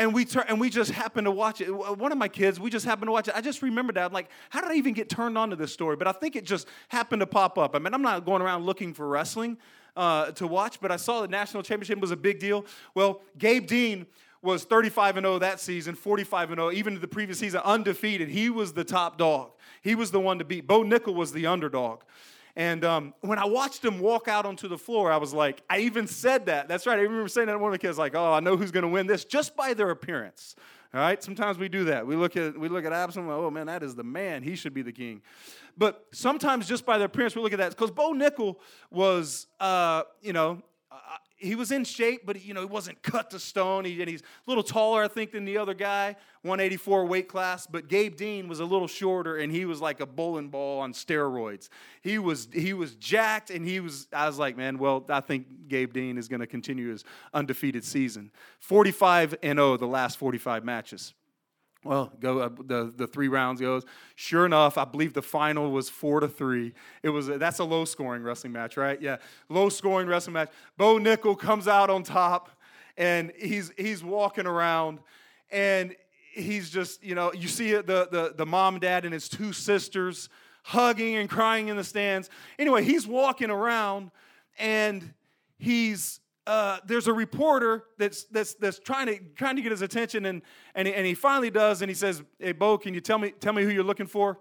and 0.00 0.14
we 0.14 0.24
turn 0.24 0.44
and 0.48 0.58
we 0.58 0.70
just 0.70 0.90
happened 0.90 1.26
to 1.26 1.30
watch 1.30 1.60
it. 1.60 1.70
One 1.70 2.10
of 2.10 2.16
my 2.16 2.26
kids, 2.26 2.58
we 2.58 2.70
just 2.70 2.86
happened 2.86 3.08
to 3.08 3.12
watch 3.12 3.28
it. 3.28 3.34
I 3.36 3.42
just 3.42 3.60
remember 3.60 3.92
that. 3.92 4.06
I'm 4.06 4.12
like, 4.12 4.30
how 4.48 4.62
did 4.62 4.70
I 4.70 4.74
even 4.76 4.94
get 4.94 5.10
turned 5.10 5.36
on 5.36 5.50
to 5.50 5.56
this 5.56 5.74
story? 5.74 5.94
But 5.96 6.06
I 6.06 6.12
think 6.12 6.36
it 6.36 6.44
just 6.44 6.66
happened 6.88 7.20
to 7.20 7.26
pop 7.26 7.58
up. 7.58 7.76
I 7.76 7.78
mean, 7.78 7.92
I'm 7.92 8.00
not 8.00 8.24
going 8.24 8.40
around 8.40 8.64
looking 8.64 8.94
for 8.94 9.06
wrestling 9.06 9.58
uh, 9.94 10.30
to 10.32 10.46
watch, 10.46 10.80
but 10.80 10.90
I 10.90 10.96
saw 10.96 11.20
the 11.20 11.28
national 11.28 11.62
championship 11.62 12.00
was 12.00 12.12
a 12.12 12.16
big 12.16 12.38
deal. 12.38 12.64
Well, 12.94 13.20
Gabe 13.36 13.66
Dean 13.66 14.06
was 14.40 14.64
35 14.64 15.18
and 15.18 15.26
0 15.26 15.38
that 15.40 15.60
season, 15.60 15.94
45 15.94 16.52
and 16.52 16.58
0, 16.58 16.72
even 16.72 16.98
the 16.98 17.06
previous 17.06 17.38
season, 17.38 17.60
undefeated. 17.62 18.30
He 18.30 18.48
was 18.48 18.72
the 18.72 18.84
top 18.84 19.18
dog. 19.18 19.50
He 19.82 19.94
was 19.94 20.10
the 20.10 20.20
one 20.20 20.38
to 20.38 20.46
beat. 20.46 20.66
Bo 20.66 20.82
Nickal 20.82 21.14
was 21.14 21.32
the 21.32 21.46
underdog. 21.46 22.00
And 22.56 22.84
um, 22.84 23.14
when 23.20 23.38
I 23.38 23.44
watched 23.44 23.84
him 23.84 24.00
walk 24.00 24.28
out 24.28 24.44
onto 24.44 24.68
the 24.68 24.78
floor, 24.78 25.12
I 25.12 25.16
was 25.16 25.32
like, 25.32 25.62
I 25.70 25.80
even 25.80 26.06
said 26.06 26.46
that. 26.46 26.68
That's 26.68 26.86
right. 26.86 26.98
I 26.98 27.02
remember 27.02 27.28
saying 27.28 27.46
that 27.46 27.52
to 27.52 27.58
one 27.58 27.72
of 27.72 27.80
the 27.80 27.86
kids, 27.86 27.98
like, 27.98 28.14
oh, 28.14 28.32
I 28.32 28.40
know 28.40 28.56
who's 28.56 28.70
going 28.70 28.82
to 28.82 28.88
win 28.88 29.06
this 29.06 29.24
just 29.24 29.56
by 29.56 29.74
their 29.74 29.90
appearance. 29.90 30.56
All 30.92 31.00
right. 31.00 31.22
Sometimes 31.22 31.58
we 31.58 31.68
do 31.68 31.84
that. 31.84 32.06
We 32.06 32.16
look 32.16 32.36
at 32.36 32.58
we 32.58 32.68
look 32.68 32.84
at 32.84 32.92
Absalom. 32.92 33.28
Like, 33.28 33.36
oh 33.36 33.50
man, 33.50 33.66
that 33.66 33.82
is 33.82 33.94
the 33.94 34.02
man. 34.02 34.42
He 34.42 34.56
should 34.56 34.74
be 34.74 34.82
the 34.82 34.92
king. 34.92 35.22
But 35.78 36.04
sometimes 36.12 36.66
just 36.66 36.84
by 36.84 36.98
their 36.98 37.06
appearance, 37.06 37.36
we 37.36 37.42
look 37.42 37.52
at 37.52 37.58
that 37.58 37.70
because 37.70 37.92
Bo 37.92 38.12
Nickal 38.12 38.56
was, 38.90 39.46
uh, 39.60 40.02
you 40.20 40.32
know, 40.32 40.60
uh, 40.90 40.96
he 41.40 41.54
was 41.54 41.72
in 41.72 41.84
shape, 41.84 42.22
but 42.24 42.44
you 42.44 42.54
know 42.54 42.60
he 42.60 42.66
wasn't 42.66 43.02
cut 43.02 43.30
to 43.30 43.38
stone. 43.38 43.84
He, 43.84 44.00
and 44.00 44.08
he's 44.08 44.20
a 44.20 44.24
little 44.46 44.62
taller, 44.62 45.02
I 45.02 45.08
think, 45.08 45.32
than 45.32 45.44
the 45.44 45.56
other 45.56 45.74
guy, 45.74 46.16
184 46.42 47.06
weight 47.06 47.28
class. 47.28 47.66
But 47.66 47.88
Gabe 47.88 48.14
Dean 48.16 48.46
was 48.46 48.60
a 48.60 48.64
little 48.64 48.86
shorter, 48.86 49.38
and 49.38 49.50
he 49.50 49.64
was 49.64 49.80
like 49.80 50.00
a 50.00 50.06
bowling 50.06 50.48
ball 50.48 50.80
on 50.80 50.92
steroids. 50.92 51.68
He 52.02 52.18
was 52.18 52.48
he 52.52 52.74
was 52.74 52.94
jacked, 52.94 53.50
and 53.50 53.66
he 53.66 53.80
was. 53.80 54.06
I 54.12 54.26
was 54.26 54.38
like, 54.38 54.56
man, 54.56 54.78
well, 54.78 55.04
I 55.08 55.20
think 55.20 55.68
Gabe 55.68 55.92
Dean 55.92 56.18
is 56.18 56.28
going 56.28 56.40
to 56.40 56.46
continue 56.46 56.90
his 56.90 57.04
undefeated 57.32 57.84
season, 57.84 58.30
45 58.60 59.36
and 59.42 59.58
0 59.58 59.78
the 59.78 59.86
last 59.86 60.18
45 60.18 60.64
matches. 60.64 61.14
Well, 61.82 62.12
go 62.20 62.40
uh, 62.40 62.50
the 62.66 62.92
the 62.94 63.06
three 63.06 63.28
rounds 63.28 63.60
goes. 63.60 63.86
Sure 64.14 64.44
enough, 64.44 64.76
I 64.76 64.84
believe 64.84 65.14
the 65.14 65.22
final 65.22 65.70
was 65.70 65.88
four 65.88 66.20
to 66.20 66.28
three. 66.28 66.74
It 67.02 67.08
was 67.08 67.26
that's 67.26 67.58
a 67.58 67.64
low 67.64 67.86
scoring 67.86 68.22
wrestling 68.22 68.52
match, 68.52 68.76
right? 68.76 69.00
Yeah, 69.00 69.16
low 69.48 69.70
scoring 69.70 70.06
wrestling 70.06 70.34
match. 70.34 70.50
Bo 70.76 70.98
Nickal 70.98 71.38
comes 71.38 71.66
out 71.66 71.88
on 71.88 72.02
top, 72.02 72.50
and 72.98 73.32
he's 73.38 73.72
he's 73.78 74.04
walking 74.04 74.46
around, 74.46 74.98
and 75.50 75.96
he's 76.34 76.68
just 76.68 77.02
you 77.02 77.14
know 77.14 77.32
you 77.32 77.48
see 77.48 77.72
the 77.72 78.08
the 78.10 78.34
the 78.36 78.46
mom, 78.46 78.78
dad, 78.78 79.06
and 79.06 79.14
his 79.14 79.28
two 79.28 79.54
sisters 79.54 80.28
hugging 80.62 81.16
and 81.16 81.30
crying 81.30 81.68
in 81.68 81.78
the 81.78 81.84
stands. 81.84 82.28
Anyway, 82.58 82.84
he's 82.84 83.06
walking 83.06 83.50
around, 83.50 84.10
and 84.58 85.14
he's 85.58 86.20
uh, 86.46 86.78
there's 86.86 87.06
a 87.06 87.12
reporter 87.12 87.84
that's, 87.98 88.24
that's, 88.24 88.54
that's 88.54 88.78
trying, 88.78 89.06
to, 89.06 89.18
trying 89.36 89.56
to 89.56 89.62
get 89.62 89.70
his 89.70 89.82
attention, 89.82 90.26
and, 90.26 90.42
and, 90.74 90.88
he, 90.88 90.94
and 90.94 91.06
he 91.06 91.14
finally 91.14 91.50
does, 91.50 91.82
and 91.82 91.90
he 91.90 91.94
says, 91.94 92.22
Hey, 92.38 92.52
Bo, 92.52 92.78
can 92.78 92.94
you 92.94 93.00
tell 93.00 93.18
me, 93.18 93.32
tell 93.40 93.52
me 93.52 93.62
who 93.62 93.70
you're 93.70 93.84
looking 93.84 94.06
for? 94.06 94.38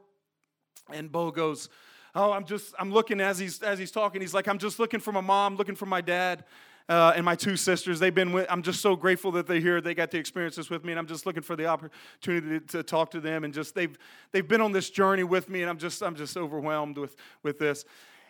And 0.92 1.12
Bo 1.12 1.32
goes, 1.32 1.70
Oh, 2.16 2.32
I'm 2.32 2.46
just, 2.46 2.74
I'm 2.80 2.92
looking 2.92 3.22
as 3.22 3.38
he's, 3.38 3.62
as 3.62 3.78
he's 3.78 3.92
talking. 3.92 4.22
He's 4.22 4.34
like, 4.34 4.48
I'm 4.48 4.58
just 4.58 4.80
looking 4.80 5.00
for 5.00 5.12
my 5.12 5.22
mom, 5.22 5.56
looking 5.56 5.76
for 5.76 5.86
my 5.86 6.02
dad. 6.02 6.46
Uh, 6.88 7.14
and 7.16 7.24
my 7.24 7.36
two 7.36 7.56
sisters. 7.56 8.00
They've 8.00 8.16
been 8.16 8.32
with, 8.32 8.48
I'm 8.50 8.64
just 8.64 8.82
so 8.82 8.96
grateful 8.96 9.32
that 9.34 9.46
they're 9.46 9.60
here. 9.60 9.80
They 9.80 9.94
got 9.94 10.10
to 10.10 10.18
experience 10.18 10.56
this 10.56 10.72
with 10.72 10.84
me, 10.84 10.92
and 10.92 10.98
I'm 10.98 11.06
just 11.06 11.28
looking 11.28 11.44
for 11.44 11.56
the 11.56 11.68
opportunity 11.68 12.60
to, 12.62 12.66
to, 12.78 12.82
talk 12.82 13.12
to 13.12 13.20
them. 13.20 13.44
And 13.44 13.54
just 13.54 13.76
they've 13.76 13.96
they've 14.32 14.48
been 14.48 14.60
on 14.60 14.72
this 14.72 14.90
journey 14.90 15.24
with 15.24 15.50
me, 15.50 15.62
and 15.62 15.70
I'm 15.70 15.78
just 15.78 16.02
I'm 16.02 16.16
just 16.16 16.36
overwhelmed 16.36 16.98
with 16.98 17.16
with 17.44 17.60
this. 17.60 17.86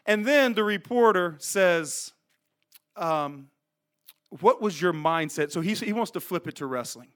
And 0.05 0.25
then 0.25 0.55
the 0.55 0.65
reporter 0.65 1.37
says, 1.39 2.11
um, 2.97 3.47
what 4.41 4.61
was 4.61 4.81
your 4.81 4.93
mindset? 4.93 5.51
So 5.51 5.61
he, 5.61 5.73
he 5.73 5.93
wants 5.93 6.11
to 6.11 6.19
flip 6.19 6.47
it 6.47 6.55
to 6.57 6.65
wrestling. 6.65 7.09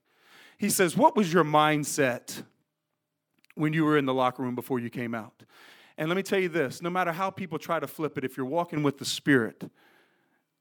He 0.57 0.69
says, 0.69 0.97
What 0.97 1.15
was 1.15 1.31
your 1.31 1.43
mindset 1.43 2.43
when 3.55 3.73
you 3.73 3.85
were 3.85 3.97
in 3.97 4.05
the 4.05 4.13
locker 4.13 4.41
room 4.41 4.55
before 4.55 4.79
you 4.79 4.89
came 4.89 5.13
out? 5.13 5.43
And 5.97 6.09
let 6.09 6.15
me 6.15 6.23
tell 6.23 6.39
you 6.39 6.49
this 6.49 6.81
no 6.81 6.89
matter 6.89 7.11
how 7.11 7.29
people 7.29 7.59
try 7.59 7.79
to 7.79 7.87
flip 7.87 8.17
it, 8.17 8.23
if 8.23 8.37
you're 8.37 8.45
walking 8.45 8.83
with 8.83 8.97
the 8.97 9.05
Spirit, 9.05 9.69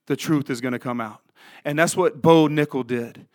the 0.07 0.17
truth 0.17 0.51
is 0.51 0.61
going 0.61 0.73
to 0.73 0.79
come 0.79 1.01
out. 1.01 1.23
And 1.65 1.79
that's 1.79 1.97
what 1.97 2.21
Bo 2.21 2.49
Nickal 2.49 2.87
did. 2.87 3.27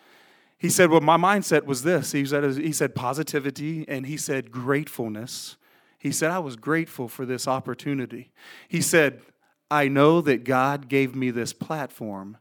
He 0.57 0.69
said, 0.69 0.89
Well, 0.89 1.01
my 1.01 1.17
mindset 1.17 1.65
was 1.65 1.83
this. 1.83 2.11
He 2.11 2.25
said, 2.25 2.57
he 2.57 2.71
said 2.71 2.95
positivity 2.95 3.85
and 3.87 4.05
he 4.05 4.17
said 4.17 4.51
gratefulness. 4.51 5.55
He 5.99 6.11
said, 6.11 6.31
I 6.31 6.39
was 6.39 6.55
grateful 6.55 7.07
for 7.07 7.25
this 7.25 7.47
opportunity. 7.47 8.31
He 8.67 8.81
said, 8.81 9.21
I 9.69 9.87
know 9.87 10.21
that 10.21 10.43
God 10.43 10.87
gave 10.87 11.15
me 11.15 11.31
this 11.31 11.53
platform 11.53 12.37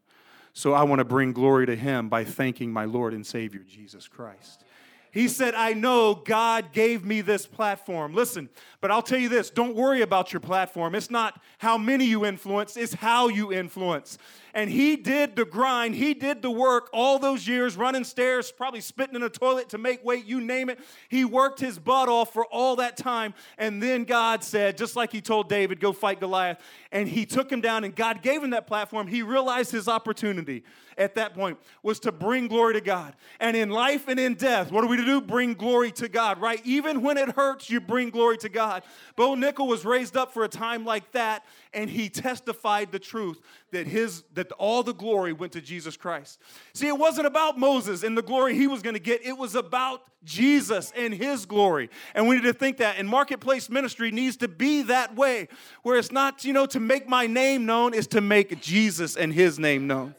so 0.56 0.72
I 0.72 0.84
want 0.84 1.00
to 1.00 1.04
bring 1.04 1.34
glory 1.34 1.66
to 1.66 1.76
him 1.76 2.08
by 2.08 2.24
thanking 2.24 2.72
my 2.72 2.86
Lord 2.86 3.12
and 3.12 3.26
Savior, 3.26 3.60
Jesus 3.68 4.08
Christ. 4.08 4.64
He 5.12 5.28
said, 5.28 5.54
I 5.54 5.74
know 5.74 6.14
God 6.14 6.72
gave 6.72 7.04
me 7.04 7.20
this 7.20 7.46
platform. 7.46 8.14
Listen, 8.14 8.48
but 8.80 8.90
I'll 8.90 9.02
tell 9.02 9.18
you 9.18 9.28
this 9.28 9.50
don't 9.50 9.76
worry 9.76 10.00
about 10.00 10.32
your 10.32 10.40
platform. 10.40 10.94
It's 10.94 11.10
not 11.10 11.42
how 11.58 11.76
many 11.76 12.06
you 12.06 12.24
influence, 12.24 12.78
it's 12.78 12.94
how 12.94 13.28
you 13.28 13.52
influence. 13.52 14.16
And 14.56 14.70
he 14.70 14.96
did 14.96 15.36
the 15.36 15.44
grind, 15.44 15.94
he 15.94 16.14
did 16.14 16.40
the 16.40 16.50
work 16.50 16.88
all 16.94 17.18
those 17.18 17.46
years, 17.46 17.76
running 17.76 18.04
stairs, 18.04 18.50
probably 18.50 18.80
spitting 18.80 19.14
in 19.14 19.22
a 19.22 19.28
toilet 19.28 19.68
to 19.68 19.78
make 19.78 20.02
weight, 20.02 20.24
you 20.24 20.40
name 20.40 20.70
it. 20.70 20.80
He 21.10 21.26
worked 21.26 21.60
his 21.60 21.78
butt 21.78 22.08
off 22.08 22.32
for 22.32 22.46
all 22.46 22.76
that 22.76 22.96
time. 22.96 23.34
And 23.58 23.82
then 23.82 24.04
God 24.04 24.42
said, 24.42 24.78
just 24.78 24.96
like 24.96 25.12
he 25.12 25.20
told 25.20 25.50
David, 25.50 25.78
go 25.78 25.92
fight 25.92 26.20
Goliath. 26.20 26.58
And 26.90 27.06
he 27.06 27.26
took 27.26 27.52
him 27.52 27.60
down, 27.60 27.84
and 27.84 27.94
God 27.94 28.22
gave 28.22 28.42
him 28.42 28.48
that 28.50 28.66
platform. 28.66 29.08
He 29.08 29.20
realized 29.20 29.72
his 29.72 29.88
opportunity 29.88 30.64
at 30.96 31.14
that 31.16 31.34
point 31.34 31.58
was 31.82 32.00
to 32.00 32.10
bring 32.10 32.48
glory 32.48 32.72
to 32.72 32.80
God. 32.80 33.14
And 33.38 33.54
in 33.54 33.68
life 33.68 34.08
and 34.08 34.18
in 34.18 34.34
death, 34.34 34.72
what 34.72 34.82
are 34.82 34.86
we 34.86 34.96
to 34.96 35.04
do? 35.04 35.20
Bring 35.20 35.52
glory 35.52 35.92
to 35.92 36.08
God, 36.08 36.40
right? 36.40 36.62
Even 36.64 37.02
when 37.02 37.18
it 37.18 37.30
hurts, 37.30 37.68
you 37.68 37.80
bring 37.80 38.08
glory 38.08 38.38
to 38.38 38.48
God. 38.48 38.82
Bo 39.14 39.34
Nickal 39.34 39.66
was 39.66 39.84
raised 39.84 40.16
up 40.16 40.32
for 40.32 40.44
a 40.44 40.48
time 40.48 40.86
like 40.86 41.12
that, 41.12 41.44
and 41.74 41.90
he 41.90 42.08
testified 42.08 42.92
the 42.92 42.98
truth 42.98 43.38
that 43.72 43.86
his 43.86 44.22
that 44.48 44.54
all 44.56 44.82
the 44.82 44.94
glory 44.94 45.32
went 45.32 45.52
to 45.52 45.60
Jesus 45.60 45.96
Christ. 45.96 46.40
See, 46.74 46.88
it 46.88 46.98
wasn't 46.98 47.26
about 47.26 47.58
Moses 47.58 48.02
and 48.02 48.16
the 48.16 48.22
glory 48.22 48.54
he 48.54 48.66
was 48.66 48.82
going 48.82 48.94
to 48.94 49.00
get. 49.00 49.24
It 49.24 49.36
was 49.36 49.54
about 49.54 50.02
Jesus 50.24 50.92
and 50.96 51.14
his 51.14 51.46
glory. 51.46 51.88
And 52.14 52.28
we 52.28 52.36
need 52.36 52.44
to 52.44 52.52
think 52.52 52.78
that 52.78 52.98
and 52.98 53.08
marketplace 53.08 53.70
ministry 53.70 54.10
needs 54.10 54.36
to 54.38 54.48
be 54.48 54.82
that 54.82 55.16
way 55.16 55.48
where 55.82 55.98
it's 55.98 56.12
not, 56.12 56.44
you 56.44 56.52
know, 56.52 56.66
to 56.66 56.80
make 56.80 57.08
my 57.08 57.26
name 57.26 57.66
known, 57.66 57.94
is 57.94 58.06
to 58.08 58.20
make 58.20 58.60
Jesus 58.60 59.16
and 59.16 59.32
his 59.32 59.58
name 59.58 59.86
known. 59.86 60.14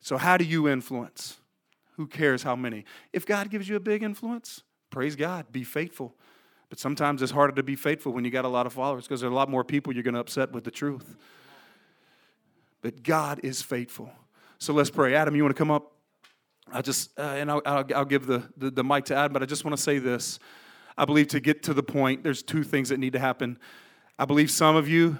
So 0.00 0.16
how 0.16 0.36
do 0.36 0.44
you 0.44 0.68
influence? 0.68 1.38
Who 1.96 2.06
cares 2.06 2.42
how 2.42 2.56
many? 2.56 2.84
If 3.12 3.24
God 3.24 3.50
gives 3.50 3.68
you 3.68 3.76
a 3.76 3.80
big 3.80 4.02
influence, 4.02 4.62
praise 4.90 5.16
God, 5.16 5.46
be 5.52 5.64
faithful. 5.64 6.14
But 6.68 6.78
sometimes 6.78 7.22
it's 7.22 7.32
harder 7.32 7.54
to 7.54 7.62
be 7.62 7.76
faithful 7.76 8.12
when 8.12 8.24
you 8.24 8.30
got 8.30 8.44
a 8.44 8.48
lot 8.48 8.66
of 8.66 8.72
followers 8.72 9.04
because 9.04 9.20
there 9.20 9.30
are 9.30 9.32
a 9.32 9.36
lot 9.36 9.48
more 9.48 9.64
people 9.64 9.92
you're 9.92 10.02
going 10.02 10.14
to 10.14 10.20
upset 10.20 10.52
with 10.52 10.64
the 10.64 10.70
truth. 10.70 11.16
But 12.84 13.02
God 13.02 13.40
is 13.42 13.62
faithful. 13.62 14.10
So 14.58 14.74
let's 14.74 14.90
pray. 14.90 15.14
Adam, 15.14 15.34
you 15.34 15.42
want 15.42 15.56
to 15.56 15.58
come 15.58 15.70
up? 15.70 15.92
I 16.70 16.82
just, 16.82 17.18
uh, 17.18 17.22
and 17.22 17.50
I'll, 17.50 17.62
I'll, 17.64 17.84
I'll 17.94 18.04
give 18.04 18.26
the, 18.26 18.42
the, 18.58 18.70
the 18.70 18.84
mic 18.84 19.06
to 19.06 19.16
Adam, 19.16 19.32
but 19.32 19.42
I 19.42 19.46
just 19.46 19.64
want 19.64 19.74
to 19.74 19.82
say 19.82 19.98
this. 19.98 20.38
I 20.98 21.06
believe 21.06 21.28
to 21.28 21.40
get 21.40 21.62
to 21.62 21.72
the 21.72 21.82
point, 21.82 22.22
there's 22.22 22.42
two 22.42 22.62
things 22.62 22.90
that 22.90 22.98
need 22.98 23.14
to 23.14 23.18
happen. 23.18 23.58
I 24.18 24.26
believe 24.26 24.50
some 24.50 24.76
of 24.76 24.86
you 24.86 25.18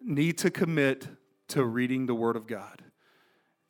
need 0.00 0.38
to 0.38 0.50
commit 0.52 1.08
to 1.48 1.64
reading 1.64 2.06
the 2.06 2.14
Word 2.14 2.36
of 2.36 2.46
God. 2.46 2.84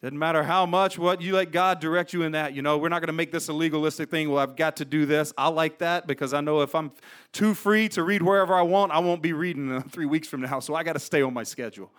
Doesn't 0.02 0.18
matter 0.18 0.42
how 0.42 0.66
much, 0.66 0.98
what 0.98 1.22
you 1.22 1.34
let 1.34 1.52
God 1.52 1.80
direct 1.80 2.12
you 2.12 2.24
in 2.24 2.32
that. 2.32 2.52
You 2.52 2.60
know, 2.60 2.76
we're 2.76 2.90
not 2.90 3.00
going 3.00 3.06
to 3.06 3.14
make 3.14 3.32
this 3.32 3.48
a 3.48 3.54
legalistic 3.54 4.10
thing. 4.10 4.28
Well, 4.28 4.40
I've 4.40 4.56
got 4.56 4.76
to 4.76 4.84
do 4.84 5.06
this. 5.06 5.32
I 5.38 5.48
like 5.48 5.78
that 5.78 6.06
because 6.06 6.34
I 6.34 6.42
know 6.42 6.60
if 6.60 6.74
I'm 6.74 6.92
too 7.32 7.54
free 7.54 7.88
to 7.90 8.02
read 8.02 8.20
wherever 8.20 8.54
I 8.54 8.62
want, 8.62 8.92
I 8.92 8.98
won't 8.98 9.22
be 9.22 9.32
reading 9.32 9.80
three 9.84 10.04
weeks 10.04 10.28
from 10.28 10.42
now. 10.42 10.60
So 10.60 10.74
I 10.74 10.82
got 10.82 10.92
to 10.92 10.98
stay 10.98 11.22
on 11.22 11.32
my 11.32 11.44
schedule. 11.44 11.90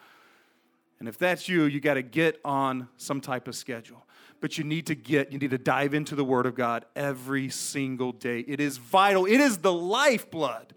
And 1.01 1.07
if 1.07 1.17
that's 1.17 1.49
you, 1.49 1.63
you 1.63 1.79
got 1.79 1.95
to 1.95 2.03
get 2.03 2.39
on 2.45 2.87
some 2.95 3.21
type 3.21 3.47
of 3.47 3.55
schedule. 3.55 4.05
But 4.39 4.59
you 4.59 4.63
need 4.63 4.85
to 4.85 4.93
get, 4.93 5.31
you 5.31 5.39
need 5.39 5.49
to 5.49 5.57
dive 5.57 5.95
into 5.95 6.13
the 6.13 6.23
Word 6.23 6.45
of 6.45 6.53
God 6.53 6.85
every 6.95 7.49
single 7.49 8.11
day. 8.11 8.41
It 8.41 8.59
is 8.59 8.77
vital, 8.77 9.25
it 9.25 9.39
is 9.39 9.57
the 9.57 9.73
lifeblood. 9.73 10.75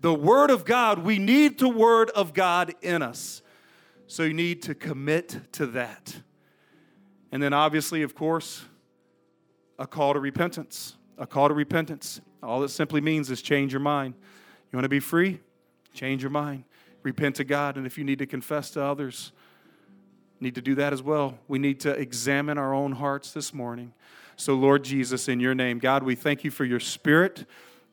The 0.00 0.14
Word 0.14 0.48
of 0.48 0.64
God, 0.64 1.00
we 1.00 1.18
need 1.18 1.58
the 1.58 1.68
Word 1.68 2.08
of 2.12 2.32
God 2.32 2.74
in 2.80 3.02
us. 3.02 3.42
So 4.06 4.22
you 4.22 4.32
need 4.32 4.62
to 4.62 4.74
commit 4.74 5.52
to 5.52 5.66
that. 5.66 6.16
And 7.30 7.42
then, 7.42 7.52
obviously, 7.52 8.00
of 8.00 8.14
course, 8.14 8.64
a 9.78 9.86
call 9.86 10.14
to 10.14 10.20
repentance. 10.20 10.96
A 11.18 11.26
call 11.26 11.48
to 11.48 11.54
repentance. 11.54 12.22
All 12.42 12.64
it 12.64 12.70
simply 12.70 13.02
means 13.02 13.30
is 13.30 13.42
change 13.42 13.74
your 13.74 13.80
mind. 13.80 14.14
You 14.72 14.78
want 14.78 14.86
to 14.86 14.88
be 14.88 15.00
free? 15.00 15.40
Change 15.92 16.22
your 16.22 16.30
mind. 16.30 16.64
Repent 17.02 17.36
to 17.36 17.44
God. 17.44 17.76
And 17.76 17.84
if 17.84 17.98
you 17.98 18.04
need 18.04 18.20
to 18.20 18.26
confess 18.26 18.70
to 18.70 18.82
others, 18.82 19.32
need 20.40 20.54
to 20.54 20.62
do 20.62 20.74
that 20.76 20.92
as 20.92 21.02
well. 21.02 21.38
We 21.48 21.58
need 21.58 21.80
to 21.80 21.90
examine 21.90 22.58
our 22.58 22.74
own 22.74 22.92
hearts 22.92 23.32
this 23.32 23.52
morning. 23.52 23.92
So, 24.36 24.54
Lord 24.54 24.84
Jesus, 24.84 25.28
in 25.28 25.38
your 25.38 25.54
name, 25.54 25.78
God, 25.78 26.02
we 26.02 26.14
thank 26.14 26.44
you 26.44 26.50
for 26.50 26.64
your 26.64 26.80
spirit 26.80 27.44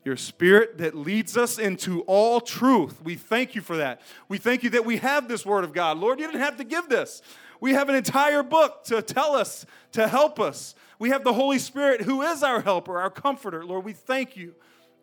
your 0.07 0.15
spirit 0.15 0.77
that 0.77 0.95
leads 0.95 1.35
us 1.35 1.59
into 1.59 2.01
all 2.03 2.39
truth. 2.39 3.03
We 3.03 3.15
thank 3.15 3.55
you 3.55 3.61
for 3.61 3.75
that. 3.75 4.01
We 4.29 4.37
thank 4.37 4.63
you 4.63 4.69
that 4.69 4.85
we 4.85 4.97
have 4.97 5.27
this 5.27 5.45
word 5.45 5.65
of 5.65 5.73
God. 5.73 5.97
Lord, 5.97 6.19
you 6.19 6.25
didn't 6.27 6.39
have 6.39 6.55
to 6.57 6.63
give 6.63 6.87
this. 6.87 7.21
We 7.59 7.73
have 7.73 7.89
an 7.89 7.95
entire 7.95 8.41
book 8.41 8.85
to 8.85 9.01
tell 9.01 9.35
us, 9.35 9.65
to 9.91 10.07
help 10.07 10.39
us. 10.39 10.75
We 10.97 11.09
have 11.09 11.25
the 11.25 11.33
Holy 11.33 11.59
Spirit 11.59 12.01
who 12.01 12.21
is 12.21 12.41
our 12.41 12.61
helper, 12.61 12.97
our 12.99 13.09
comforter. 13.09 13.65
Lord, 13.65 13.83
we 13.83 13.91
thank 13.91 14.37
you. 14.37 14.55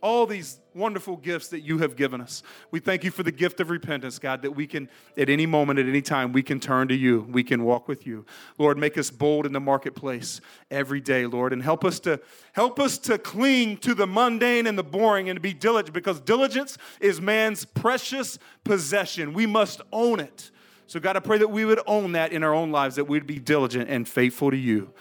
All 0.05 0.27
these 0.27 0.61
wonderful 0.75 1.17
gifts 1.17 1.49
that 1.49 1.61
you 1.61 1.79
have 1.79 1.97
given 1.97 2.21
us. 2.21 2.43
We 2.71 2.79
thank 2.79 3.05
you 3.05 3.11
for 3.11 3.23
the 3.23 3.33
gift 3.33 3.59
of 3.61 3.71
repentance, 3.71 4.19
God, 4.19 4.43
that 4.43 4.51
we 4.51 4.67
can, 4.67 4.91
at 5.17 5.31
any 5.31 5.47
moment, 5.47 5.79
at 5.79 5.87
any 5.87 6.03
time, 6.03 6.35
we 6.35 6.43
can 6.43 6.61
turn 6.61 6.89
to 6.89 6.95
you. 6.95 7.27
We 7.31 7.43
can 7.43 7.65
walk 7.65 7.89
with 7.89 8.07
you. 8.07 8.27
Lord, 8.59 8.77
make 8.77 8.99
us 8.99 9.11
bold 9.11 9.47
in 9.47 9.55
the 9.55 9.61
marketplace 9.61 10.43
every 10.71 11.01
day, 11.01 11.25
Lord, 11.25 11.55
and 11.55 11.63
help 11.63 11.87
us 11.87 12.01
to 12.01 12.21
help 12.53 12.79
us 12.79 12.99
to 12.99 13.17
cling 13.17 13.79
to 13.79 13.95
the 13.95 14.07
mundane 14.07 14.67
and 14.67 14.77
the 14.77 14.85
boring 14.85 15.31
and 15.31 15.39
to 15.39 15.41
be 15.41 15.55
diligent 15.55 15.95
because 15.95 16.21
diligence 16.21 16.77
is 17.01 17.23
man's 17.23 17.65
precious 17.65 18.39
possession. 18.63 19.33
We 19.33 19.47
must 19.47 19.81
own 19.91 20.21
it. 20.21 20.51
So, 20.87 21.01
God, 21.01 21.17
I 21.17 21.21
pray 21.21 21.39
that 21.39 21.49
we 21.49 21.65
would 21.65 21.81
own 21.87 22.13
that 22.13 22.31
in 22.31 22.45
our 22.45 22.53
own 22.53 22.71
lives, 22.71 22.97
that 22.97 23.07
we'd 23.07 23.27
be 23.27 23.39
diligent 23.39 23.89
and 23.89 24.07
faithful 24.07 24.51
to 24.51 24.57
you. 24.59 24.93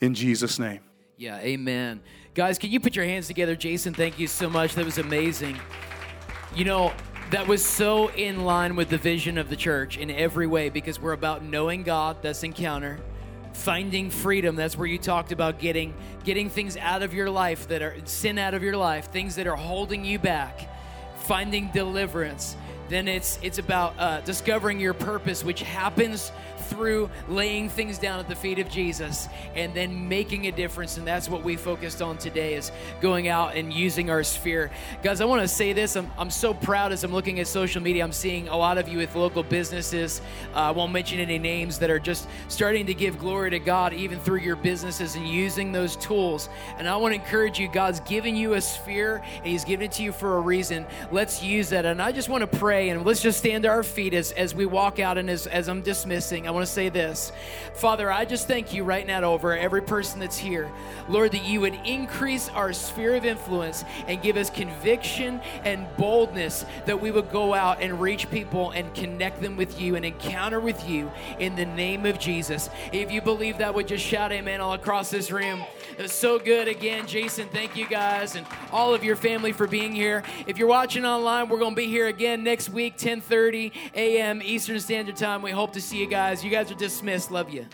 In 0.00 0.12
Jesus' 0.12 0.58
name. 0.58 0.80
Yeah, 1.16 1.38
amen. 1.38 2.00
Guys, 2.32 2.58
can 2.58 2.70
you 2.70 2.78
put 2.78 2.94
your 2.94 3.04
hands 3.04 3.26
together? 3.26 3.56
Jason, 3.56 3.92
thank 3.92 4.20
you 4.20 4.28
so 4.28 4.48
much. 4.48 4.76
That 4.76 4.84
was 4.84 4.98
amazing. 4.98 5.58
You 6.54 6.64
know, 6.64 6.92
that 7.32 7.48
was 7.48 7.64
so 7.64 8.08
in 8.10 8.44
line 8.44 8.76
with 8.76 8.88
the 8.88 8.98
vision 8.98 9.36
of 9.36 9.50
the 9.50 9.56
church 9.56 9.98
in 9.98 10.12
every 10.12 10.46
way 10.46 10.68
because 10.68 11.00
we're 11.00 11.12
about 11.12 11.42
knowing 11.42 11.82
God, 11.82 12.22
that's 12.22 12.44
encounter, 12.44 13.00
finding 13.52 14.10
freedom, 14.10 14.54
that's 14.54 14.76
where 14.76 14.86
you 14.86 14.96
talked 14.96 15.32
about 15.32 15.58
getting 15.58 15.92
getting 16.22 16.48
things 16.48 16.76
out 16.76 17.02
of 17.02 17.12
your 17.12 17.28
life 17.28 17.66
that 17.66 17.82
are 17.82 17.96
sin 18.04 18.38
out 18.38 18.54
of 18.54 18.62
your 18.62 18.76
life, 18.76 19.10
things 19.10 19.34
that 19.34 19.48
are 19.48 19.56
holding 19.56 20.04
you 20.04 20.20
back, 20.20 20.68
finding 21.22 21.68
deliverance. 21.72 22.56
Then 22.88 23.08
it's 23.08 23.40
it's 23.42 23.58
about 23.58 23.98
uh, 23.98 24.20
discovering 24.20 24.78
your 24.78 24.94
purpose, 24.94 25.42
which 25.42 25.62
happens 25.62 26.30
through 26.70 27.10
laying 27.28 27.68
things 27.68 27.98
down 27.98 28.20
at 28.20 28.28
the 28.28 28.34
feet 28.34 28.58
of 28.58 28.68
Jesus 28.68 29.28
and 29.54 29.74
then 29.74 30.08
making 30.08 30.46
a 30.46 30.52
difference. 30.52 30.96
And 30.96 31.06
that's 31.06 31.28
what 31.28 31.42
we 31.42 31.56
focused 31.56 32.00
on 32.00 32.16
today 32.16 32.54
is 32.54 32.72
going 33.00 33.28
out 33.28 33.56
and 33.56 33.72
using 33.72 34.08
our 34.08 34.22
sphere. 34.22 34.70
Guys, 35.02 35.20
I 35.20 35.24
want 35.24 35.42
to 35.42 35.48
say 35.48 35.72
this. 35.72 35.96
I'm, 35.96 36.10
I'm 36.16 36.30
so 36.30 36.54
proud 36.54 36.92
as 36.92 37.04
I'm 37.04 37.12
looking 37.12 37.40
at 37.40 37.46
social 37.46 37.82
media. 37.82 38.04
I'm 38.04 38.12
seeing 38.12 38.48
a 38.48 38.56
lot 38.56 38.78
of 38.78 38.88
you 38.88 38.98
with 38.98 39.14
local 39.14 39.42
businesses. 39.42 40.22
Uh, 40.54 40.58
I 40.58 40.70
won't 40.70 40.92
mention 40.92 41.18
any 41.18 41.38
names 41.38 41.78
that 41.80 41.90
are 41.90 41.98
just 41.98 42.28
starting 42.48 42.86
to 42.86 42.94
give 42.94 43.18
glory 43.18 43.50
to 43.50 43.58
God 43.58 43.92
even 43.92 44.18
through 44.20 44.38
your 44.38 44.56
businesses 44.56 45.16
and 45.16 45.26
using 45.26 45.72
those 45.72 45.96
tools. 45.96 46.48
And 46.78 46.88
I 46.88 46.96
want 46.96 47.14
to 47.14 47.20
encourage 47.20 47.58
you, 47.58 47.68
God's 47.68 48.00
given 48.00 48.36
you 48.36 48.54
a 48.54 48.60
sphere 48.60 49.22
and 49.36 49.46
He's 49.46 49.64
given 49.64 49.86
it 49.86 49.92
to 49.92 50.02
you 50.02 50.12
for 50.12 50.36
a 50.36 50.40
reason. 50.40 50.86
Let's 51.10 51.42
use 51.42 51.70
that. 51.70 51.84
And 51.84 52.00
I 52.00 52.12
just 52.12 52.28
want 52.28 52.42
to 52.50 52.58
pray 52.58 52.90
and 52.90 53.04
let's 53.04 53.22
just 53.22 53.38
stand 53.38 53.64
to 53.64 53.68
our 53.68 53.82
feet 53.82 54.14
as, 54.14 54.32
as 54.32 54.54
we 54.54 54.66
walk 54.66 54.98
out 54.98 55.18
and 55.18 55.28
as, 55.28 55.46
as 55.46 55.68
I'm 55.68 55.82
dismissing. 55.82 56.46
I 56.46 56.50
want 56.50 56.59
want 56.60 56.68
to 56.68 56.74
say 56.74 56.90
this. 56.90 57.32
Father, 57.72 58.12
I 58.12 58.26
just 58.26 58.46
thank 58.46 58.74
you 58.74 58.84
right 58.84 59.06
now 59.06 59.22
over 59.22 59.56
every 59.56 59.80
person 59.80 60.20
that's 60.20 60.36
here. 60.36 60.70
Lord, 61.08 61.32
that 61.32 61.44
you 61.46 61.62
would 61.62 61.74
increase 61.86 62.50
our 62.50 62.74
sphere 62.74 63.14
of 63.14 63.24
influence 63.24 63.82
and 64.06 64.20
give 64.20 64.36
us 64.36 64.50
conviction 64.50 65.40
and 65.64 65.86
boldness 65.96 66.66
that 66.84 67.00
we 67.00 67.10
would 67.10 67.30
go 67.30 67.54
out 67.54 67.80
and 67.80 67.98
reach 67.98 68.30
people 68.30 68.72
and 68.72 68.94
connect 68.94 69.40
them 69.40 69.56
with 69.56 69.80
you 69.80 69.96
and 69.96 70.04
encounter 70.04 70.60
with 70.60 70.86
you 70.86 71.10
in 71.38 71.56
the 71.56 71.64
name 71.64 72.04
of 72.04 72.18
Jesus. 72.18 72.68
If 72.92 73.10
you 73.10 73.22
believe 73.22 73.56
that, 73.58 73.74
would 73.74 73.88
just 73.88 74.04
shout 74.04 74.30
amen 74.30 74.60
all 74.60 74.74
across 74.74 75.10
this 75.10 75.30
room. 75.30 75.64
So 76.06 76.38
good. 76.38 76.68
Again, 76.68 77.06
Jason, 77.06 77.48
thank 77.48 77.76
you 77.76 77.86
guys 77.86 78.36
and 78.36 78.46
all 78.72 78.94
of 78.94 79.04
your 79.04 79.16
family 79.16 79.52
for 79.52 79.66
being 79.66 79.94
here. 79.94 80.22
If 80.46 80.58
you're 80.58 80.68
watching 80.68 81.04
online, 81.04 81.48
we're 81.48 81.58
going 81.58 81.72
to 81.72 81.76
be 81.76 81.86
here 81.86 82.08
again 82.08 82.42
next 82.44 82.68
week, 82.68 82.96
10:30 82.96 83.72
a.m. 83.94 84.42
Eastern 84.42 84.80
Standard 84.80 85.16
Time. 85.16 85.42
We 85.42 85.50
hope 85.50 85.72
to 85.74 85.80
see 85.80 85.98
you 85.98 86.06
guys. 86.06 86.44
You 86.44 86.50
guys 86.50 86.70
are 86.70 86.74
dismissed. 86.74 87.30
Love 87.30 87.50
you. 87.50 87.66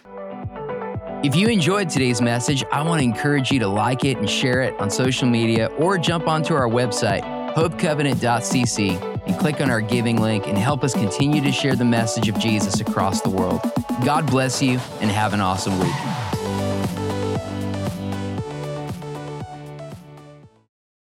If 1.23 1.35
you 1.35 1.49
enjoyed 1.49 1.89
today's 1.89 2.21
message, 2.21 2.63
I 2.71 2.83
want 2.83 3.01
to 3.01 3.05
encourage 3.05 3.51
you 3.51 3.59
to 3.61 3.69
like 3.69 4.05
it 4.05 4.19
and 4.19 4.29
share 4.29 4.63
it 4.63 4.79
on 4.79 4.91
social 4.91 5.27
media 5.27 5.67
or 5.79 5.99
jump 5.99 6.29
onto 6.29 6.55
our 6.55 6.69
website, 6.69 7.23
hopecovenant.cc, 7.55 9.23
and 9.27 9.39
click 9.39 9.61
on 9.61 9.71
our 9.71 9.81
giving 9.81 10.21
link 10.21 10.47
and 10.47 10.57
help 10.59 10.85
us 10.85 10.93
continue 10.93 11.43
to 11.43 11.51
share 11.51 11.75
the 11.75 11.85
message 11.85 12.29
of 12.29 12.39
Jesus 12.39 12.81
across 12.81 13.23
the 13.23 13.31
world. 13.31 13.61
God 14.05 14.27
bless 14.27 14.63
you 14.63 14.79
and 15.01 15.11
have 15.11 15.33
an 15.33 15.41
awesome 15.41 15.79
week. 15.81 16.36